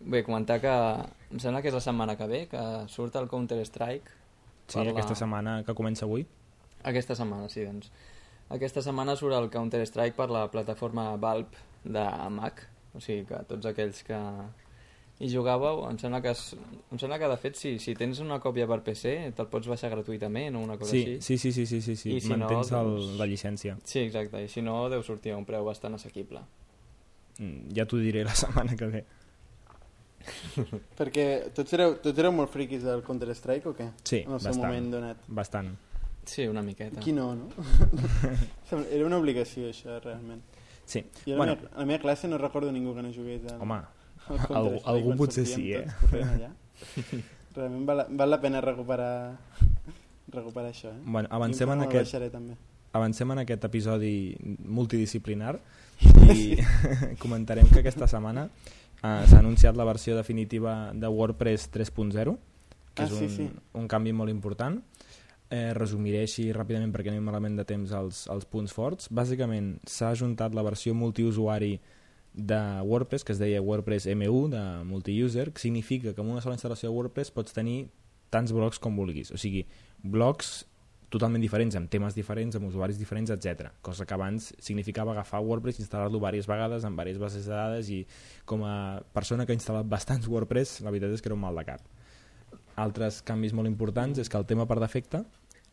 bé, 0.00 0.22
comentar 0.24 0.60
que 0.60 0.68
em 1.32 1.38
sembla 1.40 1.60
que 1.62 1.68
és 1.68 1.74
la 1.74 1.80
setmana 1.84 2.16
que 2.16 2.26
ve, 2.26 2.46
que 2.48 2.62
surt 2.88 3.16
el 3.16 3.28
Counter-Strike. 3.28 4.10
Sí, 4.68 4.78
la- 4.84 4.90
aquesta 4.92 5.14
setmana 5.14 5.62
que 5.64 5.74
comença 5.74 6.04
avui. 6.06 6.26
Aquesta 6.84 7.14
setmana, 7.16 7.48
sí, 7.48 7.64
doncs. 7.64 7.90
Aquesta 8.50 8.80
setmana 8.82 9.16
surt 9.16 9.34
el 9.36 9.50
Counter-Strike 9.50 10.16
per 10.16 10.30
la 10.30 10.46
plataforma 10.50 11.16
Valve 11.16 11.50
de 11.84 12.04
Mac, 12.30 12.66
o 12.94 13.00
sigui 13.00 13.26
que 13.28 13.42
tots 13.48 13.66
aquells 13.66 14.02
que 14.06 14.16
hi 15.20 15.28
jugàveu, 15.32 15.82
em 15.90 15.98
sembla 15.98 16.20
que, 16.22 16.30
es, 16.30 16.54
em 16.92 16.98
sembla 16.98 17.18
que 17.18 17.28
de 17.28 17.36
fet 17.42 17.56
si, 17.58 17.78
si 17.82 17.94
tens 17.98 18.20
una 18.22 18.38
còpia 18.40 18.68
per 18.70 18.80
PC 18.86 19.32
te'l 19.34 19.48
pots 19.50 19.66
baixar 19.66 19.90
gratuïtament 19.90 20.54
o 20.56 20.60
una 20.62 20.76
cosa 20.78 20.92
Sí, 20.92 21.02
així. 21.02 21.20
sí, 21.20 21.38
sí, 21.38 21.52
sí, 21.52 21.66
sí, 21.66 21.80
sí, 21.82 21.96
sí. 21.96 22.12
I 22.16 22.20
si 22.20 22.28
no, 22.30 22.38
Mantens 22.46 22.70
el, 22.72 22.92
doncs- 22.94 23.18
la 23.18 23.26
llicència. 23.26 23.76
Sí, 23.84 23.98
exacte, 24.06 24.44
i 24.44 24.48
si 24.48 24.62
no 24.62 24.88
deu 24.88 25.02
sortir 25.02 25.32
a 25.32 25.36
un 25.36 25.44
preu 25.44 25.64
bastant 25.66 25.94
assequible. 25.98 26.40
Mm, 27.38 27.74
Ja 27.74 27.84
t'ho 27.86 27.98
diré 27.98 28.22
la 28.24 28.34
setmana 28.44 28.76
que 28.76 28.86
ve. 28.86 29.04
Perquè 30.98 31.26
tots 31.56 31.72
éreu, 31.76 31.96
tots 32.02 32.18
éreu 32.18 32.32
molt 32.34 32.50
friquis 32.52 32.82
del 32.84 33.02
Counter-Strike 33.06 33.68
o 33.70 33.74
què? 33.76 33.90
Sí, 34.04 34.22
En 34.26 34.32
el 34.36 34.40
seu 34.40 34.50
bastant. 34.52 34.64
moment 34.66 34.90
donat. 34.92 35.22
Bastant. 35.28 35.70
Sí, 36.28 36.46
una 36.46 36.60
miqueta. 36.62 37.00
Qui 37.00 37.12
no, 37.16 37.34
no? 37.34 37.48
Era 38.92 39.06
una 39.06 39.16
obligació, 39.16 39.70
això, 39.70 39.96
realment. 40.04 40.42
Sí. 40.84 41.04
Jo 41.24 41.34
a, 41.34 41.36
bueno, 41.38 41.54
la 41.54 41.60
meva, 41.62 41.74
a 41.74 41.78
la 41.80 41.86
meva 41.86 42.02
classe 42.02 42.28
no 42.28 42.38
recordo 42.38 42.72
ningú 42.72 42.94
que 42.94 43.02
no 43.02 43.12
jugués 43.12 43.42
al, 43.52 43.60
home, 43.60 43.80
al 44.28 44.68
algú- 44.84 45.16
potser 45.16 45.46
sí, 45.46 45.72
eh? 45.72 45.86
tots. 46.10 46.52
Realment 47.56 47.86
val, 47.88 48.06
val 48.10 48.30
la 48.30 48.40
pena 48.40 48.60
recuperar 48.60 49.38
recuperar 50.28 50.70
això, 50.70 50.90
eh? 50.92 51.00
bueno 51.04 51.28
avancem, 51.32 51.70
en 51.72 51.80
aquest, 51.86 52.04
baixaré, 52.12 52.28
també. 52.30 52.54
avancem 52.92 53.30
en 53.32 53.38
aquest 53.42 53.64
episodi 53.64 54.12
multidisciplinar 54.64 55.56
i 56.34 56.58
comentarem 57.18 57.66
que 57.72 57.80
aquesta 57.80 58.06
setmana 58.06 58.48
eh, 59.02 59.24
s'ha 59.26 59.38
anunciat 59.38 59.76
la 59.76 59.84
versió 59.84 60.16
definitiva 60.16 60.92
de 60.94 61.08
WordPress 61.08 61.70
3.0 61.72 62.36
que 62.94 63.02
Ah, 63.02 63.06
és 63.06 63.12
un, 63.12 63.18
sí, 63.18 63.28
sí. 63.36 63.50
un 63.74 63.86
canvi 63.88 64.12
molt 64.12 64.30
important 64.30 64.80
eh, 65.50 65.72
resumiré 65.74 66.24
així 66.26 66.48
ràpidament 66.52 66.92
perquè 66.92 67.12
anem 67.12 67.24
malament 67.24 67.56
de 67.56 67.64
temps 67.64 67.92
als, 67.92 68.26
als 68.28 68.44
punts 68.44 68.74
forts 68.74 69.08
bàsicament 69.10 69.78
s'ha 69.86 70.10
ajuntat 70.16 70.54
la 70.54 70.64
versió 70.66 70.94
multiusuari 70.94 71.78
de 72.34 72.58
WordPress 72.84 73.24
que 73.24 73.32
es 73.32 73.38
deia 73.40 73.62
WordPress 73.62 74.06
M1 74.06 74.50
de 74.52 74.64
multiuser 74.84 75.52
que 75.52 75.60
significa 75.60 76.12
que 76.12 76.20
amb 76.20 76.30
una 76.30 76.42
sola 76.44 76.54
instal·lació 76.58 76.90
de 76.90 76.94
WordPress 76.96 77.32
pots 77.34 77.54
tenir 77.56 77.88
tants 78.30 78.52
blogs 78.52 78.78
com 78.78 78.94
vulguis. 78.94 79.30
O 79.32 79.38
sigui, 79.40 79.64
blogs 80.02 80.66
totalment 81.12 81.42
diferents, 81.42 81.76
amb 81.78 81.88
temes 81.90 82.16
diferents, 82.16 82.56
amb 82.58 82.68
usuaris 82.68 82.98
diferents, 83.00 83.32
etc. 83.32 83.72
Cosa 83.82 84.06
que 84.06 84.16
abans 84.16 84.50
significava 84.60 85.14
agafar 85.14 85.40
WordPress, 85.44 85.80
instal·lar-lo 85.80 86.20
diverses 86.20 86.48
vegades 86.50 86.84
amb 86.84 87.00
diverses 87.00 87.22
bases 87.22 87.48
de 87.48 87.54
dades 87.54 87.90
i 87.90 88.02
com 88.44 88.64
a 88.64 89.00
persona 89.14 89.46
que 89.46 89.54
ha 89.54 89.58
instal·lat 89.58 89.88
bastants 89.88 90.28
WordPress, 90.32 90.82
la 90.84 90.92
veritat 90.92 91.16
és 91.16 91.24
que 91.24 91.32
era 91.32 91.38
un 91.38 91.44
mal 91.44 91.56
de 91.56 91.64
cap. 91.68 91.84
Altres 92.78 93.22
canvis 93.26 93.56
molt 93.56 93.68
importants 93.70 94.20
és 94.20 94.28
que 94.28 94.38
el 94.38 94.46
tema 94.46 94.68
per 94.68 94.78
defecte 94.80 95.24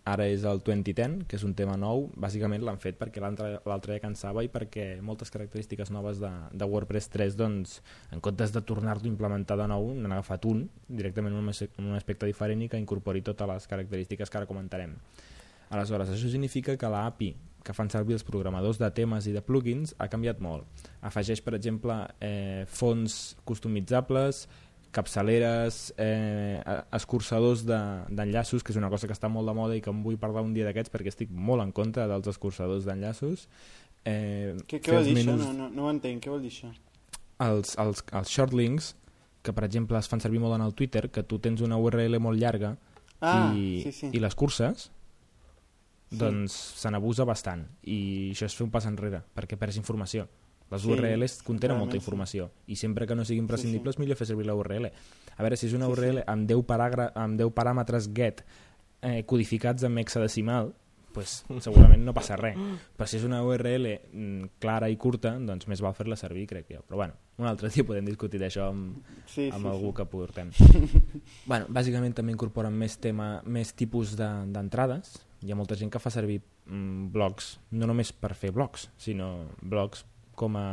ara 0.05 0.27
és 0.29 0.43
el 0.45 0.61
2010, 0.61 1.23
que 1.25 1.37
és 1.39 1.43
un 1.47 1.55
tema 1.57 1.75
nou, 1.81 2.05
bàsicament 2.21 2.61
l'han 2.63 2.77
fet 2.81 2.99
perquè 2.99 3.21
l'altre 3.23 3.95
ja 3.95 4.03
cansava 4.03 4.43
i 4.45 4.51
perquè 4.53 5.01
moltes 5.01 5.33
característiques 5.33 5.89
noves 5.93 6.21
de, 6.21 6.29
de 6.53 6.67
WordPress 6.69 7.09
3, 7.13 7.37
doncs, 7.39 7.79
en 8.13 8.21
comptes 8.21 8.53
de 8.53 8.61
tornar-lo 8.61 9.09
a 9.09 9.11
implementar 9.11 9.57
de 9.57 9.65
nou, 9.71 9.89
n'han 9.97 10.13
agafat 10.13 10.45
un, 10.51 10.67
directament 10.87 11.33
en 11.33 11.89
un 11.89 11.97
aspecte 11.97 12.29
diferent 12.29 12.61
i 12.61 12.69
que 12.69 12.81
incorpori 12.81 13.25
totes 13.25 13.49
les 13.49 13.67
característiques 13.73 14.29
que 14.29 14.41
ara 14.41 14.49
comentarem. 14.49 14.93
Aleshores, 15.73 16.13
això 16.13 16.29
significa 16.29 16.77
que 16.77 16.93
l'API 16.93 17.33
que 17.65 17.73
fan 17.73 17.89
servir 17.89 18.13
els 18.13 18.23
programadors 18.23 18.77
de 18.77 18.91
temes 18.93 19.25
i 19.25 19.33
de 19.33 19.41
plugins 19.41 19.95
ha 19.97 20.05
canviat 20.11 20.37
molt. 20.43 20.85
Afegeix, 21.01 21.41
per 21.41 21.55
exemple, 21.57 21.95
eh, 22.21 22.63
fonts 22.69 23.35
customitzables, 23.43 24.45
capçaleres, 24.95 25.93
eh, 25.99 26.61
escurçadors 26.95 27.65
d'enllaços, 27.67 28.61
de, 28.61 28.65
que 28.65 28.73
és 28.73 28.79
una 28.79 28.89
cosa 28.93 29.09
que 29.09 29.15
està 29.15 29.29
molt 29.31 29.49
de 29.49 29.55
moda 29.57 29.75
i 29.75 29.83
que 29.83 29.91
em 29.91 30.01
vull 30.05 30.19
parlar 30.21 30.45
un 30.45 30.53
dia 30.55 30.67
d'aquests 30.67 30.93
perquè 30.93 31.11
estic 31.11 31.31
molt 31.31 31.63
en 31.63 31.73
contra 31.75 32.07
dels 32.11 32.31
escurçadors 32.31 32.87
d'enllaços. 32.87 33.47
Eh, 34.05 34.55
què, 34.69 34.79
què 34.79 34.95
vol 34.95 35.07
dir 35.09 35.17
menús... 35.19 35.41
això? 35.41 35.51
No, 35.51 35.67
no, 35.67 35.69
no 35.73 35.87
ho 35.87 35.93
entenc, 35.93 36.23
què 36.23 36.31
vol 36.31 36.43
dir 36.45 36.53
això? 36.53 36.71
Els, 37.43 37.75
els, 37.81 38.03
els 38.15 38.31
shortlinks, 38.31 38.93
que 39.45 39.53
per 39.53 39.65
exemple 39.67 39.99
es 39.99 40.09
fan 40.09 40.23
servir 40.23 40.41
molt 40.41 40.57
en 40.57 40.63
el 40.65 40.73
Twitter, 40.77 41.09
que 41.11 41.25
tu 41.27 41.41
tens 41.43 41.61
una 41.65 41.77
URL 41.77 42.17
molt 42.23 42.39
llarga 42.41 42.75
ah, 43.19 43.51
i, 43.53 43.81
sí, 43.83 43.91
sí. 43.93 44.13
i 44.15 44.23
les 44.23 44.37
curses, 44.37 44.87
sí. 44.87 46.17
doncs 46.21 46.55
se 46.79 46.91
n'abusa 46.93 47.27
bastant 47.27 47.65
i 47.83 47.99
això 48.31 48.47
és 48.49 48.55
fer 48.57 48.65
un 48.65 48.73
pas 48.73 48.87
enrere 48.89 49.21
perquè 49.35 49.59
perds 49.59 49.77
informació 49.81 50.27
les 50.71 50.81
sí, 50.81 50.89
URLs 50.89 51.41
contenen 51.45 51.77
molta 51.77 51.97
informació 51.99 52.47
sí. 52.49 52.73
i 52.73 52.79
sempre 52.79 53.05
que 53.07 53.15
no 53.17 53.25
sigui 53.25 53.41
imprescindible 53.43 53.93
sí, 53.93 53.97
sí. 53.97 54.03
millor 54.03 54.17
fer 54.17 54.27
servir 54.31 54.47
la 54.47 54.55
URL. 54.57 54.89
A 55.35 55.43
veure, 55.43 55.59
si 55.59 55.67
és 55.69 55.75
una 55.77 55.89
sí, 55.89 55.93
URL 55.93 56.23
sí. 56.23 56.25
Amb, 56.31 56.47
10 56.49 57.11
amb 57.13 57.37
10 57.41 57.53
paràmetres 57.53 58.09
get 58.15 58.41
eh, 59.01 59.21
codificats 59.29 59.85
en 59.85 59.99
hexadecimal, 60.01 60.73
pues, 61.15 61.43
segurament 61.63 62.03
no 62.03 62.13
passa 62.15 62.35
res. 62.39 62.57
Però 62.97 63.07
si 63.07 63.19
és 63.19 63.27
una 63.27 63.41
URL 63.45 63.91
mm, 63.93 64.55
clara 64.61 64.89
i 64.91 64.97
curta, 64.99 65.35
doncs 65.39 65.69
més 65.71 65.83
val 65.83 65.95
fer-la 65.97 66.17
servir, 66.19 66.47
crec 66.49 66.73
jo. 66.73 66.81
Però 66.87 66.99
bueno, 67.03 67.15
un 67.39 67.47
altre 67.49 67.71
dia 67.71 67.85
podem 67.87 68.09
discutir 68.09 68.41
d'això 68.41 68.69
amb, 68.71 68.97
sí, 69.23 69.47
amb 69.51 69.63
sí, 69.63 69.71
algú 69.71 69.93
sí. 69.93 69.95
que 69.99 70.07
portem. 70.11 70.51
bueno, 71.51 71.69
bàsicament 71.69 72.17
també 72.17 72.35
incorporen 72.35 72.75
més 72.75 72.97
tema, 73.03 73.37
més 73.45 73.71
tipus 73.77 74.17
d'entrades. 74.19 75.15
De, 75.15 75.31
Hi 75.45 75.53
ha 75.53 75.57
molta 75.59 75.75
gent 75.77 75.91
que 75.93 76.01
fa 76.01 76.09
servir 76.09 76.39
mm, 76.41 77.11
blogs, 77.13 77.55
no 77.77 77.85
només 77.85 78.11
per 78.17 78.33
fer 78.33 78.49
blogs, 78.55 78.89
sinó 78.97 79.29
blogs 79.61 80.01
com 80.35 80.57
a 80.59 80.67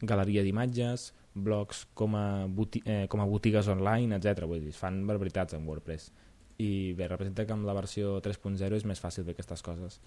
galeria 0.00 0.44
d'imatges, 0.44 1.12
blogs 1.34 1.86
com 1.94 2.14
a, 2.16 2.46
eh, 2.84 3.06
com 3.08 3.20
a 3.20 3.26
botigues 3.26 3.68
online, 3.68 4.16
etc. 4.16 4.46
Vull 4.46 4.62
dir, 4.68 4.72
fan 4.72 5.02
barbaritats 5.06 5.54
en 5.54 5.66
WordPress. 5.66 6.12
I 6.58 6.94
bé, 6.94 7.08
representa 7.08 7.44
que 7.46 7.52
amb 7.52 7.66
la 7.66 7.74
versió 7.74 8.20
3.0 8.22 8.76
és 8.76 8.86
més 8.86 9.00
fàcil 9.02 9.26
fer 9.26 9.34
aquestes 9.34 9.62
coses. 9.62 10.00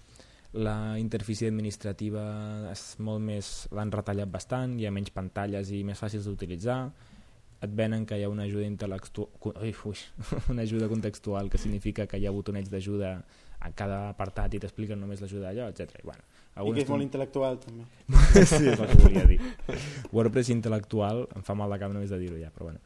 La 0.56 0.96
interfície 0.96 1.50
administrativa 1.50 2.22
és 2.70 2.94
molt 3.04 3.20
més 3.20 3.68
l'han 3.76 3.92
retallat 3.92 4.30
bastant, 4.32 4.78
hi 4.80 4.86
ha 4.88 4.94
menys 4.94 5.12
pantalles 5.12 5.70
i 5.76 5.82
més 5.84 6.00
fàcils 6.00 6.24
d'utilitzar, 6.24 6.80
et 7.60 7.74
venen 7.74 8.06
que 8.06 8.16
hi 8.16 8.24
ha 8.24 8.30
una 8.30 8.46
ajuda 8.46 8.64
intel·lectual 8.64 9.28
ui, 9.60 9.74
ui, 9.90 10.02
una 10.54 10.62
ajuda 10.62 10.88
contextual 10.88 11.50
que 11.50 11.58
significa 11.58 12.06
que 12.06 12.16
hi 12.16 12.26
ha 12.26 12.32
botonets 12.32 12.70
d'ajuda 12.70 13.16
a 13.58 13.70
cada 13.74 14.08
apartat 14.12 14.54
i 14.54 14.60
t'expliquen 14.62 15.00
només 15.02 15.20
l'ajuda 15.20 15.48
d'allò, 15.48 15.68
etc. 15.72 15.98
I, 15.98 16.06
bueno, 16.06 16.22
I 16.64 16.74
que 16.74 16.84
és 16.84 16.90
molt 16.90 17.06
intel·lectual 17.06 17.60
també 17.62 17.86
sí, 18.50 18.64
és 18.64 18.78
el 18.78 18.88
que 18.90 18.98
volia 19.02 19.26
dir 19.28 19.38
WordPress 20.12 20.50
intel·lectual, 20.54 21.26
em 21.38 21.46
fa 21.46 21.56
mal 21.58 21.70
de 21.74 21.78
cap 21.82 21.94
només 21.94 22.10
de 22.10 22.18
dir-ho 22.22 22.40
ja, 22.40 22.50
però 22.54 22.70
bueno 22.70 22.82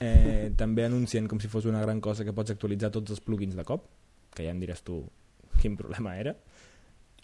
eh, 0.00 0.50
també 0.58 0.88
anuncien 0.88 1.28
com 1.30 1.42
si 1.42 1.50
fos 1.52 1.68
una 1.70 1.82
gran 1.84 2.00
cosa 2.04 2.24
que 2.26 2.34
pots 2.36 2.54
actualitzar 2.56 2.90
tots 2.94 3.14
els 3.14 3.22
plugins 3.24 3.54
de 3.58 3.66
cop 3.68 3.86
que 4.34 4.46
ja 4.46 4.54
em 4.54 4.62
diràs 4.62 4.82
tu 4.82 5.02
quin 5.60 5.76
problema 5.78 6.16
era 6.18 6.34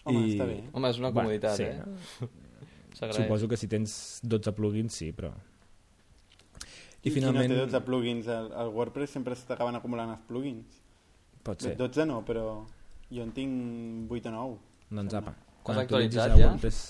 Home, 0.03 0.25
I... 0.25 0.33
està 0.33 0.47
bé. 0.49 0.57
Home, 0.73 0.89
és 0.89 0.99
una 1.01 1.11
comoditat, 1.13 1.59
bueno, 1.61 1.97
sí, 2.17 2.25
eh? 2.25 3.11
Suposo 3.13 3.47
que 3.49 3.57
si 3.57 3.69
tens 3.69 3.93
12 4.25 4.53
plugins, 4.57 4.97
sí, 4.97 5.11
però... 5.13 5.29
I, 7.01 7.09
I 7.09 7.13
finalment... 7.13 7.45
Qui 7.45 7.53
no 7.53 7.59
té 7.65 7.69
12 7.69 7.83
plugins? 7.85 8.29
El, 8.29 8.49
el 8.63 8.73
WordPress 8.73 9.15
sempre 9.17 9.37
s'acaben 9.37 9.77
acumulant 9.77 10.13
els 10.13 10.25
plugins. 10.29 10.81
Pot 11.45 11.65
ser. 11.65 11.75
12 11.77 12.07
no, 12.09 12.19
però 12.25 12.45
jo 13.11 13.23
en 13.25 13.31
tinc 13.35 14.11
8 14.11 14.29
o 14.29 14.35
9. 14.35 14.59
Doncs 15.01 15.17
apa. 15.21 15.35
Quan 15.63 15.77
has 15.77 15.85
actualitzat 15.85 16.35
ja? 16.35 16.49
WordPress... 16.49 16.81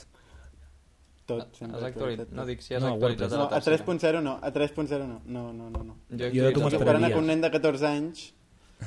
Tot, 1.30 1.56
sempre 1.56 1.78
has 1.78 1.88
actualitzat. 1.92 2.32
No, 2.36 2.46
dic 2.50 2.64
si 2.66 2.76
has 2.76 2.84
no, 2.84 2.96
actualitzat 2.96 3.34
no, 3.38 3.48
a 3.48 3.60
3.0 3.64 4.22
no, 4.26 4.38
a 4.42 4.52
3.0 4.52 5.08
no. 5.08 5.22
No, 5.26 5.44
no, 5.54 5.70
no, 5.70 5.84
no. 5.92 5.98
Jo, 6.10 6.32
jo 6.34 6.48
de 6.48 6.54
tu 6.56 6.68
esperant 6.68 7.08
que 7.08 7.20
un 7.20 7.30
nen 7.30 7.44
de 7.44 7.52
14 7.54 7.88
anys 7.88 8.32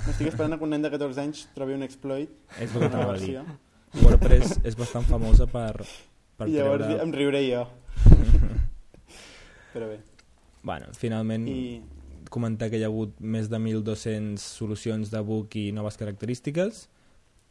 m'estic 0.03 0.33
esperant 0.33 0.59
que 0.59 0.67
un 0.67 0.75
nen 0.75 0.83
de 0.85 0.91
14 0.93 1.23
anys 1.23 1.45
trobi 1.55 1.77
un 1.77 1.87
exploit. 1.87 2.33
És 2.59 2.75
el 2.75 2.83
que 2.83 2.91
t'anava 2.91 3.15
a 3.15 3.21
dir. 3.23 3.39
WordPress 4.03 4.59
és 4.67 4.77
bastant 4.79 5.07
famosa 5.07 5.47
per, 5.51 5.87
per 6.37 6.49
I 6.51 6.57
llavors 6.57 6.83
treure... 6.83 7.03
em 7.05 7.13
riuré 7.15 7.45
jo. 7.47 7.63
Però 9.75 9.91
bé. 9.91 10.01
Bueno, 10.65 10.91
finalment 10.99 11.47
I... 11.51 11.61
comentar 12.35 12.71
que 12.73 12.81
hi 12.81 12.85
ha 12.87 12.91
hagut 12.91 13.21
més 13.21 13.51
de 13.53 13.61
1.200 13.61 14.43
solucions 14.43 15.13
de 15.13 15.23
book 15.23 15.55
i 15.61 15.69
noves 15.77 16.01
característiques 16.01 16.89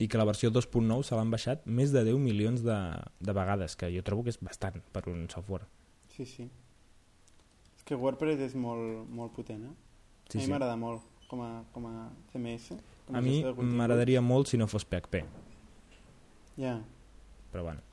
i 0.02 0.08
que 0.10 0.18
la 0.18 0.26
versió 0.26 0.50
2.9 0.52 1.04
se 1.06 1.16
l'han 1.18 1.32
baixat 1.32 1.66
més 1.66 1.94
de 1.94 2.04
10 2.06 2.20
milions 2.22 2.64
de, 2.66 2.78
de 3.20 3.36
vegades, 3.36 3.78
que 3.78 3.92
jo 3.94 4.04
trobo 4.06 4.26
que 4.26 4.34
és 4.34 4.40
bastant 4.42 4.82
per 4.96 5.06
un 5.12 5.28
software. 5.30 5.68
Sí, 6.16 6.26
sí. 6.26 6.50
És 7.78 7.86
que 7.88 7.98
WordPress 8.00 8.42
és 8.50 8.58
molt, 8.58 9.06
molt 9.10 9.34
potent, 9.38 9.64
eh? 9.70 9.76
Sí, 10.30 10.38
a 10.38 10.42
mi 10.42 10.48
sí. 10.48 10.52
m'agrada 10.52 10.76
molt 10.80 11.06
com 11.30 11.42
a, 11.46 11.52
com 11.74 11.88
a 11.90 11.94
CMS. 12.32 12.74
Com 13.08 13.16
a, 13.16 13.20
a 13.20 13.24
mi 13.26 13.42
m'agradaria 13.44 14.22
molt 14.22 14.52
si 14.52 14.60
no 14.62 14.70
fos 14.72 14.86
PHP. 14.86 15.24
Ja. 16.58 16.64
Yeah. 16.64 16.80
Però 17.54 17.66
bueno. 17.70 17.86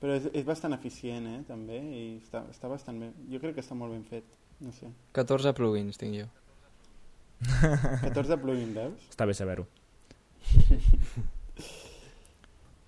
Però 0.00 0.14
és, 0.16 0.30
és 0.32 0.46
bastant 0.48 0.72
eficient, 0.72 1.26
eh, 1.28 1.40
també, 1.48 1.78
i 1.78 2.04
està, 2.22 2.42
està 2.50 2.70
bastant 2.72 2.98
bé. 3.02 3.10
Jo 3.30 3.40
crec 3.42 3.58
que 3.58 3.64
està 3.64 3.76
molt 3.76 3.92
ben 3.92 4.06
fet, 4.08 4.26
no 4.64 4.72
sé. 4.72 4.88
14 5.18 5.52
plugins 5.58 6.00
tinc 6.00 6.16
jo. 6.16 6.28
14 8.06 8.38
plugins, 8.40 8.72
veus? 8.76 9.04
Està 9.12 9.28
bé 9.28 9.36
saber-ho. 9.36 9.66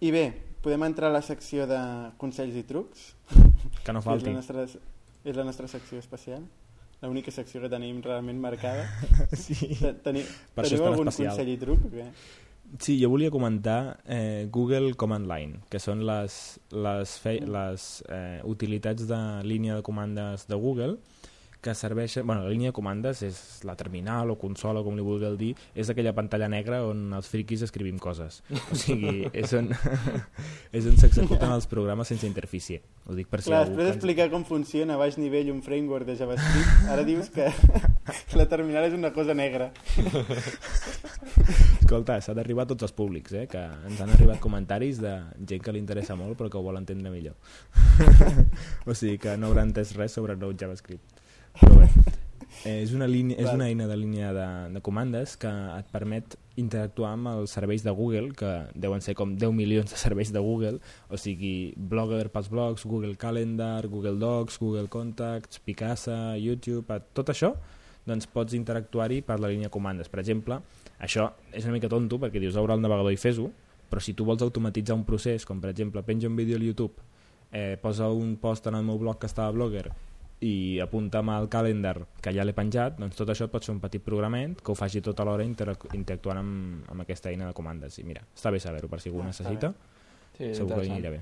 I 0.03 0.11
bé, 0.11 0.25
podem 0.63 0.83
entrar 0.89 1.11
a 1.11 1.15
la 1.15 1.23
secció 1.23 1.67
de 1.71 1.79
consells 2.19 2.57
i 2.59 2.65
trucs. 2.67 3.13
Que 3.85 3.95
no 3.95 4.03
falti. 4.03 4.27
És 4.27 4.31
la 4.31 4.37
nostra, 4.39 4.67
és 5.25 5.39
la 5.39 5.47
nostra 5.47 5.69
secció 5.71 6.01
especial. 6.03 6.43
L'única 7.03 7.33
secció 7.35 7.61
que 7.63 7.71
tenim 7.71 7.99
realment 8.03 8.39
marcada. 8.39 8.87
sí. 9.45 9.75
Teni, 10.05 10.23
per 10.55 10.69
teniu 10.69 10.87
algun 10.87 11.11
especial. 11.11 11.35
consell 11.35 11.51
i 11.51 11.59
truc? 11.59 11.87
Què? 11.91 12.09
Sí, 12.81 12.97
jo 12.97 13.11
volia 13.13 13.31
comentar 13.31 13.99
eh, 14.07 14.49
Google 14.51 14.95
Command 14.95 15.27
Line, 15.29 15.61
que 15.69 15.81
són 15.83 16.07
les, 16.09 16.37
les, 16.73 17.17
fe, 17.21 17.35
mm. 17.43 17.51
les 17.53 17.89
eh, 18.09 18.39
utilitats 18.49 19.05
de 19.11 19.19
línia 19.45 19.77
de 19.77 19.85
comandes 19.85 20.47
de 20.49 20.57
Google, 20.57 20.97
que 21.63 21.75
serveix... 21.79 22.19
Bueno, 22.25 22.43
la 22.43 22.51
línia 22.51 22.73
de 22.73 22.77
comandes 22.77 23.23
és 23.23 23.37
la 23.65 23.77
terminal 23.79 24.33
o 24.35 24.37
consola, 24.37 24.83
com 24.83 24.97
li 24.99 25.05
vulgueu 25.07 25.37
dir, 25.39 25.53
és 25.79 25.89
aquella 25.93 26.13
pantalla 26.17 26.49
negra 26.51 26.83
on 26.89 27.13
els 27.15 27.31
friquis 27.31 27.63
escrivim 27.63 28.01
coses. 28.03 28.41
O 28.51 28.79
sigui, 28.79 29.29
és 29.31 29.55
on, 29.57 29.71
és 30.77 30.89
on 30.91 30.99
s'executen 30.99 31.55
els 31.55 31.71
programes 31.71 32.11
sense 32.11 32.27
interfície. 32.27 32.83
Ho 33.07 33.15
dic 33.15 33.31
per 33.31 33.41
si 33.41 33.53
Clar, 33.53 33.63
després 33.69 33.93
d'explicar 33.93 34.29
com 34.35 34.45
funciona 34.49 34.99
a 34.99 35.01
baix 35.01 35.17
nivell 35.23 35.53
un 35.55 35.63
framework 35.63 36.11
de 36.11 36.19
JavaScript, 36.19 36.91
ara 36.91 37.07
dius 37.07 37.31
que 37.33 37.47
la 38.41 38.49
terminal 38.51 38.91
és 38.91 38.99
una 38.99 39.15
cosa 39.15 39.39
negra. 39.39 39.71
Escolta, 41.83 42.19
s'ha 42.25 42.35
d'arribar 42.35 42.67
a 42.67 42.73
tots 42.75 42.89
els 42.89 42.95
públics, 42.97 43.39
eh? 43.39 43.47
que 43.51 43.63
ens 43.87 44.03
han 44.03 44.11
arribat 44.11 44.43
comentaris 44.43 44.99
de 45.03 45.15
gent 45.47 45.63
que 45.63 45.75
li 45.75 45.83
interessa 45.83 46.19
molt 46.19 46.39
però 46.41 46.51
que 46.51 46.59
ho 46.59 46.67
vol 46.67 46.83
entendre 46.83 47.15
millor. 47.15 47.39
o 48.89 48.95
sigui 48.99 49.19
que 49.23 49.39
no 49.39 49.53
haurà 49.53 49.63
entès 49.69 49.95
res 49.95 50.19
sobre 50.19 50.35
nou 50.41 50.57
JavaScript. 50.59 51.22
Però 51.61 51.75
bé, 51.79 51.89
eh, 52.65 52.79
és, 52.83 52.93
una 52.97 53.09
línia, 53.11 53.37
és 53.41 53.51
una 53.53 53.69
eina 53.69 53.89
de 53.91 53.97
línia 53.99 54.33
de, 54.37 54.47
de 54.75 54.83
comandes 54.85 55.37
que 55.41 55.51
et 55.51 55.91
permet 55.93 56.37
interactuar 56.61 57.15
amb 57.17 57.31
els 57.33 57.55
serveis 57.57 57.85
de 57.85 57.93
Google, 57.97 58.33
que 58.37 58.51
deuen 58.75 59.05
ser 59.05 59.15
com 59.19 59.35
10 59.39 59.55
milions 59.57 59.93
de 59.93 60.01
serveis 60.01 60.33
de 60.33 60.43
Google, 60.43 60.81
o 61.09 61.21
sigui, 61.21 61.73
Blogger 61.77 62.29
pels 62.33 62.51
blogs, 62.53 62.85
Google 62.89 63.17
Calendar, 63.17 63.87
Google 63.89 64.19
Docs, 64.21 64.59
Google 64.61 64.89
Contacts, 64.93 65.63
Picasa, 65.65 66.37
YouTube, 66.37 67.01
tot 67.17 67.33
això, 67.33 67.55
doncs 68.07 68.29
pots 68.29 68.57
interactuar-hi 68.59 69.23
per 69.25 69.39
la 69.41 69.51
línia 69.53 69.71
comandes. 69.73 70.11
Per 70.13 70.21
exemple, 70.21 70.59
això 71.01 71.31
és 71.55 71.65
una 71.65 71.77
mica 71.77 71.91
tonto 71.93 72.19
perquè 72.21 72.43
dius 72.43 72.59
obre 72.61 72.77
el 72.77 72.85
navegador 72.85 73.15
i 73.15 73.21
fes-ho, 73.21 73.49
però 73.89 74.01
si 74.03 74.17
tu 74.17 74.27
vols 74.29 74.43
automatitzar 74.45 74.97
un 74.97 75.05
procés, 75.09 75.47
com 75.47 75.61
per 75.61 75.71
exemple 75.73 76.03
penja 76.05 76.29
un 76.29 76.37
vídeo 76.37 76.57
al 76.57 76.65
YouTube, 76.65 77.05
eh, 77.53 77.77
posa 77.81 78.09
un 78.09 78.37
post 78.41 78.67
en 78.67 78.79
el 78.79 78.85
meu 78.85 78.99
blog 78.99 79.21
que 79.21 79.29
està 79.29 79.47
a 79.47 79.53
Blogger 79.53 79.91
i 80.43 80.81
apunta'm 80.83 81.29
al 81.31 81.49
calendar 81.49 82.01
que 82.21 82.33
ja 82.35 82.43
l'he 82.45 82.53
penjat, 82.57 82.97
doncs 82.99 83.15
tot 83.17 83.29
això 83.31 83.47
pot 83.49 83.63
ser 83.63 83.73
un 83.77 83.81
petit 83.81 84.03
programament 84.03 84.57
que 84.61 84.73
ho 84.73 84.75
faci 84.75 85.01
tota 85.01 85.23
l'hora 85.25 85.45
interac- 85.47 85.87
interactuant 85.95 86.41
amb, 86.41 86.89
amb 86.91 87.05
aquesta 87.05 87.31
eina 87.31 87.47
de 87.47 87.55
comandes. 87.55 87.99
I 88.03 88.05
mira, 88.09 88.25
està 88.35 88.51
bé 88.51 88.59
saber-ho 88.61 88.89
per 88.91 88.99
si 89.01 89.09
algú 89.13 89.23
Ah, 89.23 89.29
necessita, 89.31 89.73
Sí, 90.37 90.55
segur 90.57 90.81
que 90.81 90.89
anirà 90.91 91.11
bé. 91.13 91.21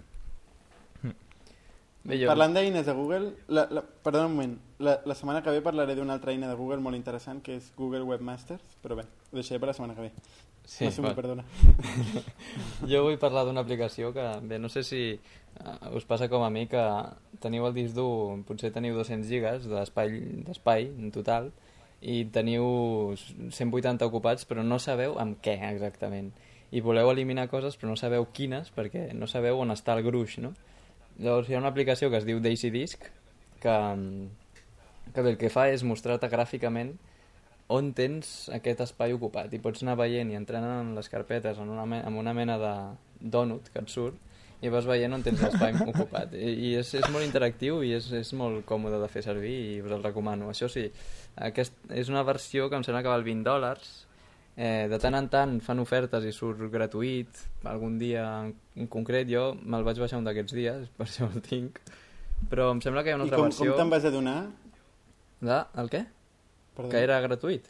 Bé, 2.02 2.16
jo... 2.16 2.30
Parlant 2.30 2.54
d'eines 2.56 2.86
de 2.86 2.92
Google, 2.96 3.26
la, 3.52 3.66
la, 3.76 3.82
perdona 3.84 4.26
un 4.30 4.32
moment, 4.38 4.54
la, 4.80 4.94
la 5.04 5.14
setmana 5.14 5.42
que 5.44 5.52
ve 5.52 5.60
parlaré 5.60 5.92
d'una 5.98 6.14
altra 6.16 6.32
eina 6.32 6.48
de 6.48 6.54
Google 6.56 6.80
molt 6.80 6.96
interessant 6.96 7.42
que 7.44 7.58
és 7.58 7.66
Google 7.76 8.06
Webmasters, 8.08 8.62
però 8.80 8.96
bé, 8.96 9.04
ho 9.04 9.36
deixaré 9.36 9.60
per 9.60 9.68
la 9.68 9.74
setmana 9.76 9.98
que 9.98 10.06
ve. 10.06 10.12
Sí, 10.64 10.86
M'assumir, 10.86 11.10
va. 11.10 11.16
perdona. 11.18 11.44
Jo 12.90 13.02
vull 13.04 13.18
parlar 13.20 13.44
d'una 13.44 13.60
aplicació 13.60 14.14
que, 14.16 14.24
bé, 14.48 14.56
no 14.62 14.70
sé 14.72 14.80
si 14.86 15.02
uh, 15.58 15.96
us 15.96 16.06
passa 16.08 16.28
com 16.28 16.44
a 16.44 16.50
mi 16.50 16.66
que 16.70 16.82
teniu 17.42 17.66
el 17.66 17.74
disc 17.74 17.94
dur, 17.96 18.40
potser 18.48 18.72
teniu 18.74 18.96
200 18.98 19.28
gigas 19.28 19.66
d'espai 19.70 20.86
en 20.88 21.10
total 21.14 21.50
i 22.00 22.24
teniu 22.32 23.16
180 23.16 24.06
ocupats 24.08 24.46
però 24.48 24.64
no 24.64 24.78
sabeu 24.80 25.18
amb 25.20 25.40
què 25.44 25.58
exactament 25.68 26.30
i 26.70 26.80
voleu 26.80 27.10
eliminar 27.10 27.48
coses 27.50 27.76
però 27.76 27.92
no 27.92 27.98
sabeu 27.98 28.28
quines 28.32 28.70
perquè 28.72 29.10
no 29.14 29.28
sabeu 29.28 29.58
on 29.60 29.74
està 29.74 29.96
el 29.98 30.04
gruix, 30.06 30.38
no? 30.38 30.54
Llavors 31.20 31.50
hi 31.50 31.56
ha 31.56 31.60
una 31.60 31.68
aplicació 31.68 32.08
que 32.08 32.20
es 32.20 32.24
diu 32.24 32.40
Daisy 32.40 32.70
Disk 32.72 33.04
que, 33.60 33.76
que 35.12 35.24
el 35.26 35.36
que 35.36 35.50
fa 35.52 35.68
és 35.68 35.84
mostrar-te 35.84 36.30
gràficament 36.32 36.94
on 37.70 37.92
tens 37.94 38.48
aquest 38.54 38.80
espai 38.86 39.12
ocupat 39.14 39.52
i 39.54 39.60
pots 39.62 39.84
anar 39.84 39.98
veient 40.00 40.30
i 40.32 40.38
entrant 40.38 40.64
en 40.66 40.94
les 40.96 41.10
carpetes 41.12 41.60
en 41.60 41.68
una, 41.70 41.84
en 42.00 42.16
una 42.18 42.34
mena 42.34 42.56
de 42.58 42.72
donut 43.20 43.68
que 43.70 43.84
et 43.84 43.92
surt 43.92 44.29
i 44.60 44.68
vas 44.72 44.86
veient 44.88 45.16
on 45.16 45.24
tens 45.24 45.40
l'espai 45.40 45.76
ocupat 45.92 46.34
i, 46.36 46.52
i 46.68 46.74
és, 46.80 46.92
és 46.98 47.08
molt 47.12 47.24
interactiu 47.24 47.80
i 47.86 47.94
és, 47.96 48.10
és 48.16 48.32
molt 48.36 48.64
còmode 48.68 49.00
de 49.00 49.08
fer 49.12 49.24
servir 49.24 49.54
i 49.76 49.80
us 49.84 49.96
el 49.96 50.04
recomano 50.04 50.50
això 50.52 50.68
sí, 50.68 50.86
aquest 51.48 51.76
és 51.96 52.12
una 52.12 52.24
versió 52.26 52.68
que 52.68 52.80
em 52.80 52.86
sembla 52.86 53.02
que 53.06 53.12
val 53.12 53.26
20 53.26 53.46
dòlars 53.46 53.90
eh, 54.56 54.86
de 54.92 55.00
tant 55.00 55.16
en 55.16 55.30
tant 55.32 55.56
fan 55.64 55.80
ofertes 55.82 56.26
i 56.28 56.34
surt 56.36 56.62
gratuït 56.72 57.44
algun 57.64 57.98
dia 58.00 58.26
en, 58.42 58.54
en 58.76 58.92
concret 58.92 59.28
jo 59.30 59.50
me'l 59.62 59.86
vaig 59.86 60.00
baixar 60.02 60.20
un 60.20 60.28
d'aquests 60.28 60.56
dies 60.56 60.88
per 60.98 61.08
això 61.08 61.30
el 61.30 61.42
tinc 61.46 61.80
però 62.48 62.70
em 62.72 62.80
sembla 62.84 63.04
que 63.04 63.12
hi 63.12 63.16
ha 63.16 63.20
una 63.20 63.28
I 63.28 63.30
altra 63.30 63.42
com, 63.42 63.50
versió 63.50 63.72
com 63.72 63.84
te'n 63.84 63.92
vas 63.92 64.08
adonar? 64.08 64.40
de, 65.40 65.60
el 65.80 65.88
què? 65.92 66.04
Perdona. 66.76 66.92
que 66.92 67.02
era 67.04 67.20
gratuït. 67.24 67.68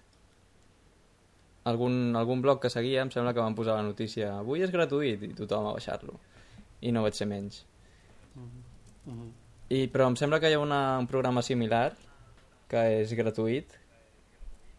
Algun, 1.70 2.16
algun 2.16 2.42
blog 2.42 2.60
que 2.62 2.70
seguia 2.72 3.02
em 3.04 3.10
sembla 3.12 3.34
que 3.36 3.42
van 3.42 3.56
posar 3.58 3.76
la 3.76 3.86
notícia 3.86 4.32
avui 4.38 4.64
és 4.64 4.72
gratuït 4.72 5.22
i 5.26 5.32
tothom 5.36 5.68
a 5.68 5.74
baixar-lo. 5.76 6.16
I 6.80 6.92
no 6.92 7.02
vaig 7.04 7.14
ser 7.18 7.26
menys. 7.28 7.64
Mhm. 9.06 9.28
I, 9.70 9.84
però 9.88 10.08
em 10.10 10.16
sembla 10.18 10.40
que 10.42 10.50
hi 10.50 10.54
ha 10.56 10.58
una, 10.62 10.98
un 10.98 11.06
programa 11.06 11.42
similar 11.46 11.92
que 12.70 12.80
és 13.02 13.12
gratuït. 13.14 13.76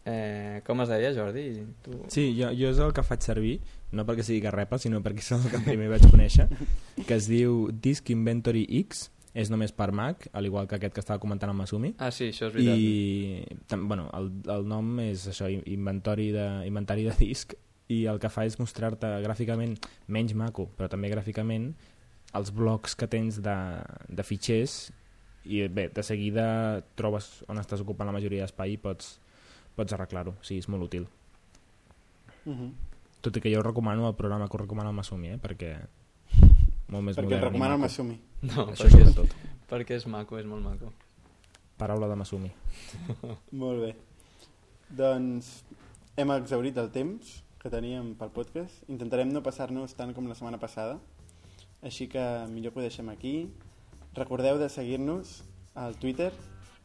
Eh, 0.04 0.60
com 0.66 0.80
es 0.82 0.88
deia, 0.90 1.12
Jordi? 1.14 1.44
Tu... 1.84 1.92
Sí, 2.10 2.24
jo, 2.34 2.48
jo 2.58 2.72
és 2.72 2.78
el 2.82 2.90
que 2.92 3.04
faig 3.06 3.22
servir, 3.22 3.60
no 3.94 4.02
perquè 4.08 4.24
sigui 4.26 4.40
garrepa, 4.42 4.78
sinó 4.82 4.98
perquè 5.04 5.22
és 5.24 5.30
el 5.36 5.44
que 5.52 5.60
primer 5.62 5.88
vaig 5.92 6.06
conèixer, 6.10 6.48
que 7.06 7.14
es 7.14 7.28
diu 7.30 7.68
Disk 7.70 8.10
Inventory 8.10 8.64
X, 8.82 9.04
és 9.32 9.48
només 9.48 9.70
per 9.72 9.92
Mac, 9.96 10.26
al 10.36 10.44
igual 10.50 10.66
que 10.68 10.76
aquest 10.80 10.92
que 10.96 11.00
estava 11.00 11.22
comentant 11.22 11.52
amb 11.54 11.62
Masumi, 11.62 11.94
Ah, 12.02 12.10
sí, 12.12 12.32
això 12.34 12.50
és 12.50 12.56
veritat. 12.58 12.76
i 12.76 13.62
tam, 13.70 13.86
bueno, 13.88 14.08
el, 14.18 14.26
el 14.52 14.66
nom 14.68 14.90
és 15.06 15.22
això, 15.30 15.46
in- 15.48 15.62
inventori 15.70 16.32
de, 16.34 16.48
inventari 16.68 17.06
de 17.06 17.14
disc, 17.20 17.54
i 17.88 18.02
el 18.10 18.18
que 18.20 18.28
fa 18.32 18.44
és 18.48 18.58
mostrar-te 18.60 19.06
gràficament, 19.22 19.78
menys 20.08 20.34
maco, 20.34 20.66
però 20.76 20.90
també 20.90 21.08
gràficament, 21.14 21.70
els 22.38 22.50
blocs 22.54 22.94
que 22.96 23.08
tens 23.10 23.40
de, 23.44 23.56
de 24.08 24.24
fitxers, 24.24 24.90
i 25.44 25.64
bé, 25.68 25.88
de 25.90 26.02
seguida 26.06 26.44
trobes 26.98 27.42
on 27.50 27.58
estàs 27.58 27.82
ocupant 27.82 28.06
la 28.08 28.14
majoria 28.14 28.44
d'espai 28.46 28.76
i 28.76 28.78
pots, 28.80 29.16
pots 29.76 29.92
arreglar-ho, 29.96 30.36
o 30.38 30.46
sigui, 30.46 30.62
és 30.62 30.68
molt 30.70 30.86
útil. 30.88 31.08
Mhm. 32.44 32.72
Tot 33.22 33.36
i 33.38 33.40
que 33.40 33.52
jo 33.54 33.62
recomano 33.62 34.08
el 34.08 34.16
programa 34.18 34.48
que 34.48 34.56
ho 34.56 34.62
recomana 34.64 34.90
el 34.90 34.96
Masumi, 34.96 35.28
eh? 35.36 35.38
perquè 35.38 35.76
molt 36.88 37.04
més 37.06 37.16
Perquè 37.16 37.24
modern 37.28 37.38
et 37.38 37.42
i 37.42 37.46
recomano 37.46 37.74
el. 37.76 37.80
Masumi. 37.84 38.16
No, 38.42 38.66
Això 38.72 38.88
perquè 38.88 39.02
és, 39.02 39.12
sobretot. 39.14 39.36
perquè 39.70 39.98
és 40.00 40.06
maco, 40.10 40.38
és 40.38 40.46
molt 40.46 40.64
maco. 40.64 40.90
Paraula 41.78 42.08
de 42.10 42.16
Masumi. 42.18 42.50
Molt 43.62 43.80
bé. 43.82 43.92
Doncs 44.90 45.64
hem 46.18 46.30
exaurit 46.34 46.76
el 46.78 46.90
temps 46.94 47.42
que 47.62 47.70
teníem 47.70 48.12
pel 48.18 48.30
podcast. 48.34 48.82
Intentarem 48.90 49.30
no 49.32 49.42
passar-nos 49.42 49.94
tant 49.98 50.12
com 50.14 50.26
la 50.28 50.34
setmana 50.34 50.58
passada. 50.62 50.98
Així 51.82 52.06
que 52.08 52.22
millor 52.52 52.72
que 52.72 52.80
ho 52.80 52.86
deixem 52.86 53.08
aquí. 53.10 53.50
Recordeu 54.14 54.58
de 54.60 54.68
seguir-nos 54.70 55.42
al 55.74 55.96
Twitter, 55.96 56.30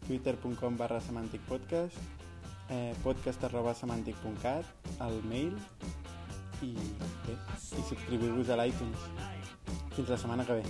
twitter.com 0.08 0.78
barra 0.80 1.00
semanticpodcast, 1.02 1.98
eh, 2.70 2.93
podcast 3.04 3.43
arroba 3.43 3.76
semantic.cat, 3.76 4.66
al 5.00 5.22
mail 5.30 5.54
i, 6.62 6.74
bé, 7.28 7.36
i 7.36 7.84
subscriviu-vos 7.91 8.50
a 8.50 8.58
l'iTunes. 8.62 9.02
Fins 9.93 10.10
la 10.10 10.18
setmana 10.18 10.48
que 10.48 10.62
ve. 10.62 10.66